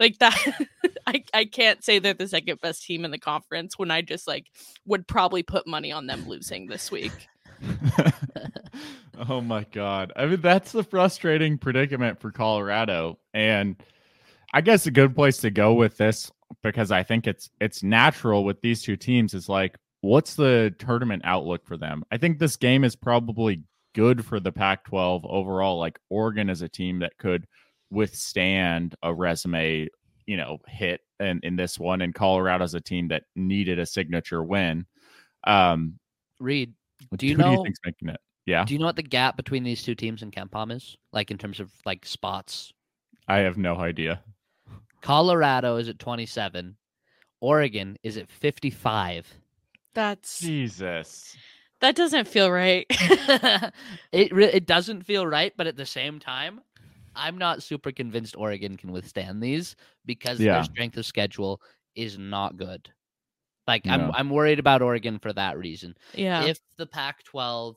Like 0.00 0.18
that 0.18 0.36
I, 1.06 1.24
I 1.34 1.44
can't 1.44 1.84
say 1.84 1.98
they're 1.98 2.14
the 2.14 2.28
second 2.28 2.60
best 2.60 2.84
team 2.84 3.04
in 3.04 3.10
the 3.10 3.18
conference 3.18 3.78
when 3.78 3.90
I 3.90 4.02
just 4.02 4.26
like 4.26 4.46
would 4.86 5.06
probably 5.06 5.42
put 5.42 5.66
money 5.66 5.92
on 5.92 6.06
them 6.06 6.26
losing 6.28 6.66
this 6.66 6.90
week. 6.90 7.12
oh 9.28 9.40
my 9.40 9.66
god. 9.72 10.12
I 10.16 10.26
mean 10.26 10.40
that's 10.40 10.72
the 10.72 10.84
frustrating 10.84 11.58
predicament 11.58 12.20
for 12.20 12.30
Colorado 12.30 13.18
and 13.34 13.76
I 14.54 14.62
guess 14.62 14.86
a 14.86 14.90
good 14.90 15.14
place 15.14 15.38
to 15.38 15.50
go 15.50 15.74
with 15.74 15.98
this 15.98 16.32
because 16.62 16.90
I 16.90 17.02
think 17.02 17.26
it's 17.26 17.50
it's 17.60 17.82
natural 17.82 18.44
with 18.44 18.60
these 18.60 18.82
two 18.82 18.96
teams 18.96 19.34
is 19.34 19.48
like 19.48 19.76
what's 20.00 20.34
the 20.34 20.74
tournament 20.78 21.22
outlook 21.24 21.66
for 21.66 21.76
them? 21.76 22.04
I 22.10 22.18
think 22.18 22.38
this 22.38 22.56
game 22.56 22.84
is 22.84 22.96
probably 22.96 23.62
good 23.94 24.24
for 24.24 24.38
the 24.38 24.52
Pac-12 24.52 25.22
overall 25.28 25.78
like 25.78 25.98
Oregon 26.08 26.48
is 26.50 26.62
a 26.62 26.68
team 26.68 27.00
that 27.00 27.16
could 27.18 27.46
withstand 27.90 28.94
a 29.02 29.12
resume, 29.12 29.88
you 30.26 30.36
know, 30.36 30.58
hit 30.66 31.00
in 31.20 31.40
in 31.42 31.56
this 31.56 31.78
one 31.78 32.02
and 32.02 32.14
Colorado's 32.14 32.74
a 32.74 32.80
team 32.80 33.08
that 33.08 33.24
needed 33.34 33.78
a 33.78 33.86
signature 33.86 34.42
win. 34.42 34.86
Um 35.44 35.98
Reed, 36.40 36.74
do 37.16 37.26
you 37.26 37.36
who 37.36 37.42
do 37.42 37.48
you 37.48 37.56
know? 37.56 37.62
think's 37.62 37.80
making 37.84 38.08
it? 38.10 38.20
Yeah. 38.46 38.64
Do 38.64 38.72
you 38.72 38.80
know 38.80 38.86
what 38.86 38.96
the 38.96 39.02
gap 39.02 39.36
between 39.36 39.62
these 39.62 39.82
two 39.82 39.94
teams 39.94 40.22
in 40.22 40.30
KenPom 40.30 40.72
is? 40.72 40.96
Like 41.12 41.30
in 41.30 41.38
terms 41.38 41.60
of 41.60 41.70
like 41.84 42.06
spots. 42.06 42.72
I 43.26 43.38
have 43.38 43.58
no 43.58 43.76
idea. 43.76 44.22
Colorado 45.00 45.76
is 45.76 45.88
at 45.88 45.98
27. 45.98 46.76
Oregon 47.40 47.96
is 48.02 48.16
at 48.16 48.28
55. 48.30 49.32
That's 49.94 50.40
Jesus. 50.40 51.36
that 51.80 51.94
doesn't 51.96 52.28
feel 52.28 52.50
right. 52.50 52.86
it 54.12 54.32
re- 54.32 54.44
it 54.52 54.66
doesn't 54.66 55.02
feel 55.04 55.26
right, 55.26 55.52
but 55.56 55.66
at 55.66 55.76
the 55.76 55.86
same 55.86 56.18
time, 56.18 56.60
I'm 57.14 57.38
not 57.38 57.62
super 57.62 57.90
convinced 57.92 58.36
Oregon 58.36 58.76
can 58.76 58.92
withstand 58.92 59.42
these 59.42 59.76
because 60.06 60.38
Yeah. 60.40 60.54
their 60.54 60.64
strength 60.64 60.96
of 60.96 61.06
schedule 61.06 61.60
is 61.94 62.18
not 62.18 62.56
good. 62.56 62.88
Like 63.66 63.86
I'm 63.86 64.10
I'm 64.12 64.30
worried 64.30 64.58
about 64.58 64.82
Oregon 64.82 65.18
for 65.18 65.32
that 65.34 65.58
reason. 65.58 65.94
yeah. 66.14 66.44
If 66.44 66.58
the 66.76 66.86
Pac-12 66.86 67.74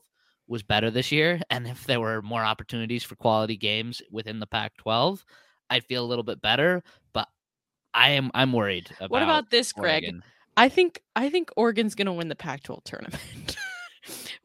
was 0.48 0.62
better 0.62 0.90
this 0.90 1.12
year 1.12 1.40
and 1.50 1.66
if 1.66 1.84
there 1.84 2.00
were 2.00 2.22
more 2.22 2.42
opportunities 2.42 3.04
for 3.04 3.14
quality 3.16 3.56
games 3.56 4.00
within 4.10 4.38
the 4.40 4.46
Pac-12, 4.46 5.22
I'd 5.72 5.84
feel 5.84 6.04
a 6.04 6.06
little 6.06 6.24
bit 6.24 6.40
better, 6.40 6.82
but 7.12 7.28
I 7.94 8.10
am 8.10 8.30
I'm 8.34 8.52
worried 8.52 8.90
about 8.98 9.10
what 9.10 9.22
about 9.22 9.50
this, 9.50 9.72
Greg? 9.72 10.04
Oregon. 10.04 10.22
I 10.56 10.68
think 10.68 11.02
I 11.16 11.30
think 11.30 11.50
Oregon's 11.56 11.94
gonna 11.94 12.12
win 12.12 12.28
the 12.28 12.36
Pac-12 12.36 12.84
tournament. 12.84 13.56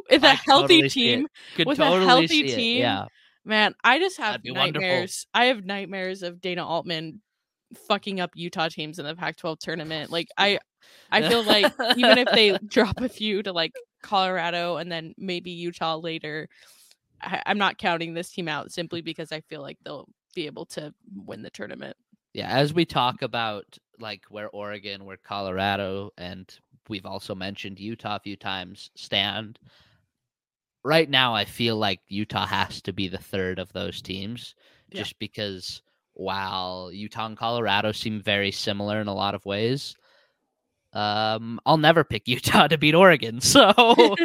with 0.09 0.23
a 0.23 0.29
I 0.29 0.33
healthy 0.33 0.81
totally 0.83 0.89
team, 0.89 1.27
with 1.65 1.79
a 1.79 1.85
healthy 2.05 2.43
team, 2.43 2.81
Yeah. 2.81 3.05
man, 3.43 3.73
I 3.83 3.99
just 3.99 4.17
have 4.17 4.41
That'd 4.43 4.55
wonderful. 4.55 4.81
nightmares. 4.87 5.27
I 5.33 5.45
have 5.45 5.65
nightmares 5.65 6.23
of 6.23 6.41
Dana 6.41 6.65
Altman 6.65 7.21
fucking 7.87 8.19
up 8.21 8.31
Utah 8.35 8.69
teams 8.69 8.99
in 8.99 9.05
the 9.05 9.15
Pac-12 9.15 9.59
tournament. 9.59 10.11
Like 10.11 10.27
I, 10.37 10.59
I 11.11 11.27
feel 11.27 11.43
like 11.43 11.73
even 11.97 12.17
if 12.17 12.29
they 12.31 12.57
drop 12.67 13.01
a 13.01 13.09
few 13.09 13.43
to 13.43 13.51
like 13.51 13.73
Colorado 14.01 14.77
and 14.77 14.89
then 14.91 15.13
maybe 15.17 15.51
Utah 15.51 15.97
later, 15.97 16.47
I, 17.21 17.41
I'm 17.45 17.57
not 17.57 17.77
counting 17.77 18.13
this 18.13 18.29
team 18.31 18.47
out 18.47 18.71
simply 18.71 19.01
because 19.01 19.31
I 19.33 19.41
feel 19.41 19.61
like 19.61 19.77
they'll 19.83 20.07
be 20.35 20.45
able 20.45 20.65
to 20.65 20.93
win 21.15 21.41
the 21.41 21.49
tournament. 21.49 21.97
Yeah, 22.33 22.49
as 22.49 22.73
we 22.73 22.85
talk 22.85 23.21
about 23.21 23.77
like 23.99 24.25
where 24.29 24.49
Oregon, 24.49 25.05
where 25.05 25.17
Colorado, 25.17 26.11
and 26.17 26.53
we've 26.87 27.05
also 27.05 27.33
mentioned 27.33 27.79
Utah 27.79 28.17
a 28.17 28.19
few 28.19 28.35
times 28.35 28.91
stand. 28.95 29.59
Right 30.83 31.09
now, 31.09 31.33
I 31.35 31.45
feel 31.45 31.75
like 31.75 31.99
Utah 32.07 32.45
has 32.45 32.81
to 32.83 32.93
be 32.93 33.07
the 33.07 33.17
third 33.17 33.59
of 33.59 33.73
those 33.73 34.01
teams, 34.01 34.55
Yeah. 34.91 34.99
just 34.99 35.19
because 35.19 35.81
while 36.13 36.91
Utah 36.91 37.25
and 37.25 37.37
Colorado 37.37 37.91
seem 37.91 38.21
very 38.21 38.51
similar 38.51 39.01
in 39.01 39.07
a 39.07 39.13
lot 39.13 39.35
of 39.35 39.45
ways, 39.45 39.95
um, 40.97 41.59
I'll 41.63 41.77
never 41.77 42.03
pick 42.03 42.27
Utah 42.27 42.67
to 42.67 42.77
beat 42.77 42.95
Oregon. 42.95 43.39
So 43.39 43.71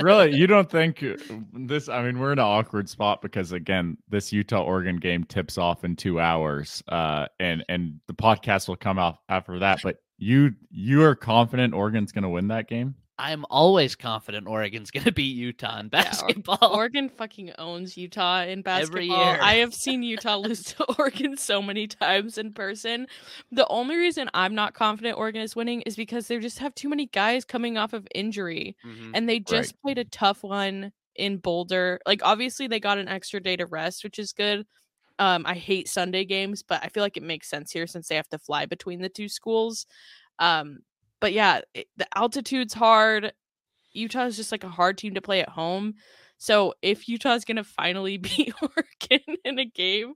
really, 0.00 0.34
you 0.34 0.48
don't 0.48 0.68
think 0.68 1.04
this? 1.52 1.88
I 1.88 2.02
mean, 2.02 2.18
we're 2.18 2.32
in 2.32 2.40
an 2.40 2.44
awkward 2.44 2.88
spot 2.88 3.22
because 3.22 3.52
again, 3.52 3.96
this 4.08 4.32
Utah 4.32 4.64
Oregon 4.64 4.96
game 4.96 5.22
tips 5.22 5.56
off 5.56 5.84
in 5.84 5.94
two 5.94 6.18
hours, 6.18 6.82
uh, 6.88 7.26
and 7.38 7.64
and 7.68 8.00
the 8.08 8.14
podcast 8.14 8.66
will 8.66 8.76
come 8.76 8.98
out 8.98 9.18
after 9.28 9.60
that. 9.60 9.78
But 9.84 9.98
you 10.18 10.54
you 10.70 11.04
are 11.04 11.14
confident 11.14 11.74
Oregon's 11.74 12.10
going 12.10 12.24
to 12.24 12.28
win 12.28 12.48
that 12.48 12.68
game? 12.68 12.96
I'm 13.18 13.44
always 13.50 13.96
confident 13.96 14.46
Oregon's 14.46 14.90
going 14.90 15.04
to 15.04 15.12
beat 15.12 15.36
Utah 15.36 15.78
in 15.80 15.88
Yeah, 15.92 16.02
basketball. 16.02 16.58
Oregon 16.62 17.08
fucking 17.08 17.52
owns 17.58 17.96
Utah 17.96 18.42
in 18.42 18.62
Every 18.74 19.08
basketball. 19.08 19.16
year. 19.26 19.38
I 19.40 19.54
have 19.56 19.74
seen 19.74 20.02
Utah 20.02 20.36
lose 20.36 20.62
to 20.64 20.84
Oregon 20.98 21.36
so 21.36 21.60
many 21.60 21.86
times 21.88 22.38
in 22.38 22.52
person. 22.52 23.08
The 23.50 23.66
only 23.68 23.96
reason 23.96 24.30
I'm 24.34 24.54
not 24.54 24.74
confident 24.74 25.18
Oregon 25.18 25.42
is 25.42 25.56
winning 25.56 25.82
is 25.82 25.96
because 25.96 26.28
they 26.28 26.38
just 26.38 26.60
have 26.60 26.74
too 26.74 26.88
many 26.88 27.06
guys 27.06 27.44
coming 27.44 27.76
off 27.76 27.92
of 27.92 28.06
injury. 28.14 28.76
Mhm. 28.84 29.10
And 29.14 29.28
they 29.28 29.40
just 29.40 29.80
played 29.82 29.98
a 29.98 30.04
tough 30.04 30.42
one 30.44 30.92
in 31.16 31.38
Boulder. 31.38 31.98
Like 32.06 32.20
obviously 32.22 32.68
they 32.68 32.78
got 32.78 32.98
an 32.98 33.08
extra 33.08 33.40
day 33.40 33.56
to 33.56 33.66
rest, 33.66 34.04
which 34.04 34.18
is 34.20 34.32
good. 34.32 34.64
Um, 35.18 35.44
I 35.46 35.54
hate 35.54 35.88
Sunday 35.88 36.24
games, 36.24 36.62
but 36.62 36.84
I 36.84 36.88
feel 36.88 37.02
like 37.02 37.16
it 37.16 37.22
makes 37.24 37.48
sense 37.50 37.72
here 37.72 37.86
since 37.88 38.08
they 38.08 38.16
have 38.16 38.28
to 38.30 38.38
fly 38.38 38.66
between 38.66 39.00
the 39.02 39.08
two 39.08 39.28
schools. 39.28 39.86
Um, 40.38 40.80
but 41.20 41.32
yeah, 41.32 41.60
it, 41.74 41.86
the 41.96 42.06
altitude's 42.16 42.74
hard. 42.74 43.32
Utah 43.92 44.26
is 44.26 44.36
just 44.36 44.52
like 44.52 44.64
a 44.64 44.68
hard 44.68 44.98
team 44.98 45.14
to 45.14 45.20
play 45.22 45.40
at 45.40 45.48
home. 45.48 45.94
So 46.38 46.74
if 46.82 47.08
Utah's 47.08 47.44
gonna 47.44 47.64
finally 47.64 48.16
beat 48.18 48.54
Oregon 48.62 49.36
in 49.44 49.58
a 49.58 49.64
game, 49.64 50.14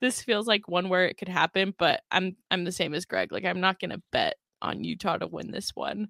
this 0.00 0.22
feels 0.22 0.46
like 0.46 0.68
one 0.68 0.88
where 0.88 1.06
it 1.06 1.18
could 1.18 1.28
happen. 1.28 1.74
But 1.78 2.02
I'm 2.10 2.36
I'm 2.50 2.64
the 2.64 2.72
same 2.72 2.94
as 2.94 3.04
Greg. 3.04 3.32
Like 3.32 3.44
I'm 3.44 3.60
not 3.60 3.80
gonna 3.80 4.02
bet 4.12 4.36
on 4.62 4.84
Utah 4.84 5.18
to 5.18 5.26
win 5.26 5.50
this 5.50 5.70
one. 5.74 6.08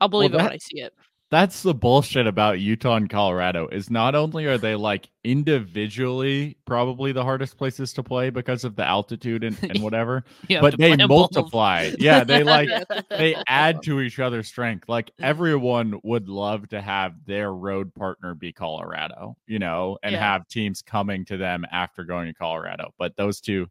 I'll 0.00 0.08
believe 0.08 0.34
it 0.34 0.38
that- 0.38 0.44
when 0.44 0.52
I 0.52 0.58
see 0.58 0.80
it. 0.80 0.92
That's 1.34 1.64
the 1.64 1.74
bullshit 1.74 2.28
about 2.28 2.60
Utah 2.60 2.94
and 2.94 3.10
Colorado. 3.10 3.66
Is 3.66 3.90
not 3.90 4.14
only 4.14 4.46
are 4.46 4.56
they 4.56 4.76
like 4.76 5.10
individually 5.24 6.56
probably 6.64 7.10
the 7.10 7.24
hardest 7.24 7.58
places 7.58 7.92
to 7.94 8.04
play 8.04 8.30
because 8.30 8.62
of 8.62 8.76
the 8.76 8.84
altitude 8.84 9.42
and, 9.42 9.58
and 9.68 9.82
whatever, 9.82 10.22
but 10.48 10.78
they 10.78 10.90
play 10.94 11.02
'em 11.02 11.08
both. 11.08 11.32
multiply. 11.34 11.90
Yeah, 11.98 12.22
they 12.22 12.44
like 12.44 12.68
Yeah, 12.68 12.78
to 12.84 13.02
play 13.02 13.18
they 13.18 13.36
add 13.48 13.82
to 13.82 14.00
each 14.00 14.20
other's 14.20 14.46
strength. 14.46 14.88
Like 14.88 15.10
everyone 15.20 15.98
would 16.04 16.28
love 16.28 16.68
to 16.68 16.80
have 16.80 17.14
their 17.26 17.52
road 17.52 17.92
partner 17.96 18.36
be 18.36 18.52
Colorado, 18.52 19.36
you 19.48 19.58
know, 19.58 19.98
and 20.04 20.12
Yeah. 20.12 20.20
have 20.20 20.46
teams 20.46 20.82
coming 20.82 21.24
to 21.24 21.36
them 21.36 21.66
after 21.72 22.04
going 22.04 22.28
to 22.28 22.34
Colorado. 22.34 22.92
But 22.96 23.16
those 23.16 23.40
two 23.40 23.66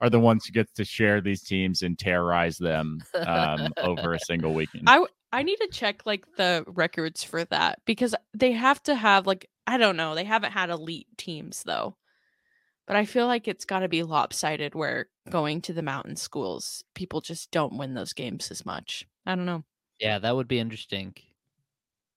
are 0.00 0.08
the 0.08 0.20
ones 0.20 0.46
who 0.46 0.52
get 0.52 0.74
to 0.76 0.84
share 0.86 1.20
these 1.20 1.42
teams 1.42 1.82
and 1.82 1.98
terrorize 1.98 2.56
them 2.56 3.02
um, 3.26 3.74
over 3.82 4.14
a 4.14 4.20
single 4.20 4.54
weekend. 4.54 4.88
I 4.88 5.04
I 5.32 5.42
need 5.42 5.56
to 5.56 5.68
check 5.68 6.06
like 6.06 6.24
the 6.36 6.64
records 6.66 7.22
for 7.22 7.44
that 7.46 7.80
because 7.84 8.14
they 8.32 8.52
have 8.52 8.82
to 8.84 8.94
have 8.94 9.26
like 9.26 9.48
I 9.66 9.76
don't 9.78 9.96
know 9.96 10.14
they 10.14 10.24
haven't 10.24 10.52
had 10.52 10.70
elite 10.70 11.08
teams 11.16 11.62
though, 11.64 11.96
but 12.86 12.96
I 12.96 13.04
feel 13.04 13.26
like 13.26 13.48
it's 13.48 13.64
got 13.64 13.80
to 13.80 13.88
be 13.88 14.02
lopsided 14.02 14.74
where 14.74 15.08
going 15.30 15.60
to 15.62 15.72
the 15.72 15.82
mountain 15.82 16.16
schools 16.16 16.84
people 16.94 17.20
just 17.20 17.50
don't 17.50 17.76
win 17.76 17.94
those 17.94 18.12
games 18.12 18.50
as 18.50 18.64
much. 18.64 19.06
I 19.26 19.34
don't 19.34 19.46
know. 19.46 19.64
Yeah, 19.98 20.18
that 20.20 20.36
would 20.36 20.48
be 20.48 20.58
interesting. 20.60 21.14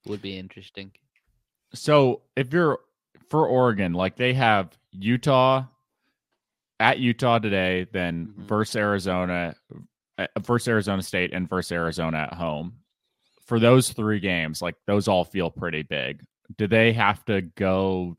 Would 0.05 0.21
be 0.21 0.37
interesting. 0.37 0.91
So 1.73 2.21
if 2.35 2.53
you're 2.53 2.79
for 3.29 3.47
Oregon, 3.47 3.93
like 3.93 4.15
they 4.15 4.33
have 4.33 4.77
Utah 4.91 5.65
at 6.79 6.99
Utah 6.99 7.39
today, 7.39 7.85
then 7.91 8.27
Mhm. 8.27 8.43
versus 8.45 8.75
Arizona, 8.75 9.55
uh, 10.17 10.27
versus 10.39 10.67
Arizona 10.67 11.01
State, 11.03 11.33
and 11.33 11.47
versus 11.49 11.71
Arizona 11.71 12.19
at 12.31 12.33
home. 12.33 12.78
For 13.49 13.59
those 13.59 13.89
three 13.89 14.19
games, 14.19 14.61
like 14.61 14.75
those 14.85 15.07
all 15.07 15.25
feel 15.25 15.49
pretty 15.49 15.81
big. 15.81 16.21
Do 16.57 16.67
they 16.67 16.93
have 16.93 17.25
to 17.25 17.41
go 17.41 18.15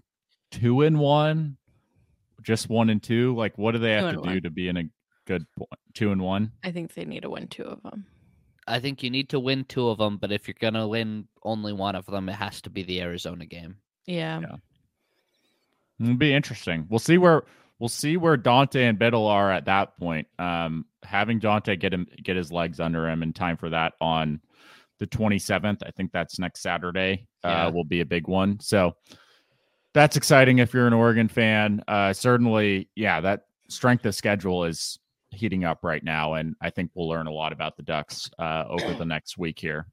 two 0.50 0.82
and 0.82 0.98
one, 0.98 1.56
just 2.42 2.68
one 2.68 2.90
and 2.90 3.00
two? 3.00 3.36
Like, 3.36 3.56
what 3.56 3.70
do 3.72 3.78
they 3.78 3.92
have 3.92 4.06
and 4.06 4.18
to 4.18 4.22
do 4.24 4.28
one. 4.28 4.42
to 4.42 4.50
be 4.50 4.68
in 4.68 4.76
a 4.76 4.84
good 5.26 5.46
point? 5.56 5.70
Two 5.94 6.10
and 6.10 6.20
one. 6.20 6.50
I 6.64 6.72
think 6.72 6.94
they 6.94 7.04
need 7.04 7.22
to 7.22 7.30
win 7.30 7.46
two 7.46 7.62
of 7.62 7.80
them. 7.84 8.06
I 8.66 8.80
think 8.80 9.04
you 9.04 9.10
need 9.10 9.28
to 9.28 9.38
win 9.38 9.64
two 9.64 9.88
of 9.88 9.98
them, 9.98 10.16
but 10.16 10.32
if 10.32 10.48
you're 10.48 10.56
gonna 10.60 10.88
win 10.88 11.28
only 11.44 11.72
one 11.72 11.94
of 11.94 12.06
them, 12.06 12.28
it 12.28 12.34
has 12.34 12.60
to 12.62 12.70
be 12.70 12.82
the 12.82 13.00
Arizona 13.00 13.46
game. 13.46 13.76
Yeah. 14.06 14.40
Yeah. 14.40 14.56
It'll 16.00 16.14
be 16.16 16.34
interesting. 16.34 16.86
We'll 16.88 16.98
see 16.98 17.18
where 17.18 17.44
we'll 17.78 17.88
see 17.88 18.16
where 18.16 18.36
Dante 18.36 18.84
and 18.84 18.98
Bittle 18.98 19.28
are 19.28 19.52
at 19.52 19.66
that 19.66 19.96
point. 19.96 20.26
Um, 20.40 20.86
having 21.04 21.38
Dante 21.38 21.76
get 21.76 21.94
him 21.94 22.08
get 22.20 22.36
his 22.36 22.50
legs 22.50 22.80
under 22.80 23.08
him 23.08 23.22
in 23.22 23.32
time 23.32 23.56
for 23.56 23.70
that 23.70 23.92
on 24.00 24.40
the 25.00 25.06
27th. 25.08 25.78
I 25.84 25.90
think 25.90 26.12
that's 26.12 26.38
next 26.38 26.62
Saturday. 26.62 27.26
Yeah. 27.42 27.66
Uh, 27.66 27.70
will 27.72 27.84
be 27.84 28.00
a 28.00 28.06
big 28.06 28.28
one. 28.28 28.60
So 28.60 28.94
that's 29.92 30.16
exciting 30.16 30.58
if 30.58 30.72
you're 30.72 30.86
an 30.86 30.92
Oregon 30.92 31.26
fan. 31.26 31.82
Uh, 31.88 32.12
certainly, 32.12 32.88
yeah, 32.94 33.20
that 33.20 33.46
strength 33.68 34.06
of 34.06 34.14
schedule 34.14 34.64
is 34.64 34.98
heating 35.30 35.64
up 35.64 35.80
right 35.82 36.04
now, 36.04 36.34
and 36.34 36.54
I 36.60 36.70
think 36.70 36.90
we'll 36.94 37.08
learn 37.08 37.26
a 37.26 37.32
lot 37.32 37.52
about 37.52 37.76
the 37.76 37.82
Ducks 37.82 38.30
uh, 38.38 38.64
over 38.68 38.94
the 38.94 39.04
next 39.04 39.38
week 39.38 39.58
here. 39.58 39.86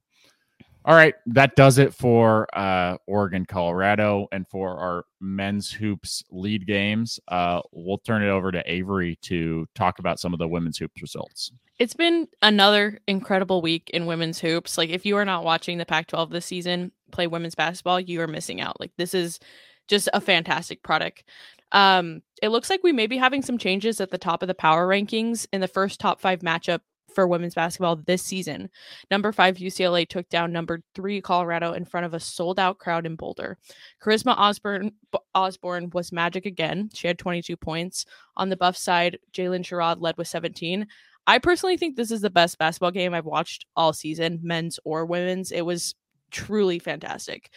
All 0.88 0.94
right, 0.94 1.14
that 1.26 1.54
does 1.54 1.76
it 1.76 1.92
for 1.92 2.48
uh, 2.56 2.96
Oregon, 3.06 3.44
Colorado, 3.44 4.26
and 4.32 4.48
for 4.48 4.78
our 4.78 5.04
men's 5.20 5.70
hoops 5.70 6.24
lead 6.30 6.66
games. 6.66 7.20
Uh, 7.28 7.60
we'll 7.72 7.98
turn 7.98 8.22
it 8.22 8.30
over 8.30 8.50
to 8.50 8.62
Avery 8.64 9.16
to 9.20 9.66
talk 9.74 9.98
about 9.98 10.18
some 10.18 10.32
of 10.32 10.38
the 10.38 10.48
women's 10.48 10.78
hoops 10.78 11.02
results. 11.02 11.52
It's 11.78 11.92
been 11.92 12.26
another 12.40 13.00
incredible 13.06 13.60
week 13.60 13.90
in 13.92 14.06
women's 14.06 14.38
hoops. 14.38 14.78
Like 14.78 14.88
if 14.88 15.04
you 15.04 15.18
are 15.18 15.26
not 15.26 15.44
watching 15.44 15.76
the 15.76 15.84
Pac-12 15.84 16.30
this 16.30 16.46
season 16.46 16.90
play 17.12 17.26
women's 17.26 17.54
basketball, 17.54 18.00
you 18.00 18.22
are 18.22 18.26
missing 18.26 18.62
out. 18.62 18.80
Like 18.80 18.92
this 18.96 19.12
is 19.12 19.40
just 19.88 20.08
a 20.14 20.22
fantastic 20.22 20.82
product. 20.82 21.22
Um 21.70 22.22
it 22.40 22.48
looks 22.48 22.70
like 22.70 22.80
we 22.82 22.92
may 22.92 23.06
be 23.06 23.18
having 23.18 23.42
some 23.42 23.58
changes 23.58 24.00
at 24.00 24.10
the 24.10 24.16
top 24.16 24.42
of 24.42 24.46
the 24.46 24.54
power 24.54 24.88
rankings 24.88 25.46
in 25.52 25.60
the 25.60 25.68
first 25.68 26.00
top 26.00 26.18
5 26.18 26.40
matchup 26.40 26.80
for 27.18 27.26
women's 27.26 27.56
basketball 27.56 27.96
this 27.96 28.22
season. 28.22 28.70
Number 29.10 29.32
5 29.32 29.56
UCLA 29.56 30.08
took 30.08 30.28
down 30.28 30.52
number 30.52 30.84
3 30.94 31.20
Colorado 31.20 31.72
in 31.72 31.84
front 31.84 32.06
of 32.06 32.14
a 32.14 32.20
sold-out 32.20 32.78
crowd 32.78 33.06
in 33.06 33.16
Boulder. 33.16 33.58
Charisma 34.00 34.38
Osborne 34.38 34.92
Osborne 35.34 35.90
was 35.90 36.12
magic 36.12 36.46
again. 36.46 36.90
She 36.94 37.08
had 37.08 37.18
22 37.18 37.56
points. 37.56 38.06
On 38.36 38.50
the 38.50 38.56
buff 38.56 38.76
side, 38.76 39.18
Jaylyn 39.32 39.64
Sherrod 39.64 39.96
led 39.98 40.16
with 40.16 40.28
17. 40.28 40.86
I 41.26 41.38
personally 41.40 41.76
think 41.76 41.96
this 41.96 42.12
is 42.12 42.20
the 42.20 42.30
best 42.30 42.56
basketball 42.56 42.92
game 42.92 43.14
I've 43.14 43.24
watched 43.24 43.66
all 43.74 43.92
season, 43.92 44.38
men's 44.40 44.78
or 44.84 45.04
women's. 45.04 45.50
It 45.50 45.62
was 45.62 45.96
truly 46.30 46.78
fantastic. 46.78 47.50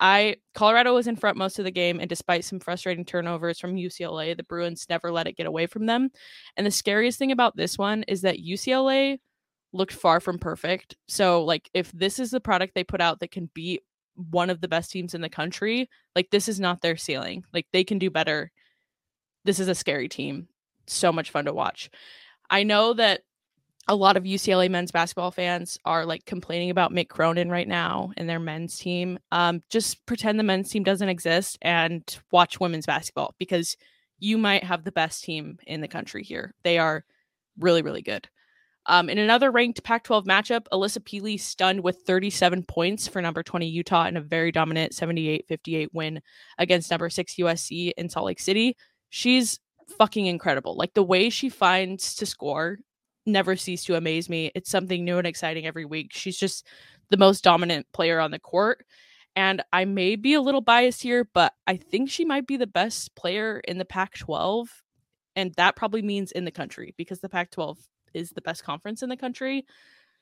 I 0.00 0.36
Colorado 0.54 0.94
was 0.94 1.06
in 1.06 1.16
front 1.16 1.36
most 1.36 1.58
of 1.58 1.64
the 1.64 1.70
game, 1.70 2.00
and 2.00 2.08
despite 2.08 2.44
some 2.44 2.60
frustrating 2.60 3.04
turnovers 3.04 3.60
from 3.60 3.76
UCLA, 3.76 4.36
the 4.36 4.42
Bruins 4.42 4.86
never 4.88 5.12
let 5.12 5.26
it 5.26 5.36
get 5.36 5.46
away 5.46 5.66
from 5.66 5.86
them. 5.86 6.10
And 6.56 6.66
the 6.66 6.70
scariest 6.70 7.18
thing 7.18 7.32
about 7.32 7.56
this 7.56 7.78
one 7.78 8.02
is 8.04 8.22
that 8.22 8.38
UCLA 8.38 9.20
looked 9.72 9.92
far 9.92 10.20
from 10.20 10.38
perfect. 10.38 10.96
So, 11.08 11.44
like, 11.44 11.70
if 11.74 11.90
this 11.92 12.18
is 12.18 12.30
the 12.30 12.40
product 12.40 12.74
they 12.74 12.84
put 12.84 13.00
out 13.00 13.20
that 13.20 13.30
can 13.30 13.50
beat 13.54 13.82
one 14.14 14.50
of 14.50 14.60
the 14.60 14.68
best 14.68 14.90
teams 14.90 15.14
in 15.14 15.20
the 15.20 15.28
country, 15.28 15.88
like 16.14 16.30
this 16.30 16.48
is 16.48 16.60
not 16.60 16.80
their 16.80 16.96
ceiling. 16.96 17.44
Like 17.52 17.66
they 17.72 17.84
can 17.84 17.98
do 17.98 18.10
better. 18.10 18.50
This 19.44 19.58
is 19.58 19.68
a 19.68 19.74
scary 19.74 20.08
team. 20.08 20.48
So 20.86 21.12
much 21.12 21.30
fun 21.30 21.46
to 21.46 21.52
watch. 21.52 21.90
I 22.50 22.62
know 22.62 22.92
that 22.94 23.22
a 23.88 23.94
lot 23.94 24.16
of 24.16 24.24
UCLA 24.24 24.70
men's 24.70 24.90
basketball 24.90 25.30
fans 25.30 25.78
are 25.84 26.06
like 26.06 26.24
complaining 26.24 26.70
about 26.70 26.92
Mick 26.92 27.08
Cronin 27.08 27.50
right 27.50 27.68
now 27.68 28.12
and 28.16 28.28
their 28.28 28.38
men's 28.40 28.78
team. 28.78 29.18
Um, 29.30 29.62
just 29.70 30.04
pretend 30.06 30.38
the 30.38 30.44
men's 30.44 30.70
team 30.70 30.84
doesn't 30.84 31.08
exist 31.08 31.58
and 31.60 32.02
watch 32.32 32.60
women's 32.60 32.86
basketball 32.86 33.34
because 33.38 33.76
you 34.18 34.38
might 34.38 34.64
have 34.64 34.84
the 34.84 34.92
best 34.92 35.24
team 35.24 35.58
in 35.66 35.80
the 35.80 35.88
country 35.88 36.22
here. 36.22 36.54
They 36.62 36.78
are 36.78 37.04
really, 37.58 37.82
really 37.82 38.02
good. 38.02 38.28
Um, 38.86 39.08
in 39.08 39.18
another 39.18 39.50
ranked 39.50 39.82
Pac 39.82 40.04
12 40.04 40.24
matchup, 40.24 40.66
Alissa 40.72 40.98
Pili 40.98 41.40
stunned 41.40 41.82
with 41.82 42.02
37 42.06 42.64
points 42.64 43.08
for 43.08 43.22
number 43.22 43.42
20 43.42 43.66
Utah 43.66 44.06
in 44.06 44.16
a 44.16 44.20
very 44.20 44.52
dominant 44.52 44.94
78 44.94 45.46
58 45.48 45.88
win 45.94 46.20
against 46.58 46.90
number 46.90 47.08
six 47.08 47.34
USC 47.36 47.92
in 47.96 48.08
Salt 48.08 48.26
Lake 48.26 48.40
City. 48.40 48.76
She's 49.08 49.58
fucking 49.98 50.26
incredible. 50.26 50.76
Like 50.76 50.92
the 50.94 51.02
way 51.02 51.30
she 51.30 51.48
finds 51.48 52.14
to 52.16 52.26
score 52.26 52.78
never 53.26 53.56
cease 53.56 53.84
to 53.84 53.96
amaze 53.96 54.28
me. 54.28 54.50
It's 54.54 54.70
something 54.70 55.04
new 55.04 55.18
and 55.18 55.26
exciting 55.26 55.66
every 55.66 55.84
week. 55.84 56.10
She's 56.12 56.36
just 56.36 56.66
the 57.10 57.16
most 57.16 57.44
dominant 57.44 57.86
player 57.92 58.20
on 58.20 58.30
the 58.30 58.38
court. 58.38 58.84
And 59.36 59.62
I 59.72 59.84
may 59.84 60.16
be 60.16 60.34
a 60.34 60.40
little 60.40 60.60
biased 60.60 61.02
here, 61.02 61.28
but 61.32 61.52
I 61.66 61.76
think 61.76 62.08
she 62.08 62.24
might 62.24 62.46
be 62.46 62.56
the 62.56 62.66
best 62.66 63.14
player 63.16 63.60
in 63.66 63.78
the 63.78 63.84
Pac 63.84 64.16
12. 64.16 64.68
And 65.36 65.52
that 65.54 65.76
probably 65.76 66.02
means 66.02 66.30
in 66.30 66.44
the 66.44 66.52
country 66.52 66.94
because 66.96 67.20
the 67.20 67.28
Pac 67.28 67.50
12 67.50 67.78
is 68.14 68.30
the 68.30 68.42
best 68.42 68.62
conference 68.64 69.02
in 69.02 69.08
the 69.08 69.16
country. 69.16 69.66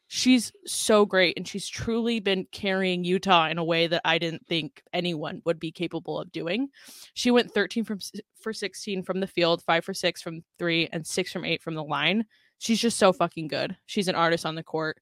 She's 0.08 0.52
so 0.66 1.06
great 1.06 1.36
and 1.36 1.46
she's 1.46 1.68
truly 1.68 2.20
been 2.20 2.46
carrying 2.52 3.04
Utah 3.04 3.48
in 3.48 3.58
a 3.58 3.64
way 3.64 3.86
that 3.86 4.02
I 4.04 4.18
didn't 4.18 4.46
think 4.46 4.82
anyone 4.92 5.42
would 5.44 5.58
be 5.58 5.72
capable 5.72 6.18
of 6.18 6.32
doing. 6.32 6.68
She 7.14 7.30
went 7.30 7.52
13 7.52 7.84
from 7.84 7.98
for 8.40 8.52
16 8.52 9.02
from 9.04 9.20
the 9.20 9.26
field, 9.26 9.62
5 9.62 9.84
for 9.84 9.94
6 9.94 10.22
from 10.22 10.42
3 10.58 10.88
and 10.92 11.06
6 11.06 11.32
from 11.32 11.44
8 11.44 11.62
from 11.62 11.74
the 11.74 11.84
line. 11.84 12.26
She's 12.62 12.80
just 12.80 12.96
so 12.96 13.12
fucking 13.12 13.48
good. 13.48 13.76
She's 13.86 14.06
an 14.06 14.14
artist 14.14 14.46
on 14.46 14.54
the 14.54 14.62
court. 14.62 14.98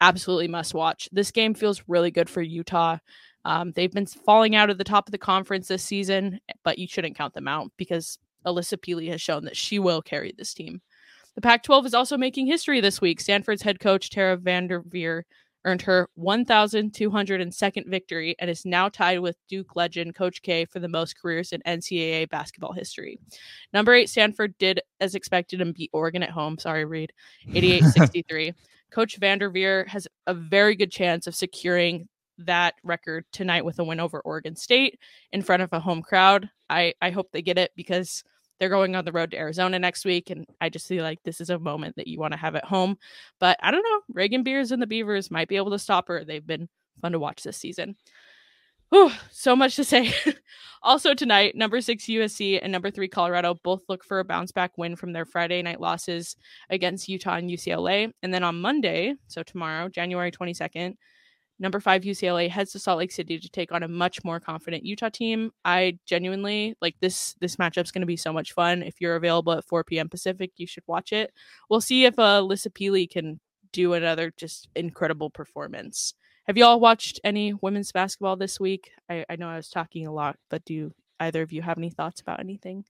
Absolutely 0.00 0.48
must 0.48 0.74
watch. 0.74 1.08
This 1.12 1.30
game 1.30 1.54
feels 1.54 1.84
really 1.86 2.10
good 2.10 2.28
for 2.28 2.42
Utah. 2.42 2.98
Um, 3.44 3.70
they've 3.70 3.92
been 3.92 4.06
falling 4.06 4.56
out 4.56 4.68
of 4.68 4.78
the 4.78 4.84
top 4.84 5.06
of 5.06 5.12
the 5.12 5.18
conference 5.18 5.68
this 5.68 5.84
season, 5.84 6.40
but 6.64 6.76
you 6.76 6.88
shouldn't 6.88 7.16
count 7.16 7.32
them 7.32 7.46
out 7.46 7.70
because 7.76 8.18
Alissa 8.44 8.76
Pili 8.76 9.08
has 9.10 9.22
shown 9.22 9.44
that 9.44 9.56
she 9.56 9.78
will 9.78 10.02
carry 10.02 10.34
this 10.36 10.54
team. 10.54 10.82
The 11.36 11.40
Pac 11.40 11.62
12 11.62 11.86
is 11.86 11.94
also 11.94 12.16
making 12.16 12.48
history 12.48 12.80
this 12.80 13.00
week. 13.00 13.20
Stanford's 13.20 13.62
head 13.62 13.78
coach, 13.78 14.10
Tara 14.10 14.36
VanDerveer, 14.36 15.22
earned 15.64 15.82
her 15.82 16.08
1,202nd 16.18 17.88
victory 17.88 18.34
and 18.38 18.50
is 18.50 18.64
now 18.64 18.88
tied 18.88 19.20
with 19.20 19.36
Duke 19.48 19.76
legend 19.76 20.14
Coach 20.14 20.42
K 20.42 20.64
for 20.64 20.78
the 20.78 20.88
most 20.88 21.18
careers 21.20 21.52
in 21.52 21.62
NCAA 21.66 22.28
basketball 22.28 22.72
history. 22.72 23.18
Number 23.72 23.94
eight, 23.94 24.10
Stanford 24.10 24.56
did 24.58 24.80
as 25.00 25.14
expected 25.14 25.60
and 25.60 25.74
beat 25.74 25.90
Oregon 25.92 26.22
at 26.22 26.30
home. 26.30 26.58
Sorry, 26.58 26.84
Reed, 26.84 27.12
88 27.52 27.84
63. 27.84 28.52
Coach 28.90 29.18
VanDerveer 29.18 29.88
has 29.88 30.06
a 30.26 30.34
very 30.34 30.76
good 30.76 30.92
chance 30.92 31.26
of 31.26 31.34
securing 31.34 32.08
that 32.38 32.74
record 32.82 33.24
tonight 33.32 33.64
with 33.64 33.78
a 33.78 33.84
win 33.84 34.00
over 34.00 34.20
Oregon 34.20 34.56
State 34.56 34.98
in 35.32 35.42
front 35.42 35.62
of 35.62 35.72
a 35.72 35.80
home 35.80 36.02
crowd. 36.02 36.48
I, 36.68 36.94
I 37.00 37.10
hope 37.10 37.30
they 37.32 37.42
get 37.42 37.58
it 37.58 37.70
because 37.76 38.24
they're 38.58 38.68
going 38.68 38.96
on 38.96 39.04
the 39.04 39.12
road 39.12 39.30
to 39.32 39.38
Arizona 39.38 39.78
next 39.78 40.04
week, 40.04 40.30
and 40.30 40.46
I 40.60 40.68
just 40.68 40.86
feel 40.86 41.02
like 41.02 41.22
this 41.24 41.40
is 41.40 41.50
a 41.50 41.58
moment 41.58 41.96
that 41.96 42.06
you 42.06 42.18
want 42.18 42.32
to 42.32 42.38
have 42.38 42.54
at 42.54 42.64
home. 42.64 42.96
But 43.40 43.58
I 43.62 43.70
don't 43.70 43.82
know. 43.82 44.14
Raegan 44.20 44.44
Beers 44.44 44.72
and 44.72 44.80
the 44.80 44.86
Beavers 44.86 45.30
might 45.30 45.48
be 45.48 45.56
able 45.56 45.72
to 45.72 45.78
stop 45.78 46.08
her. 46.08 46.24
They've 46.24 46.46
been 46.46 46.68
fun 47.00 47.12
to 47.12 47.18
watch 47.18 47.42
this 47.42 47.56
season. 47.56 47.96
Whew, 48.90 49.10
so 49.30 49.56
much 49.56 49.76
to 49.76 49.84
say. 49.84 50.14
also 50.82 51.14
tonight, 51.14 51.56
number 51.56 51.80
six 51.80 52.04
USC 52.04 52.60
and 52.62 52.70
number 52.70 52.90
three 52.90 53.08
Colorado 53.08 53.58
both 53.64 53.82
look 53.88 54.04
for 54.04 54.20
a 54.20 54.24
bounce 54.24 54.52
back 54.52 54.78
win 54.78 54.94
from 54.94 55.12
their 55.12 55.24
Friday 55.24 55.62
night 55.62 55.80
losses 55.80 56.36
against 56.70 57.08
Utah 57.08 57.36
and 57.36 57.50
UCLA. 57.50 58.12
And 58.22 58.32
then 58.32 58.44
on 58.44 58.60
Monday, 58.60 59.14
so 59.26 59.42
tomorrow, 59.42 59.88
January 59.88 60.30
22nd, 60.30 60.94
number 61.58 61.80
five 61.80 62.02
UCLA 62.02 62.48
heads 62.48 62.72
to 62.72 62.78
Salt 62.78 62.98
Lake 62.98 63.12
City 63.12 63.38
to 63.38 63.48
take 63.48 63.72
on 63.72 63.82
a 63.82 63.88
much 63.88 64.24
more 64.24 64.40
confident 64.40 64.84
Utah 64.84 65.08
team. 65.08 65.52
I 65.64 65.98
genuinely 66.06 66.74
like 66.80 66.96
this. 67.00 67.34
This 67.40 67.56
matchup's 67.56 67.90
going 67.90 68.02
to 68.02 68.06
be 68.06 68.16
so 68.16 68.32
much 68.32 68.52
fun. 68.52 68.82
If 68.82 69.00
you're 69.00 69.16
available 69.16 69.52
at 69.52 69.64
4 69.64 69.84
p.m. 69.84 70.08
Pacific, 70.08 70.52
you 70.56 70.66
should 70.66 70.84
watch 70.86 71.12
it. 71.12 71.32
We'll 71.70 71.80
see 71.80 72.04
if 72.04 72.18
uh, 72.18 72.40
Alissa 72.42 72.68
Pili 72.68 73.08
can 73.08 73.40
do 73.72 73.92
another 73.92 74.32
just 74.36 74.68
incredible 74.74 75.30
performance. 75.30 76.14
Have 76.46 76.58
you 76.58 76.64
all 76.64 76.80
watched 76.80 77.20
any 77.24 77.54
women's 77.54 77.90
basketball 77.92 78.36
this 78.36 78.60
week? 78.60 78.90
I, 79.08 79.24
I 79.28 79.36
know 79.36 79.48
I 79.48 79.56
was 79.56 79.70
talking 79.70 80.06
a 80.06 80.12
lot, 80.12 80.36
but 80.50 80.64
do 80.64 80.92
either 81.18 81.42
of 81.42 81.52
you 81.52 81.62
have 81.62 81.78
any 81.78 81.90
thoughts 81.90 82.20
about 82.20 82.40
anything? 82.40 82.84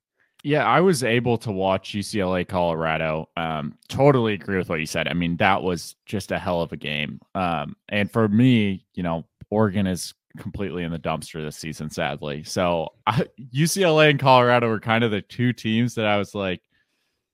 Yeah, 0.45 0.66
I 0.66 0.82
was 0.82 1.03
able 1.03 1.38
to 1.38 1.51
watch 1.51 1.92
UCLA 1.92 2.47
Colorado. 2.47 3.30
Um, 3.34 3.78
totally 3.88 4.34
agree 4.34 4.59
with 4.59 4.68
what 4.68 4.78
you 4.78 4.84
said. 4.84 5.09
I 5.09 5.14
mean, 5.14 5.38
that 5.38 5.62
was 5.62 5.97
just 6.05 6.32
a 6.32 6.38
hell 6.38 6.61
of 6.61 6.70
a 6.70 6.76
game. 6.76 7.18
Um, 7.34 7.74
and 7.88 8.11
for 8.11 8.28
me, 8.28 8.84
you 8.92 9.03
know, 9.03 9.24
Oregon 9.49 9.86
is 9.86 10.12
completely 10.36 10.82
in 10.82 10.92
the 10.92 10.99
dumpster 10.99 11.42
this 11.42 11.57
season, 11.57 11.88
sadly. 11.88 12.45
So 12.45 12.92
I, 13.07 13.24
UCLA 13.55 14.11
and 14.11 14.20
Colorado 14.20 14.68
were 14.68 14.80
kind 14.80 15.03
of 15.03 15.11
the 15.11 15.22
two 15.22 15.55
teams 15.55 15.95
that 15.95 16.05
I 16.05 16.18
was 16.18 16.34
like, 16.34 16.61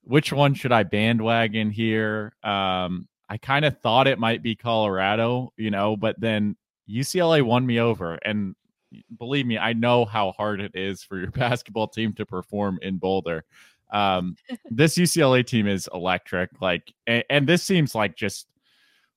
which 0.02 0.32
one 0.32 0.54
should 0.54 0.72
I 0.72 0.84
bandwagon 0.84 1.70
here? 1.70 2.32
Um, 2.44 3.08
I 3.28 3.38
kind 3.38 3.64
of 3.64 3.76
thought 3.80 4.06
it 4.06 4.20
might 4.20 4.40
be 4.40 4.54
Colorado, 4.54 5.52
you 5.56 5.72
know, 5.72 5.96
but 5.96 6.20
then 6.20 6.56
UCLA 6.88 7.42
won 7.42 7.66
me 7.66 7.80
over. 7.80 8.14
And 8.14 8.54
believe 9.18 9.46
me, 9.46 9.58
I 9.58 9.72
know 9.72 10.04
how 10.04 10.32
hard 10.32 10.60
it 10.60 10.72
is 10.74 11.02
for 11.02 11.18
your 11.18 11.30
basketball 11.32 11.88
team 11.88 12.12
to 12.14 12.26
perform 12.26 12.78
in 12.82 12.98
Boulder. 12.98 13.44
Um, 13.92 14.36
this 14.70 14.96
UCLA 14.96 15.46
team 15.46 15.66
is 15.66 15.88
electric. 15.92 16.50
Like, 16.60 16.92
and, 17.06 17.24
and, 17.30 17.46
this 17.46 17.62
seems 17.62 17.94
like 17.94 18.16
just 18.16 18.46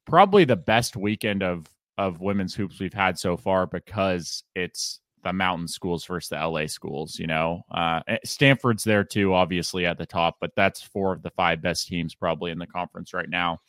probably 0.05 0.45
the 0.45 0.55
best 0.55 0.95
weekend 0.95 1.43
of 1.43 1.67
of 1.99 2.21
women's 2.21 2.55
hoops 2.55 2.80
we've 2.80 2.93
had 2.93 3.19
so 3.19 3.38
far 3.38 3.67
because 3.67 4.43
it's 4.55 4.99
the 5.24 5.32
mountain 5.32 5.67
schools 5.67 6.05
versus 6.05 6.30
the 6.30 6.36
LA 6.36 6.65
schools. 6.67 7.19
You 7.19 7.28
know, 7.28 7.61
uh, 7.71 8.01
eh, 8.07 8.17
Stanford's 8.26 8.84
there 8.84 9.03
too, 9.03 9.34
obviously 9.34 9.86
at 9.86 9.97
the 9.97 10.05
top, 10.05 10.38
but 10.41 10.51
that's 10.55 10.82
four 10.82 11.13
of 11.13 11.21
the 11.21 11.30
five 11.32 11.61
best 11.61 11.88
teams 11.88 12.15
probably 12.15 12.51
in 12.51 12.57
the 12.57 12.67
conference 12.67 13.13
right 13.13 13.30
now. 13.30 13.59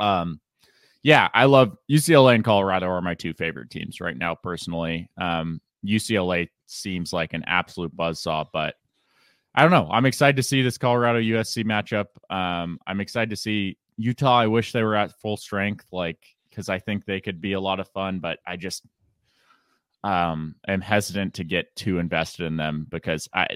Um, 0.00 0.40
yeah, 1.08 1.30
I 1.32 1.46
love 1.46 1.74
UCLA 1.90 2.34
and 2.34 2.44
Colorado 2.44 2.84
are 2.88 3.00
my 3.00 3.14
two 3.14 3.32
favorite 3.32 3.70
teams 3.70 3.98
right 3.98 4.14
now, 4.14 4.34
personally. 4.34 5.08
Um, 5.16 5.58
UCLA 5.82 6.50
seems 6.66 7.14
like 7.14 7.32
an 7.32 7.44
absolute 7.46 7.96
buzzsaw, 7.96 8.44
but 8.52 8.74
I 9.54 9.62
don't 9.62 9.70
know. 9.70 9.88
I'm 9.90 10.04
excited 10.04 10.36
to 10.36 10.42
see 10.42 10.60
this 10.60 10.76
Colorado 10.76 11.18
USC 11.18 11.64
matchup. 11.64 12.08
Um, 12.28 12.78
I'm 12.86 13.00
excited 13.00 13.30
to 13.30 13.36
see 13.36 13.78
Utah. 13.96 14.40
I 14.40 14.48
wish 14.48 14.72
they 14.72 14.82
were 14.82 14.96
at 14.96 15.18
full 15.18 15.38
strength, 15.38 15.86
like 15.92 16.18
because 16.50 16.68
I 16.68 16.78
think 16.78 17.06
they 17.06 17.22
could 17.22 17.40
be 17.40 17.54
a 17.54 17.60
lot 17.60 17.80
of 17.80 17.88
fun, 17.88 18.18
but 18.18 18.38
I 18.46 18.56
just 18.56 18.84
um 20.04 20.56
am 20.68 20.82
hesitant 20.82 21.32
to 21.34 21.42
get 21.42 21.74
too 21.74 22.00
invested 22.00 22.44
in 22.44 22.58
them 22.58 22.86
because 22.90 23.30
I 23.32 23.46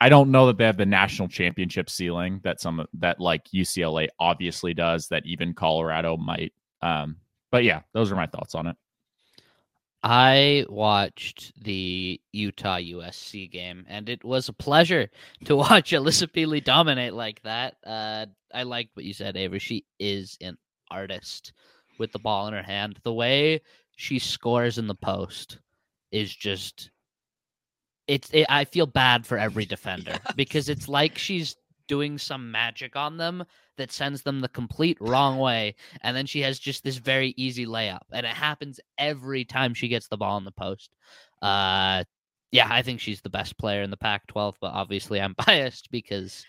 I 0.00 0.08
don't 0.08 0.32
know 0.32 0.48
that 0.48 0.58
they 0.58 0.64
have 0.64 0.76
the 0.76 0.86
national 0.86 1.28
championship 1.28 1.88
ceiling 1.88 2.40
that 2.42 2.60
some 2.60 2.84
that 2.94 3.20
like 3.20 3.44
UCLA 3.54 4.08
obviously 4.18 4.74
does 4.74 5.06
that 5.08 5.24
even 5.24 5.54
Colorado 5.54 6.16
might 6.16 6.52
um, 6.82 7.16
but 7.50 7.64
yeah, 7.64 7.82
those 7.92 8.10
are 8.12 8.16
my 8.16 8.26
thoughts 8.26 8.54
on 8.54 8.66
it. 8.66 8.76
I 10.02 10.64
watched 10.68 11.52
the 11.62 12.20
Utah 12.32 12.78
USC 12.78 13.50
game, 13.50 13.84
and 13.88 14.08
it 14.08 14.24
was 14.24 14.48
a 14.48 14.54
pleasure 14.54 15.10
to 15.44 15.56
watch 15.64 15.92
Alissa 15.92 16.26
Pili 16.26 16.62
dominate 16.64 17.12
like 17.12 17.42
that. 17.42 17.76
Uh, 17.86 18.26
I 18.54 18.62
liked 18.62 18.96
what 18.96 19.04
you 19.04 19.12
said, 19.12 19.36
Avery. 19.36 19.58
She 19.58 19.84
is 19.98 20.38
an 20.40 20.56
artist 20.90 21.52
with 21.98 22.12
the 22.12 22.18
ball 22.18 22.48
in 22.48 22.54
her 22.54 22.62
hand. 22.62 22.98
The 23.04 23.12
way 23.12 23.60
she 23.96 24.18
scores 24.18 24.78
in 24.78 24.86
the 24.86 24.94
post 24.94 25.58
is 26.10 26.34
just 26.34 26.90
it's 28.08 28.30
it, 28.32 28.46
I 28.48 28.64
feel 28.64 28.86
bad 28.86 29.24
for 29.26 29.38
every 29.38 29.66
defender 29.66 30.12
yes. 30.24 30.32
because 30.34 30.68
it's 30.68 30.88
like 30.88 31.16
she's 31.16 31.54
doing 31.90 32.18
some 32.18 32.52
magic 32.52 32.94
on 32.94 33.16
them 33.16 33.44
that 33.76 33.90
sends 33.90 34.22
them 34.22 34.38
the 34.40 34.48
complete 34.48 34.96
wrong 35.00 35.38
way. 35.38 35.74
And 36.02 36.16
then 36.16 36.24
she 36.24 36.40
has 36.42 36.60
just 36.60 36.84
this 36.84 36.98
very 36.98 37.34
easy 37.36 37.66
layup. 37.66 38.02
And 38.12 38.24
it 38.24 38.32
happens 38.32 38.78
every 38.96 39.44
time 39.44 39.74
she 39.74 39.88
gets 39.88 40.06
the 40.06 40.16
ball 40.16 40.38
in 40.38 40.44
the 40.44 40.52
post. 40.52 40.88
Uh, 41.42 42.04
yeah, 42.52 42.68
I 42.70 42.82
think 42.82 43.00
she's 43.00 43.22
the 43.22 43.28
best 43.28 43.58
player 43.58 43.82
in 43.82 43.90
the 43.90 43.96
Pac 43.96 44.28
12, 44.28 44.58
but 44.60 44.72
obviously 44.72 45.20
I'm 45.20 45.34
biased 45.46 45.90
because 45.90 46.46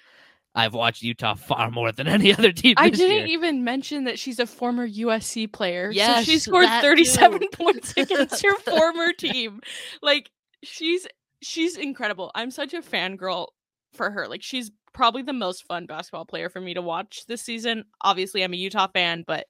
I've 0.53 0.75
watched 0.75 1.01
Utah 1.01 1.33
far 1.33 1.71
more 1.71 1.91
than 1.91 2.07
any 2.07 2.31
other 2.33 2.51
team. 2.51 2.75
I 2.77 2.91
didn't 2.91 3.29
year. 3.29 3.37
even 3.37 3.63
mention 3.63 4.03
that 4.03 4.19
she's 4.19 4.37
a 4.37 4.45
former 4.45 4.87
USC 4.87 5.51
player. 5.51 5.89
Yes, 5.91 6.27
so 6.27 6.31
she 6.31 6.37
scored 6.37 6.69
37 6.69 7.47
points 7.51 7.95
against 7.97 8.43
her 8.43 8.55
former 8.59 9.11
team. 9.11 9.61
Like 10.03 10.29
she's 10.63 11.07
she's 11.41 11.77
incredible. 11.77 12.29
I'm 12.35 12.51
such 12.51 12.75
a 12.75 12.81
fangirl 12.83 13.47
for 13.93 14.11
her. 14.11 14.27
Like 14.27 14.43
she's 14.43 14.69
probably 14.93 15.21
the 15.21 15.33
most 15.33 15.65
fun 15.65 15.85
basketball 15.85 16.25
player 16.25 16.49
for 16.49 16.61
me 16.61 16.73
to 16.73 16.81
watch 16.81 17.25
this 17.27 17.41
season. 17.41 17.85
Obviously, 18.01 18.43
I'm 18.43 18.53
a 18.53 18.57
Utah 18.57 18.87
fan, 18.87 19.23
but 19.25 19.47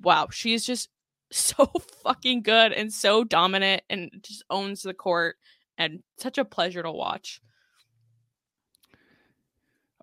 wow, 0.00 0.28
she's 0.30 0.64
just 0.64 0.88
so 1.32 1.66
fucking 2.02 2.42
good 2.42 2.72
and 2.72 2.92
so 2.92 3.24
dominant 3.24 3.82
and 3.90 4.10
just 4.22 4.44
owns 4.50 4.82
the 4.82 4.94
court 4.94 5.36
and 5.76 6.02
such 6.16 6.38
a 6.38 6.44
pleasure 6.44 6.82
to 6.82 6.90
watch. 6.90 7.40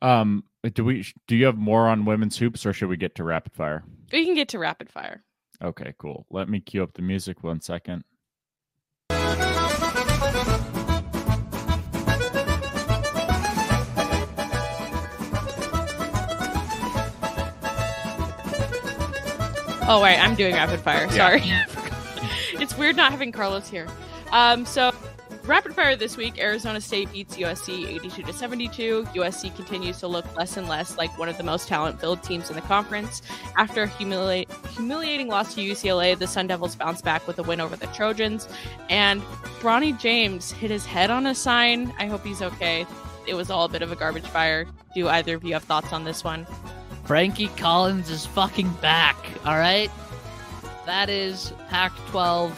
Um, 0.01 0.43
do 0.73 0.83
we 0.83 1.05
do 1.27 1.35
you 1.35 1.45
have 1.45 1.57
more 1.57 1.87
on 1.87 2.05
women's 2.05 2.37
hoops 2.37 2.65
or 2.65 2.73
should 2.73 2.89
we 2.89 2.97
get 2.97 3.15
to 3.15 3.23
rapid 3.23 3.53
fire? 3.53 3.83
We 4.11 4.25
can 4.25 4.35
get 4.35 4.49
to 4.49 4.59
rapid 4.59 4.89
fire. 4.89 5.23
Okay, 5.63 5.93
cool. 5.97 6.25
Let 6.29 6.49
me 6.49 6.59
cue 6.59 6.83
up 6.83 6.93
the 6.93 7.01
music 7.01 7.43
one 7.43 7.61
second. 7.61 8.03
Oh 19.87 20.01
wait, 20.01 20.17
I'm 20.17 20.33
doing 20.33 20.55
rapid 20.55 20.79
fire. 20.79 21.07
Yeah. 21.11 21.11
Sorry. 21.11 21.41
it's 22.61 22.75
weird 22.75 22.95
not 22.95 23.11
having 23.11 23.31
Carlos 23.31 23.69
here. 23.69 23.87
Um, 24.31 24.65
so 24.65 24.91
rapid 25.43 25.75
fire 25.75 25.95
this 25.95 26.17
week: 26.17 26.39
Arizona 26.39 26.81
State 26.81 27.11
beats 27.13 27.37
USC 27.37 27.87
82 27.87 28.23
to 28.23 28.33
72. 28.33 29.03
USC 29.13 29.55
continues 29.55 29.99
to 29.99 30.07
look 30.07 30.25
less 30.35 30.57
and 30.57 30.67
less 30.67 30.97
like 30.97 31.15
one 31.19 31.29
of 31.29 31.37
the 31.37 31.43
most 31.43 31.67
talent-filled 31.67 32.23
teams 32.23 32.49
in 32.49 32.55
the 32.55 32.63
conference. 32.63 33.21
After 33.57 33.83
a 33.83 33.87
humili- 33.87 34.51
humiliating 34.69 35.27
loss 35.27 35.53
to 35.53 35.61
UCLA, 35.61 36.17
the 36.17 36.27
Sun 36.27 36.47
Devils 36.47 36.75
bounce 36.75 37.03
back 37.03 37.27
with 37.27 37.37
a 37.37 37.43
win 37.43 37.61
over 37.61 37.75
the 37.75 37.87
Trojans. 37.87 38.47
And 38.89 39.21
Bronny 39.59 39.97
James 39.99 40.51
hit 40.51 40.71
his 40.71 40.85
head 40.85 41.11
on 41.11 41.27
a 41.27 41.35
sign. 41.35 41.93
I 41.99 42.07
hope 42.07 42.25
he's 42.25 42.41
okay. 42.41 42.87
It 43.27 43.35
was 43.35 43.51
all 43.51 43.65
a 43.65 43.69
bit 43.69 43.83
of 43.83 43.91
a 43.91 43.95
garbage 43.95 44.25
fire. 44.27 44.65
Do 44.95 45.07
either 45.09 45.35
of 45.35 45.43
you 45.43 45.53
have 45.53 45.63
thoughts 45.63 45.93
on 45.93 46.05
this 46.05 46.23
one? 46.23 46.47
Frankie 47.05 47.49
Collins 47.49 48.09
is 48.09 48.25
fucking 48.25 48.71
back. 48.81 49.15
All 49.45 49.57
right, 49.57 49.91
that 50.85 51.09
is 51.09 51.53
Pac-12 51.69 52.53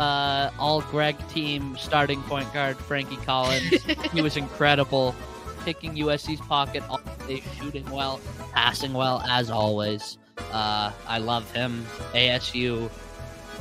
uh, 0.00 0.50
all 0.58 0.80
Greg 0.80 1.16
team 1.28 1.76
starting 1.78 2.22
point 2.22 2.52
guard 2.52 2.78
Frankie 2.78 3.16
Collins. 3.16 3.82
he 4.12 4.22
was 4.22 4.36
incredible, 4.36 5.14
picking 5.64 5.94
USC's 5.94 6.40
pocket 6.40 6.82
all 6.88 7.00
day, 7.28 7.42
shooting 7.58 7.88
well, 7.90 8.18
passing 8.52 8.94
well 8.94 9.22
as 9.28 9.50
always. 9.50 10.16
Uh, 10.52 10.90
I 11.06 11.18
love 11.18 11.50
him. 11.52 11.84
ASU. 12.14 12.90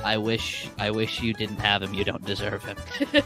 I 0.03 0.17
wish 0.17 0.69
I 0.79 0.91
wish 0.91 1.21
you 1.21 1.33
didn't 1.33 1.59
have 1.59 1.83
him. 1.83 1.93
You 1.93 2.05
don't 2.05 2.23
deserve 2.23 2.63
him. 2.63 2.77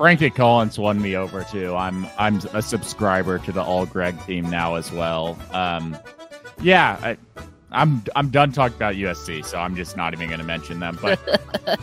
Frankie 0.00 0.30
Collins 0.30 0.78
won 0.78 1.02
me 1.02 1.14
over 1.14 1.44
too. 1.44 1.76
I'm 1.76 2.06
I'm 2.16 2.38
a 2.54 2.62
subscriber 2.62 3.38
to 3.40 3.52
the 3.52 3.62
All 3.62 3.84
Greg 3.84 4.18
team 4.24 4.48
now 4.48 4.76
as 4.76 4.90
well. 4.90 5.38
Um, 5.52 5.94
yeah, 6.62 6.98
I, 7.02 7.18
I'm 7.70 8.02
I'm 8.16 8.30
done 8.30 8.50
talking 8.50 8.76
about 8.76 8.94
USC, 8.94 9.44
so 9.44 9.58
I'm 9.58 9.76
just 9.76 9.98
not 9.98 10.14
even 10.14 10.28
going 10.28 10.40
to 10.40 10.46
mention 10.46 10.80
them. 10.80 10.98
But 11.02 11.20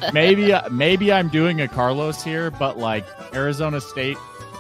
maybe 0.14 0.52
maybe 0.72 1.14
I'm 1.14 1.30
doing 1.30 1.62
a 1.62 1.68
Carlos 1.68 2.24
here, 2.24 2.50
but 2.50 2.80
like 2.80 3.06
Arizona 3.36 3.80
State 3.80 4.18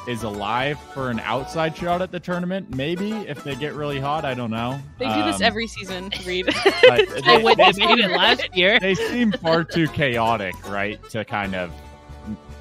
is 0.07 0.21
alive 0.21 0.79
for 0.93 1.09
an 1.09 1.19
outside 1.21 1.75
shot 1.75 2.03
at 2.03 2.11
the 2.11 2.19
tournament. 2.19 2.75
Maybe 2.75 3.11
if 3.11 3.43
they 3.43 3.55
get 3.55 3.73
really 3.73 3.99
hot, 3.99 4.23
I 4.23 4.35
don't 4.35 4.51
know. 4.51 4.79
They 4.99 5.07
do 5.11 5.23
this 5.23 5.37
Um, 5.37 5.41
every 5.41 5.65
season, 5.65 6.11
Reed. 6.27 6.45
They 6.83 7.05
they, 7.05 7.21
they 7.41 7.55
they 7.55 7.85
made 7.87 7.99
it 8.05 8.11
last 8.11 8.55
year. 8.55 8.79
they 8.79 8.93
seem 8.93 9.31
far 9.31 9.63
too 9.63 9.87
chaotic, 9.87 10.53
right, 10.69 11.03
to 11.09 11.25
kind 11.25 11.55
of 11.55 11.71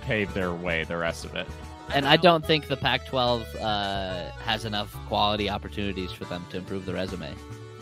pave 0.06 0.32
their 0.34 0.52
way 0.52 0.84
the 0.84 0.96
rest 0.96 1.24
of 1.24 1.34
it. 1.34 1.46
And 1.92 2.06
I 2.06 2.16
don't 2.16 2.44
think 2.44 2.68
the 2.68 2.76
Pac-12 2.76 3.44
uh, 3.60 4.30
has 4.40 4.64
enough 4.64 4.92
quality 5.06 5.50
opportunities 5.50 6.12
for 6.12 6.24
them 6.24 6.44
to 6.50 6.58
improve 6.58 6.86
the 6.86 6.94
resume. 6.94 7.32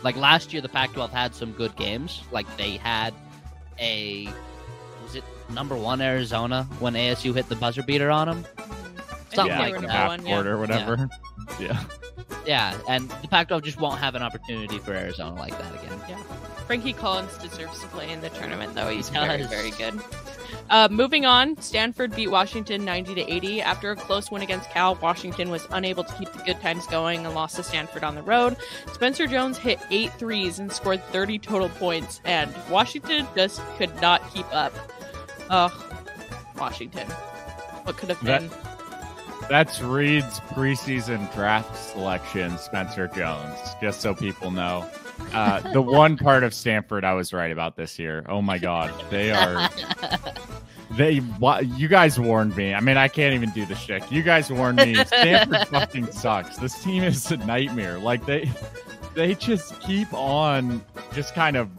Like 0.03 0.15
last 0.15 0.53
year, 0.53 0.61
the 0.61 0.69
Pac-12 0.69 1.09
had 1.09 1.33
some 1.33 1.51
good 1.53 1.75
games. 1.75 2.21
Like 2.31 2.45
they 2.57 2.77
had 2.77 3.13
a 3.79 4.27
was 5.03 5.15
it 5.15 5.23
number 5.49 5.75
one 5.75 6.01
Arizona 6.01 6.67
when 6.79 6.93
ASU 6.93 7.33
hit 7.33 7.47
the 7.49 7.55
buzzer 7.55 7.83
beater 7.83 8.11
on 8.11 8.27
them? 8.27 8.45
Something 9.33 9.47
yeah, 9.47 9.59
like 9.59 9.73
the 9.75 9.81
number 9.81 9.87
that. 9.87 9.93
half 9.93 10.07
one, 10.09 10.25
yeah. 10.25 10.39
or 10.39 10.57
whatever. 10.57 11.09
Yeah. 11.59 11.83
Yeah, 12.47 12.75
and 12.89 13.09
the 13.21 13.27
Pac-12 13.27 13.63
just 13.63 13.79
won't 13.79 13.99
have 13.99 14.15
an 14.15 14.23
opportunity 14.23 14.79
for 14.79 14.93
Arizona 14.93 15.35
like 15.35 15.55
that 15.57 15.75
again. 15.75 15.95
Frankie 16.65 16.93
Collins 16.93 17.37
deserves 17.37 17.79
to 17.81 17.87
play 17.87 18.11
in 18.11 18.21
the 18.21 18.29
tournament, 18.29 18.73
though. 18.73 18.89
He's 18.89 19.09
very, 19.09 19.43
very 19.43 19.69
good. 19.71 19.93
Uh, 20.69 20.87
moving 20.91 21.25
on, 21.25 21.59
Stanford 21.61 22.15
beat 22.15 22.29
Washington 22.29 22.83
90 22.83 23.15
to 23.15 23.31
80. 23.33 23.61
After 23.61 23.91
a 23.91 23.95
close 23.95 24.31
win 24.31 24.41
against 24.41 24.69
Cal, 24.71 24.95
Washington 24.95 25.49
was 25.49 25.67
unable 25.71 26.03
to 26.03 26.13
keep 26.15 26.31
the 26.33 26.43
good 26.43 26.59
times 26.61 26.87
going 26.87 27.25
and 27.25 27.35
lost 27.35 27.55
to 27.57 27.63
Stanford 27.63 28.03
on 28.03 28.15
the 28.15 28.23
road. 28.23 28.57
Spencer 28.93 29.27
Jones 29.27 29.57
hit 29.57 29.79
eight 29.91 30.11
threes 30.13 30.59
and 30.59 30.71
scored 30.71 31.03
30 31.05 31.39
total 31.39 31.69
points, 31.69 32.19
and 32.25 32.53
Washington 32.69 33.27
just 33.35 33.61
could 33.77 33.93
not 34.01 34.21
keep 34.33 34.45
up. 34.53 34.73
Ugh, 35.49 35.71
Washington. 36.57 37.07
What 37.83 37.97
could 37.97 38.09
have 38.09 38.23
That- 38.23 38.41
been? 38.41 38.49
That's 39.47 39.79
Reed's 39.79 40.39
preseason 40.39 41.31
draft 41.35 41.77
selection, 41.77 42.57
Spencer 42.57 43.07
Jones, 43.09 43.59
just 43.79 44.01
so 44.01 44.15
people 44.15 44.49
know. 44.49 44.89
Uh, 45.35 45.59
the 45.71 45.81
one 45.83 46.17
part 46.17 46.43
of 46.43 46.51
Stanford 46.51 47.03
I 47.05 47.13
was 47.13 47.31
right 47.31 47.51
about 47.51 47.75
this 47.75 47.99
year. 47.99 48.25
Oh 48.27 48.41
my 48.41 48.57
God. 48.57 48.91
They 49.11 49.29
are. 49.31 49.69
They, 50.95 51.21
you 51.61 51.87
guys 51.87 52.19
warned 52.19 52.55
me. 52.55 52.73
I 52.73 52.79
mean, 52.79 52.97
I 52.97 53.07
can't 53.07 53.33
even 53.33 53.49
do 53.51 53.65
the 53.65 53.75
shtick. 53.75 54.09
You 54.11 54.23
guys 54.23 54.51
warned 54.51 54.77
me. 54.77 54.95
Stanford 55.05 55.67
fucking 55.67 56.11
sucks. 56.11 56.57
This 56.57 56.81
team 56.83 57.03
is 57.03 57.29
a 57.31 57.37
nightmare. 57.37 57.99
Like 57.99 58.25
they, 58.25 58.49
they 59.13 59.35
just 59.35 59.79
keep 59.81 60.13
on, 60.13 60.83
just 61.13 61.33
kind 61.33 61.57
of 61.57 61.69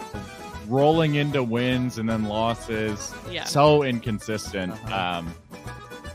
rolling 0.69 1.14
into 1.14 1.43
wins 1.43 1.99
and 1.99 2.09
then 2.09 2.25
losses. 2.25 3.14
Yeah. 3.31 3.45
So 3.45 3.83
inconsistent. 3.83 4.73
Uh-huh. 4.73 5.19
Um, 5.19 5.35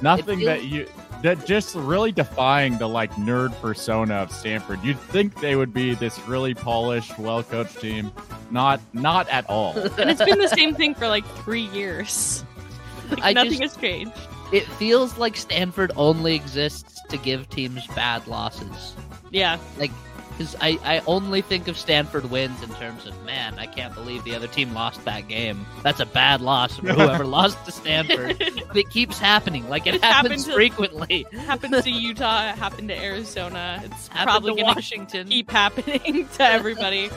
nothing 0.02 0.42
It 0.42 0.46
that 0.46 0.64
you 0.66 0.88
that 1.22 1.46
just 1.46 1.76
really 1.76 2.12
defying 2.12 2.78
the 2.78 2.88
like 2.88 3.12
nerd 3.14 3.60
persona 3.62 4.16
of 4.16 4.32
Stanford. 4.32 4.84
You'd 4.84 5.00
think 5.00 5.40
they 5.40 5.56
would 5.56 5.74
be 5.74 5.94
this 5.94 6.20
really 6.28 6.54
polished, 6.54 7.18
well 7.20 7.44
coached 7.44 7.80
team. 7.80 8.12
Not 8.50 8.82
not 8.94 9.30
at 9.30 9.50
all. 9.50 9.74
And 9.98 10.10
it's 10.10 10.24
been 10.24 10.40
the 10.40 10.48
same 10.48 10.74
thing 10.76 10.96
for 10.96 11.08
like 11.08 11.26
three 11.44 11.68
years. 11.68 12.44
Like, 13.18 13.24
I 13.24 13.34
nothing 13.34 13.52
just- 13.60 13.76
has 13.76 13.78
changed. 13.78 14.14
It 14.52 14.66
feels 14.66 15.18
like 15.18 15.38
Stanford 15.38 15.92
only 15.96 16.36
exists 16.36 17.00
to 17.10 17.16
give 17.18 17.50
teams 17.50 17.88
bad 17.88 18.28
losses. 18.28 18.96
Yeah. 19.32 19.58
Like, 19.78 19.92
because 20.32 20.58
I, 20.60 20.78
I 20.84 21.02
only 21.08 21.42
think 21.42 21.70
of 21.70 21.78
Stanford 21.78 22.30
wins 22.32 22.62
in 22.62 22.70
terms 22.72 23.06
of, 23.06 23.24
man, 23.26 23.58
I 23.60 23.66
can't 23.66 23.94
believe 23.94 24.24
the 24.26 24.36
other 24.36 24.48
team 24.48 24.74
lost 24.74 25.06
that 25.06 25.28
game. 25.30 25.66
That's 25.84 26.00
a 26.02 26.06
bad 26.06 26.42
loss 26.42 26.76
for 26.78 26.88
whoever 26.94 27.26
lost 27.26 27.64
to 27.66 27.72
Stanford. 27.72 28.40
But 28.68 28.76
it 28.78 28.90
keeps 28.90 29.20
happening. 29.20 29.70
Like, 29.70 29.88
it 29.88 29.96
It's 29.96 30.04
happened 30.04 30.32
happens 30.34 30.46
to- 30.48 30.54
frequently. 30.54 31.26
happened 31.32 31.74
to 31.82 31.90
Utah. 31.90 32.50
It 32.50 32.56
happened 32.56 32.90
to 32.90 33.02
Arizona. 33.02 33.82
It's 33.86 34.08
Happened 34.10 34.30
probably 34.32 34.52
to 34.52 34.56
going 34.64 34.74
to 34.74 34.76
Washington. 34.76 35.28
keep 35.30 35.50
happening 35.52 36.28
to 36.34 36.44
everybody. 36.44 37.10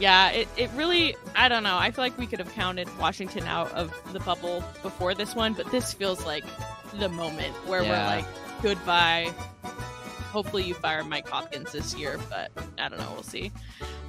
Yeah, 0.00 0.30
it, 0.30 0.48
it 0.56 0.70
really, 0.74 1.14
I 1.36 1.48
don't 1.48 1.62
know. 1.62 1.76
I 1.76 1.90
feel 1.92 2.02
like 2.02 2.16
we 2.18 2.26
could 2.26 2.38
have 2.40 2.52
counted 2.54 2.88
Washington 2.98 3.44
out 3.46 3.70
of 3.72 3.92
the 4.12 4.20
bubble 4.20 4.64
before 4.82 5.14
this 5.14 5.34
one, 5.34 5.52
but 5.52 5.70
this 5.70 5.92
feels 5.92 6.24
like 6.26 6.44
the 6.98 7.08
moment 7.08 7.54
where 7.66 7.82
Yeah. 7.82 7.88
we're 8.10 8.16
like, 8.16 8.24
goodbye. 8.62 9.32
Hopefully 10.32 10.62
you 10.62 10.74
fire 10.74 11.02
Mike 11.02 11.28
Hopkins 11.28 11.72
this 11.72 11.94
year, 11.96 12.18
but 12.28 12.50
I 12.78 12.88
don't 12.88 12.98
know. 13.00 13.10
We'll 13.12 13.22
see. 13.24 13.50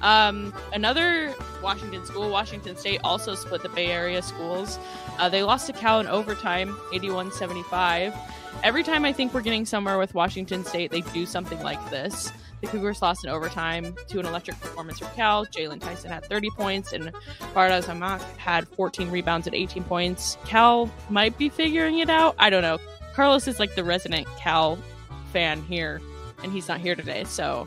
Um, 0.02 0.54
another 0.72 1.34
Washington 1.62 2.04
school, 2.06 2.30
Washington 2.30 2.76
State, 2.76 3.00
also 3.02 3.34
split 3.34 3.62
the 3.62 3.68
Bay 3.70 3.86
Area 3.86 4.22
schools. 4.22 4.78
Uh, 5.18 5.28
they 5.28 5.42
lost 5.42 5.66
to 5.66 5.72
Cal 5.72 5.98
in 6.00 6.06
overtime, 6.06 6.76
81 6.92 7.32
75. 7.32 8.14
Every 8.62 8.84
time 8.84 9.04
I 9.04 9.12
think 9.12 9.34
we're 9.34 9.40
getting 9.40 9.66
somewhere 9.66 9.98
with 9.98 10.14
Washington 10.14 10.64
State, 10.64 10.92
they 10.92 11.00
do 11.00 11.26
something 11.26 11.60
like 11.62 11.90
this. 11.90 12.32
The 12.62 12.68
Cougars 12.68 13.02
lost 13.02 13.24
in 13.24 13.30
overtime 13.30 13.96
to 14.06 14.20
an 14.20 14.26
electric 14.26 14.58
performance 14.60 15.00
from 15.00 15.08
Cal. 15.08 15.44
Jaylon 15.46 15.80
Tyson 15.80 16.10
had 16.10 16.24
30 16.24 16.48
points, 16.50 16.92
and 16.92 17.12
Fardaws 17.54 17.86
Aimaq 17.86 18.22
had 18.38 18.68
14 18.68 19.10
rebounds 19.10 19.48
and 19.48 19.56
18 19.56 19.82
points. 19.82 20.38
Cal 20.46 20.88
might 21.10 21.36
be 21.36 21.48
figuring 21.48 21.98
it 21.98 22.08
out. 22.08 22.36
I 22.38 22.50
don't 22.50 22.62
know. 22.62 22.78
Carlos 23.14 23.48
is 23.48 23.58
like 23.58 23.74
the 23.74 23.82
resident 23.82 24.28
Cal 24.38 24.78
fan 25.32 25.60
here, 25.64 26.00
and 26.44 26.52
he's 26.52 26.68
not 26.68 26.80
here 26.80 26.94
today, 26.94 27.24
so 27.24 27.66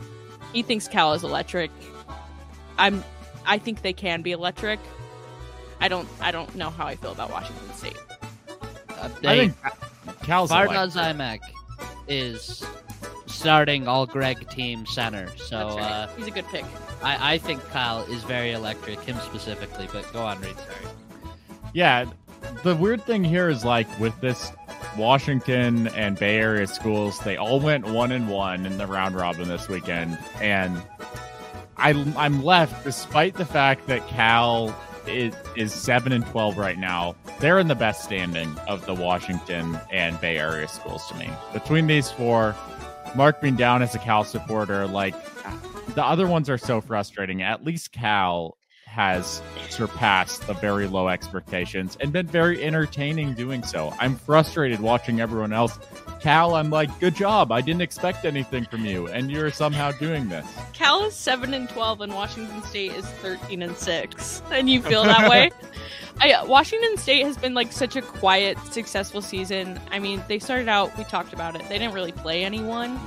he 0.54 0.62
thinks 0.62 0.88
Cal 0.88 1.12
is 1.12 1.22
electric. 1.22 1.70
I'm. 2.78 3.04
I 3.44 3.58
think 3.58 3.82
they 3.82 3.92
can 3.92 4.22
be 4.22 4.32
electric. 4.32 4.80
I 5.78 5.88
don't. 5.88 6.08
I 6.20 6.30
don't 6.30 6.52
know 6.56 6.70
how 6.70 6.86
I 6.86 6.96
feel 6.96 7.12
about 7.12 7.30
Washington 7.30 7.72
State. 7.74 7.98
Uh, 8.88 9.10
I 9.24 9.36
think 9.36 9.54
Cal's 10.22 10.50
Fardaws 10.50 10.96
electric. 10.96 11.42
Is 12.08 12.64
starting 13.36 13.86
all 13.86 14.06
Greg 14.06 14.48
team 14.48 14.86
center. 14.86 15.28
So 15.36 15.58
That's 15.58 15.76
right. 15.76 15.84
uh, 15.84 16.06
he's 16.16 16.26
a 16.26 16.30
good 16.30 16.46
pick. 16.48 16.64
I, 17.02 17.34
I 17.34 17.38
think 17.38 17.62
Kyle 17.70 18.02
is 18.10 18.24
very 18.24 18.52
electric, 18.52 19.00
him 19.00 19.16
specifically. 19.20 19.88
But 19.92 20.10
go 20.12 20.22
on, 20.22 20.40
Reed. 20.40 20.56
Sorry. 20.56 20.94
Yeah, 21.72 22.06
the 22.62 22.74
weird 22.74 23.02
thing 23.04 23.22
here 23.22 23.48
is 23.48 23.64
like 23.64 23.86
with 24.00 24.18
this 24.20 24.50
Washington 24.96 25.88
and 25.88 26.18
Bay 26.18 26.36
Area 26.36 26.66
schools, 26.66 27.18
they 27.20 27.36
all 27.36 27.60
went 27.60 27.86
one 27.86 28.12
and 28.12 28.28
one 28.30 28.64
in 28.64 28.78
the 28.78 28.86
round 28.86 29.14
robin 29.14 29.48
this 29.48 29.68
weekend, 29.68 30.18
and 30.40 30.82
I 31.76 31.90
I'm 32.16 32.42
left 32.42 32.84
despite 32.84 33.34
the 33.34 33.44
fact 33.44 33.86
that 33.88 34.06
Cal 34.08 34.74
is, 35.06 35.34
is 35.54 35.74
seven 35.74 36.12
and 36.12 36.24
twelve 36.26 36.56
right 36.56 36.78
now. 36.78 37.14
They're 37.40 37.58
in 37.58 37.68
the 37.68 37.74
best 37.74 38.04
standing 38.04 38.56
of 38.66 38.86
the 38.86 38.94
Washington 38.94 39.78
and 39.92 40.18
Bay 40.22 40.38
Area 40.38 40.66
schools 40.68 41.06
to 41.08 41.14
me. 41.16 41.28
Between 41.52 41.86
these 41.86 42.10
four, 42.10 42.56
Mark 43.16 43.40
being 43.40 43.56
down 43.56 43.80
as 43.82 43.94
a 43.94 43.98
Cal 43.98 44.24
supporter, 44.24 44.86
like 44.86 45.14
the 45.94 46.04
other 46.04 46.26
ones 46.26 46.50
are 46.50 46.58
so 46.58 46.82
frustrating. 46.82 47.42
At 47.42 47.64
least 47.64 47.90
Cal 47.92 48.58
has 48.84 49.42
surpassed 49.70 50.46
the 50.46 50.52
very 50.54 50.86
low 50.86 51.08
expectations 51.08 51.96
and 52.00 52.12
been 52.12 52.26
very 52.26 52.62
entertaining 52.62 53.32
doing 53.32 53.62
so. 53.62 53.94
I'm 53.98 54.16
frustrated 54.16 54.80
watching 54.80 55.20
everyone 55.20 55.52
else 55.52 55.78
Cal, 56.20 56.54
I'm 56.54 56.70
like, 56.70 56.98
good 56.98 57.14
job. 57.14 57.52
I 57.52 57.60
didn't 57.60 57.82
expect 57.82 58.24
anything 58.24 58.64
from 58.64 58.84
you, 58.84 59.08
and 59.08 59.30
you're 59.30 59.50
somehow 59.50 59.92
doing 59.92 60.28
this. 60.28 60.46
Cal 60.72 61.04
is 61.04 61.14
seven 61.14 61.54
and 61.54 61.68
twelve, 61.68 62.00
and 62.00 62.12
Washington 62.12 62.62
State 62.62 62.92
is 62.92 63.04
thirteen 63.06 63.62
and 63.62 63.76
six. 63.76 64.42
And 64.50 64.68
you 64.68 64.82
feel 64.82 65.04
that 65.04 65.30
way? 65.30 65.50
I, 66.20 66.42
Washington 66.44 66.96
State 66.96 67.24
has 67.24 67.36
been 67.36 67.54
like 67.54 67.72
such 67.72 67.94
a 67.96 68.02
quiet, 68.02 68.58
successful 68.72 69.20
season. 69.20 69.78
I 69.90 69.98
mean, 69.98 70.22
they 70.28 70.38
started 70.38 70.68
out. 70.68 70.96
We 70.96 71.04
talked 71.04 71.32
about 71.32 71.54
it. 71.54 71.68
They 71.68 71.78
didn't 71.78 71.94
really 71.94 72.12
play 72.12 72.44
anyone, 72.44 72.98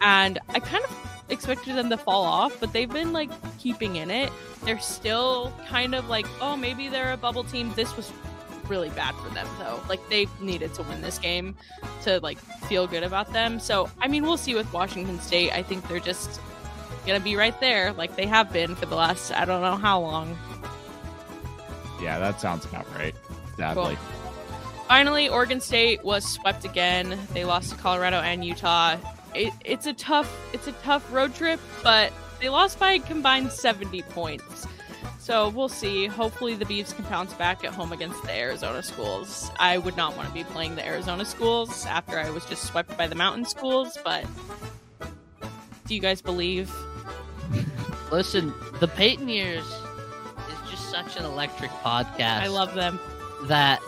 and 0.00 0.38
I 0.48 0.60
kind 0.60 0.84
of 0.84 0.96
expected 1.28 1.76
them 1.76 1.90
to 1.90 1.96
fall 1.96 2.24
off, 2.24 2.58
but 2.60 2.72
they've 2.72 2.90
been 2.90 3.12
like 3.12 3.30
keeping 3.58 3.96
in 3.96 4.10
it. 4.10 4.32
They're 4.64 4.80
still 4.80 5.52
kind 5.68 5.94
of 5.94 6.08
like, 6.08 6.26
oh, 6.40 6.56
maybe 6.56 6.88
they're 6.88 7.12
a 7.12 7.16
bubble 7.16 7.44
team. 7.44 7.72
This 7.74 7.96
was 7.96 8.10
really 8.68 8.90
bad 8.90 9.14
for 9.16 9.28
them 9.30 9.46
though. 9.58 9.80
Like 9.88 10.06
they 10.08 10.26
needed 10.40 10.74
to 10.74 10.82
win 10.82 11.02
this 11.02 11.18
game 11.18 11.54
to 12.02 12.20
like 12.20 12.38
feel 12.68 12.86
good 12.86 13.02
about 13.02 13.32
them. 13.32 13.60
So 13.60 13.90
I 14.00 14.08
mean, 14.08 14.22
we'll 14.22 14.36
see 14.36 14.54
with 14.54 14.72
Washington 14.72 15.20
State. 15.20 15.52
I 15.52 15.62
think 15.62 15.86
they're 15.88 16.00
just 16.00 16.40
gonna 17.06 17.20
be 17.20 17.36
right 17.36 17.58
there, 17.60 17.92
like 17.92 18.16
they 18.16 18.26
have 18.26 18.52
been 18.52 18.74
for 18.74 18.86
the 18.86 18.96
last 18.96 19.32
I 19.32 19.44
don't 19.44 19.62
know 19.62 19.76
how 19.76 20.00
long. 20.00 20.36
Yeah, 22.00 22.18
that 22.18 22.40
sounds 22.40 22.64
about 22.64 22.86
right. 22.94 23.14
Sadly. 23.56 23.96
Cool. 23.96 24.14
Finally, 24.88 25.28
Oregon 25.28 25.60
State 25.60 26.04
was 26.04 26.24
swept 26.24 26.64
again. 26.64 27.18
They 27.32 27.44
lost 27.44 27.70
to 27.70 27.76
Colorado 27.76 28.18
and 28.18 28.44
Utah. 28.44 28.96
It, 29.34 29.52
it's 29.64 29.86
a 29.86 29.92
tough 29.92 30.30
it's 30.52 30.66
a 30.66 30.72
tough 30.72 31.10
road 31.12 31.34
trip, 31.34 31.60
but 31.82 32.12
they 32.40 32.48
lost 32.48 32.78
by 32.78 32.92
a 32.92 32.98
combined 32.98 33.50
70 33.50 34.02
points. 34.02 34.66
So 35.24 35.48
we'll 35.48 35.70
see. 35.70 36.04
Hopefully, 36.06 36.54
the 36.54 36.66
Beavs 36.66 36.94
can 36.94 37.06
bounce 37.06 37.32
back 37.32 37.64
at 37.64 37.72
home 37.72 37.92
against 37.92 38.22
the 38.24 38.32
Arizona 38.32 38.82
schools. 38.82 39.50
I 39.58 39.78
would 39.78 39.96
not 39.96 40.14
want 40.18 40.28
to 40.28 40.34
be 40.34 40.44
playing 40.44 40.74
the 40.74 40.84
Arizona 40.84 41.24
schools 41.24 41.86
after 41.86 42.18
I 42.18 42.28
was 42.28 42.44
just 42.44 42.64
swept 42.64 42.94
by 42.98 43.06
the 43.06 43.14
Mountain 43.14 43.46
schools, 43.46 43.96
but 44.04 44.26
do 45.86 45.94
you 45.94 46.00
guys 46.02 46.20
believe? 46.20 46.70
Listen, 48.12 48.52
the 48.80 48.86
Peyton 48.86 49.30
years 49.30 49.64
is 49.64 50.70
just 50.70 50.90
such 50.90 51.16
an 51.16 51.24
electric 51.24 51.70
podcast. 51.70 52.40
I 52.40 52.48
love 52.48 52.74
them. 52.74 53.00
That 53.44 53.80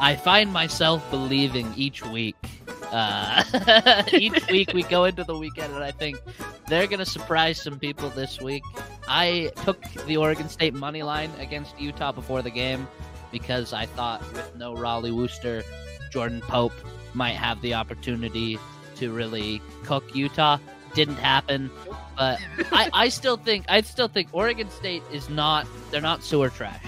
I 0.00 0.16
find 0.16 0.50
myself 0.50 1.08
believing 1.10 1.70
each 1.76 2.02
week. 2.02 2.57
Uh, 2.90 4.02
each 4.12 4.46
week 4.48 4.72
we 4.72 4.82
go 4.84 5.04
into 5.04 5.24
the 5.24 5.36
weekend, 5.36 5.74
and 5.74 5.84
I 5.84 5.90
think 5.90 6.20
they're 6.68 6.86
going 6.86 6.98
to 6.98 7.06
surprise 7.06 7.60
some 7.60 7.78
people 7.78 8.08
this 8.10 8.40
week. 8.40 8.62
I 9.06 9.50
took 9.64 9.82
the 10.06 10.16
Oregon 10.16 10.48
State 10.48 10.74
money 10.74 11.02
line 11.02 11.30
against 11.38 11.78
Utah 11.80 12.12
before 12.12 12.42
the 12.42 12.50
game 12.50 12.88
because 13.30 13.72
I 13.72 13.86
thought 13.86 14.20
with 14.32 14.56
no 14.56 14.74
Rollie 14.74 15.12
Worster, 15.12 15.62
Jordan 16.10 16.40
Pope 16.42 16.72
might 17.14 17.36
have 17.36 17.60
the 17.60 17.74
opportunity 17.74 18.58
to 18.96 19.12
really 19.12 19.60
cook 19.84 20.14
Utah. 20.14 20.58
Didn't 20.94 21.16
happen, 21.16 21.70
but 22.16 22.40
I, 22.72 22.90
I 22.94 23.08
still 23.10 23.36
think 23.36 23.66
I 23.68 23.82
still 23.82 24.08
think 24.08 24.28
Oregon 24.32 24.70
State 24.70 25.02
is 25.12 25.28
not 25.28 25.66
they're 25.90 26.00
not 26.00 26.24
sewer 26.24 26.48
trash. 26.48 26.82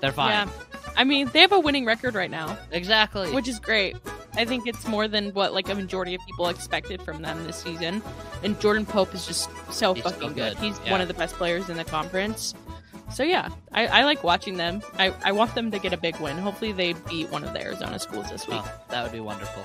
They're 0.00 0.12
fine. 0.12 0.48
Yeah. 0.48 0.52
I 0.96 1.04
mean, 1.04 1.30
they 1.32 1.40
have 1.40 1.52
a 1.52 1.60
winning 1.60 1.84
record 1.84 2.14
right 2.14 2.30
now. 2.30 2.58
Exactly. 2.72 3.32
Which 3.32 3.46
is 3.46 3.60
great. 3.60 3.96
I 4.36 4.44
think 4.44 4.66
it's 4.66 4.86
more 4.86 5.08
than 5.08 5.30
what 5.30 5.52
like 5.52 5.68
a 5.68 5.74
majority 5.74 6.14
of 6.14 6.20
people 6.26 6.48
expected 6.48 7.02
from 7.02 7.22
them 7.22 7.44
this 7.44 7.56
season. 7.56 8.02
And 8.42 8.58
Jordan 8.60 8.86
Pope 8.86 9.14
is 9.14 9.26
just 9.26 9.50
so 9.72 9.94
He's 9.94 10.02
fucking 10.04 10.20
so 10.20 10.28
good. 10.28 10.56
good. 10.56 10.58
He's 10.58 10.80
Yeah. 10.84 10.92
one 10.92 11.00
of 11.00 11.08
the 11.08 11.14
best 11.14 11.34
players 11.36 11.68
in 11.68 11.76
the 11.76 11.84
conference. 11.84 12.54
So 13.12 13.22
yeah, 13.24 13.48
I, 13.72 13.86
I 13.88 14.04
like 14.04 14.22
watching 14.22 14.56
them. 14.56 14.82
I, 14.98 15.12
I 15.24 15.32
want 15.32 15.54
them 15.56 15.70
to 15.72 15.78
get 15.80 15.92
a 15.92 15.96
big 15.96 16.16
win. 16.20 16.38
Hopefully 16.38 16.70
they 16.72 16.92
beat 17.08 17.28
one 17.30 17.42
of 17.42 17.52
the 17.52 17.60
Arizona 17.60 17.98
schools 17.98 18.30
this 18.30 18.46
week. 18.46 18.60
Oh, 18.62 18.72
that 18.90 19.02
would 19.02 19.12
be 19.12 19.18
wonderful. 19.20 19.64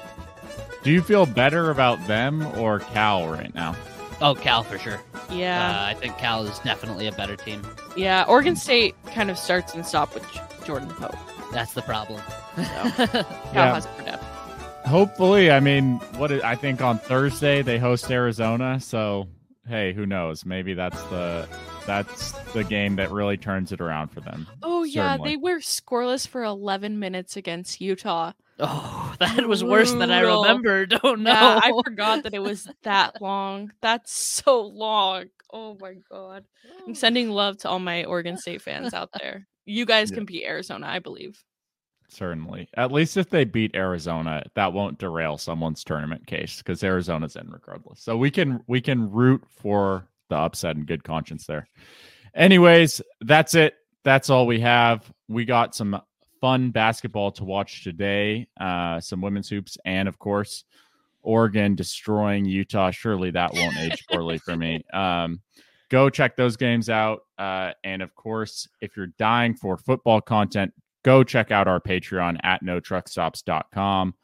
Do 0.84 0.92
you 0.92 1.02
feel 1.02 1.26
better 1.28 1.70
about 1.70 2.06
them 2.08 2.46
or 2.58 2.80
Cal 2.80 3.28
right 3.28 3.54
now? 3.54 3.76
Oh, 4.22 4.34
Cal 4.34 4.64
for 4.64 4.80
sure. 4.80 5.00
Yeah. 5.30 5.70
Uh, 5.82 5.86
I 5.86 5.94
think 5.94 6.18
Cal 6.18 6.44
is 6.46 6.58
definitely 6.60 7.06
a 7.08 7.12
better 7.12 7.36
team. 7.36 7.62
yeah. 7.96 8.24
Oregon 8.28 8.56
State 8.56 8.96
kind 9.14 9.30
of 9.30 9.38
starts 9.38 9.76
and 9.76 9.86
stops 9.86 10.16
with 10.16 10.26
Jordan 10.66 10.90
Pope. 10.90 11.16
That's 11.52 11.74
the 11.74 11.82
problem. 11.84 12.22
Cal 12.56 12.66
Yeah. 13.54 13.74
has 13.76 13.86
it 13.86 13.90
for 13.98 14.04
depth. 14.04 14.15
Hopefully, 14.86 15.50
I 15.52 15.60
mean, 15.60 15.96
what 16.18 16.32
is, 16.32 16.42
I 16.44 16.56
think 16.56 16.82
on 16.82 17.00
Thursday 17.00 17.62
they 17.62 17.80
host 17.80 18.10
Arizona, 18.12 18.80
so 18.80 19.28
hey, 19.68 19.94
who 19.94 20.06
knows? 20.06 20.46
Maybe 20.46 20.74
that's 20.76 21.02
the 21.06 21.48
that's 21.88 22.32
the 22.54 22.64
game 22.64 22.96
that 22.98 23.12
really 23.12 23.36
turns 23.38 23.72
it 23.72 23.82
around 23.82 24.10
for 24.10 24.22
them. 24.22 24.48
Oh 24.62 24.84
yeah, 24.84 25.14
Certainly. 25.14 25.32
they 25.32 25.38
were 25.38 25.58
scoreless 25.60 26.28
for 26.28 26.44
11 26.44 27.00
minutes 27.00 27.36
against 27.36 27.82
Utah. 27.82 28.34
oh, 28.60 29.16
that 29.20 29.48
was 29.48 29.64
worse 29.64 29.92
than 29.92 30.12
I 30.12 30.22
Brutal. 30.22 30.44
remembered. 30.44 31.00
Oh 31.04 31.16
no! 31.16 31.32
Yeah, 31.32 31.60
I 31.64 31.72
forgot 31.84 32.24
that 32.24 32.34
it 32.36 32.40
was 32.44 32.70
that 32.84 33.22
long. 33.22 33.72
That's 33.82 34.12
so 34.14 34.62
long. 34.62 35.26
Oh 35.52 35.78
my 35.82 35.96
god. 36.12 36.46
I'm 36.86 36.92
oh. 36.92 36.94
sending 36.94 37.32
love 37.32 37.58
to 37.60 37.70
all 37.70 37.80
my 37.80 38.04
Oregon 38.06 38.38
State 38.38 38.62
fans 38.62 38.94
out 38.94 39.10
there. 39.20 39.48
You 39.66 39.86
guys 39.88 40.12
Yeah. 40.12 40.16
can 40.18 40.26
beat 40.26 40.46
Arizona, 40.46 40.86
I 40.88 41.00
believe. 41.00 41.44
Certainly, 42.08 42.70
at 42.76 42.92
least 42.92 43.18
if 43.18 43.30
they 43.30 43.44
beat 43.44 43.76
Arizona, 43.76 44.44
that 44.56 44.74
won't 44.74 45.00
derail 45.00 45.38
someone's 45.38 45.84
tournament 45.84 46.26
case 46.28 46.60
because 46.60 46.84
Arizona's 46.84 47.36
in 47.36 47.50
regardless. 47.50 48.00
So 48.00 48.16
we 48.16 48.32
can 48.32 48.62
we 48.68 48.80
can 48.80 49.12
root 49.12 49.44
for 49.50 50.08
the 50.30 50.36
upset 50.36 50.76
in 50.76 50.86
good 50.86 51.04
conscience 51.04 51.46
there. 51.46 51.68
Anyways, 52.36 53.02
that's 53.22 53.56
it. 53.56 53.76
That's 54.04 54.30
all 54.30 54.46
we 54.46 54.60
have. 54.60 55.12
We 55.28 55.46
got 55.46 55.74
some 55.76 56.00
fun 56.42 56.70
basketball 56.70 57.32
to 57.32 57.44
watch 57.44 57.84
today. 57.84 58.48
Uh, 58.60 59.00
some 59.00 59.22
women's 59.22 59.50
hoops, 59.50 59.78
and 59.86 60.08
of 60.08 60.20
course, 60.20 60.64
Oregon 61.24 61.76
destroying 61.76 62.46
Utah. 62.46 62.92
Surely 62.92 63.32
that 63.32 63.54
won't 63.54 63.78
age 63.78 64.06
poorly 64.12 64.38
for 64.38 64.56
me. 64.56 64.84
Um, 64.94 65.42
go 65.90 66.10
check 66.10 66.36
those 66.36 66.58
games 66.58 66.90
out. 66.90 67.22
Uh, 67.38 67.72
and 67.84 68.02
of 68.02 68.14
course, 68.16 68.68
if 68.82 68.96
you're 68.96 69.14
dying 69.18 69.56
for 69.56 69.78
football 69.78 70.22
content, 70.22 70.74
go 71.06 71.24
check 71.24 71.52
out 71.52 71.68
our 71.68 71.80
Patreon 71.80 72.40
at 72.44 72.64
notruckstops.com. 72.64 74.16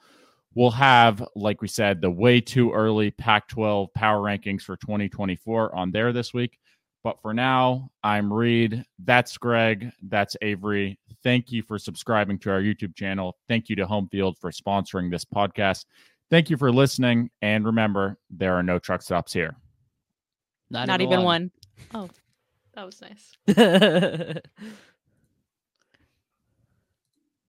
We'll 0.56 0.72
have, 0.72 1.24
like 1.36 1.62
we 1.62 1.68
said, 1.68 2.02
the 2.02 2.10
way 2.10 2.42
too 2.42 2.74
early 2.74 3.12
Pac 3.12 3.48
12 3.48 3.94
power 3.94 4.20
rankings 4.20 4.64
for 4.64 4.76
2024 4.78 5.74
on 5.74 5.92
there 5.92 6.12
this 6.12 6.34
week. 6.34 6.58
But 7.04 7.22
for 7.22 7.34
now, 7.34 7.90
I'm 8.04 8.34
Reed. 8.34 8.84
That's 9.00 9.38
Greg. 9.38 9.92
That's 10.02 10.36
Avery. 10.42 11.00
Thank 11.24 11.52
you 11.52 11.64
for 11.64 11.80
subscribing 11.80 12.40
to 12.40 12.52
our 12.52 12.62
YouTube 12.62 12.96
channel. 12.96 13.38
Thank 13.48 13.70
you 13.70 13.76
to 13.78 13.86
Home 13.86 14.10
Field 14.12 14.38
for 14.40 14.52
sponsoring 14.52 15.10
this 15.10 15.24
podcast. 15.24 15.86
Thank 16.32 16.50
you 16.50 16.58
for 16.58 16.72
listening. 16.72 17.30
And 17.42 17.66
remember, 17.66 18.18
there 18.30 18.56
are 18.56 18.64
no 18.64 18.80
truck 18.80 19.04
stops 19.04 19.34
here. 19.34 19.56
Not, 20.72 21.02
even 21.02 21.24
one. 21.24 21.52
Oh, 21.94 22.10
that 22.74 22.86
was 22.86 23.02
nice. 23.02 23.34
one. 23.46 24.40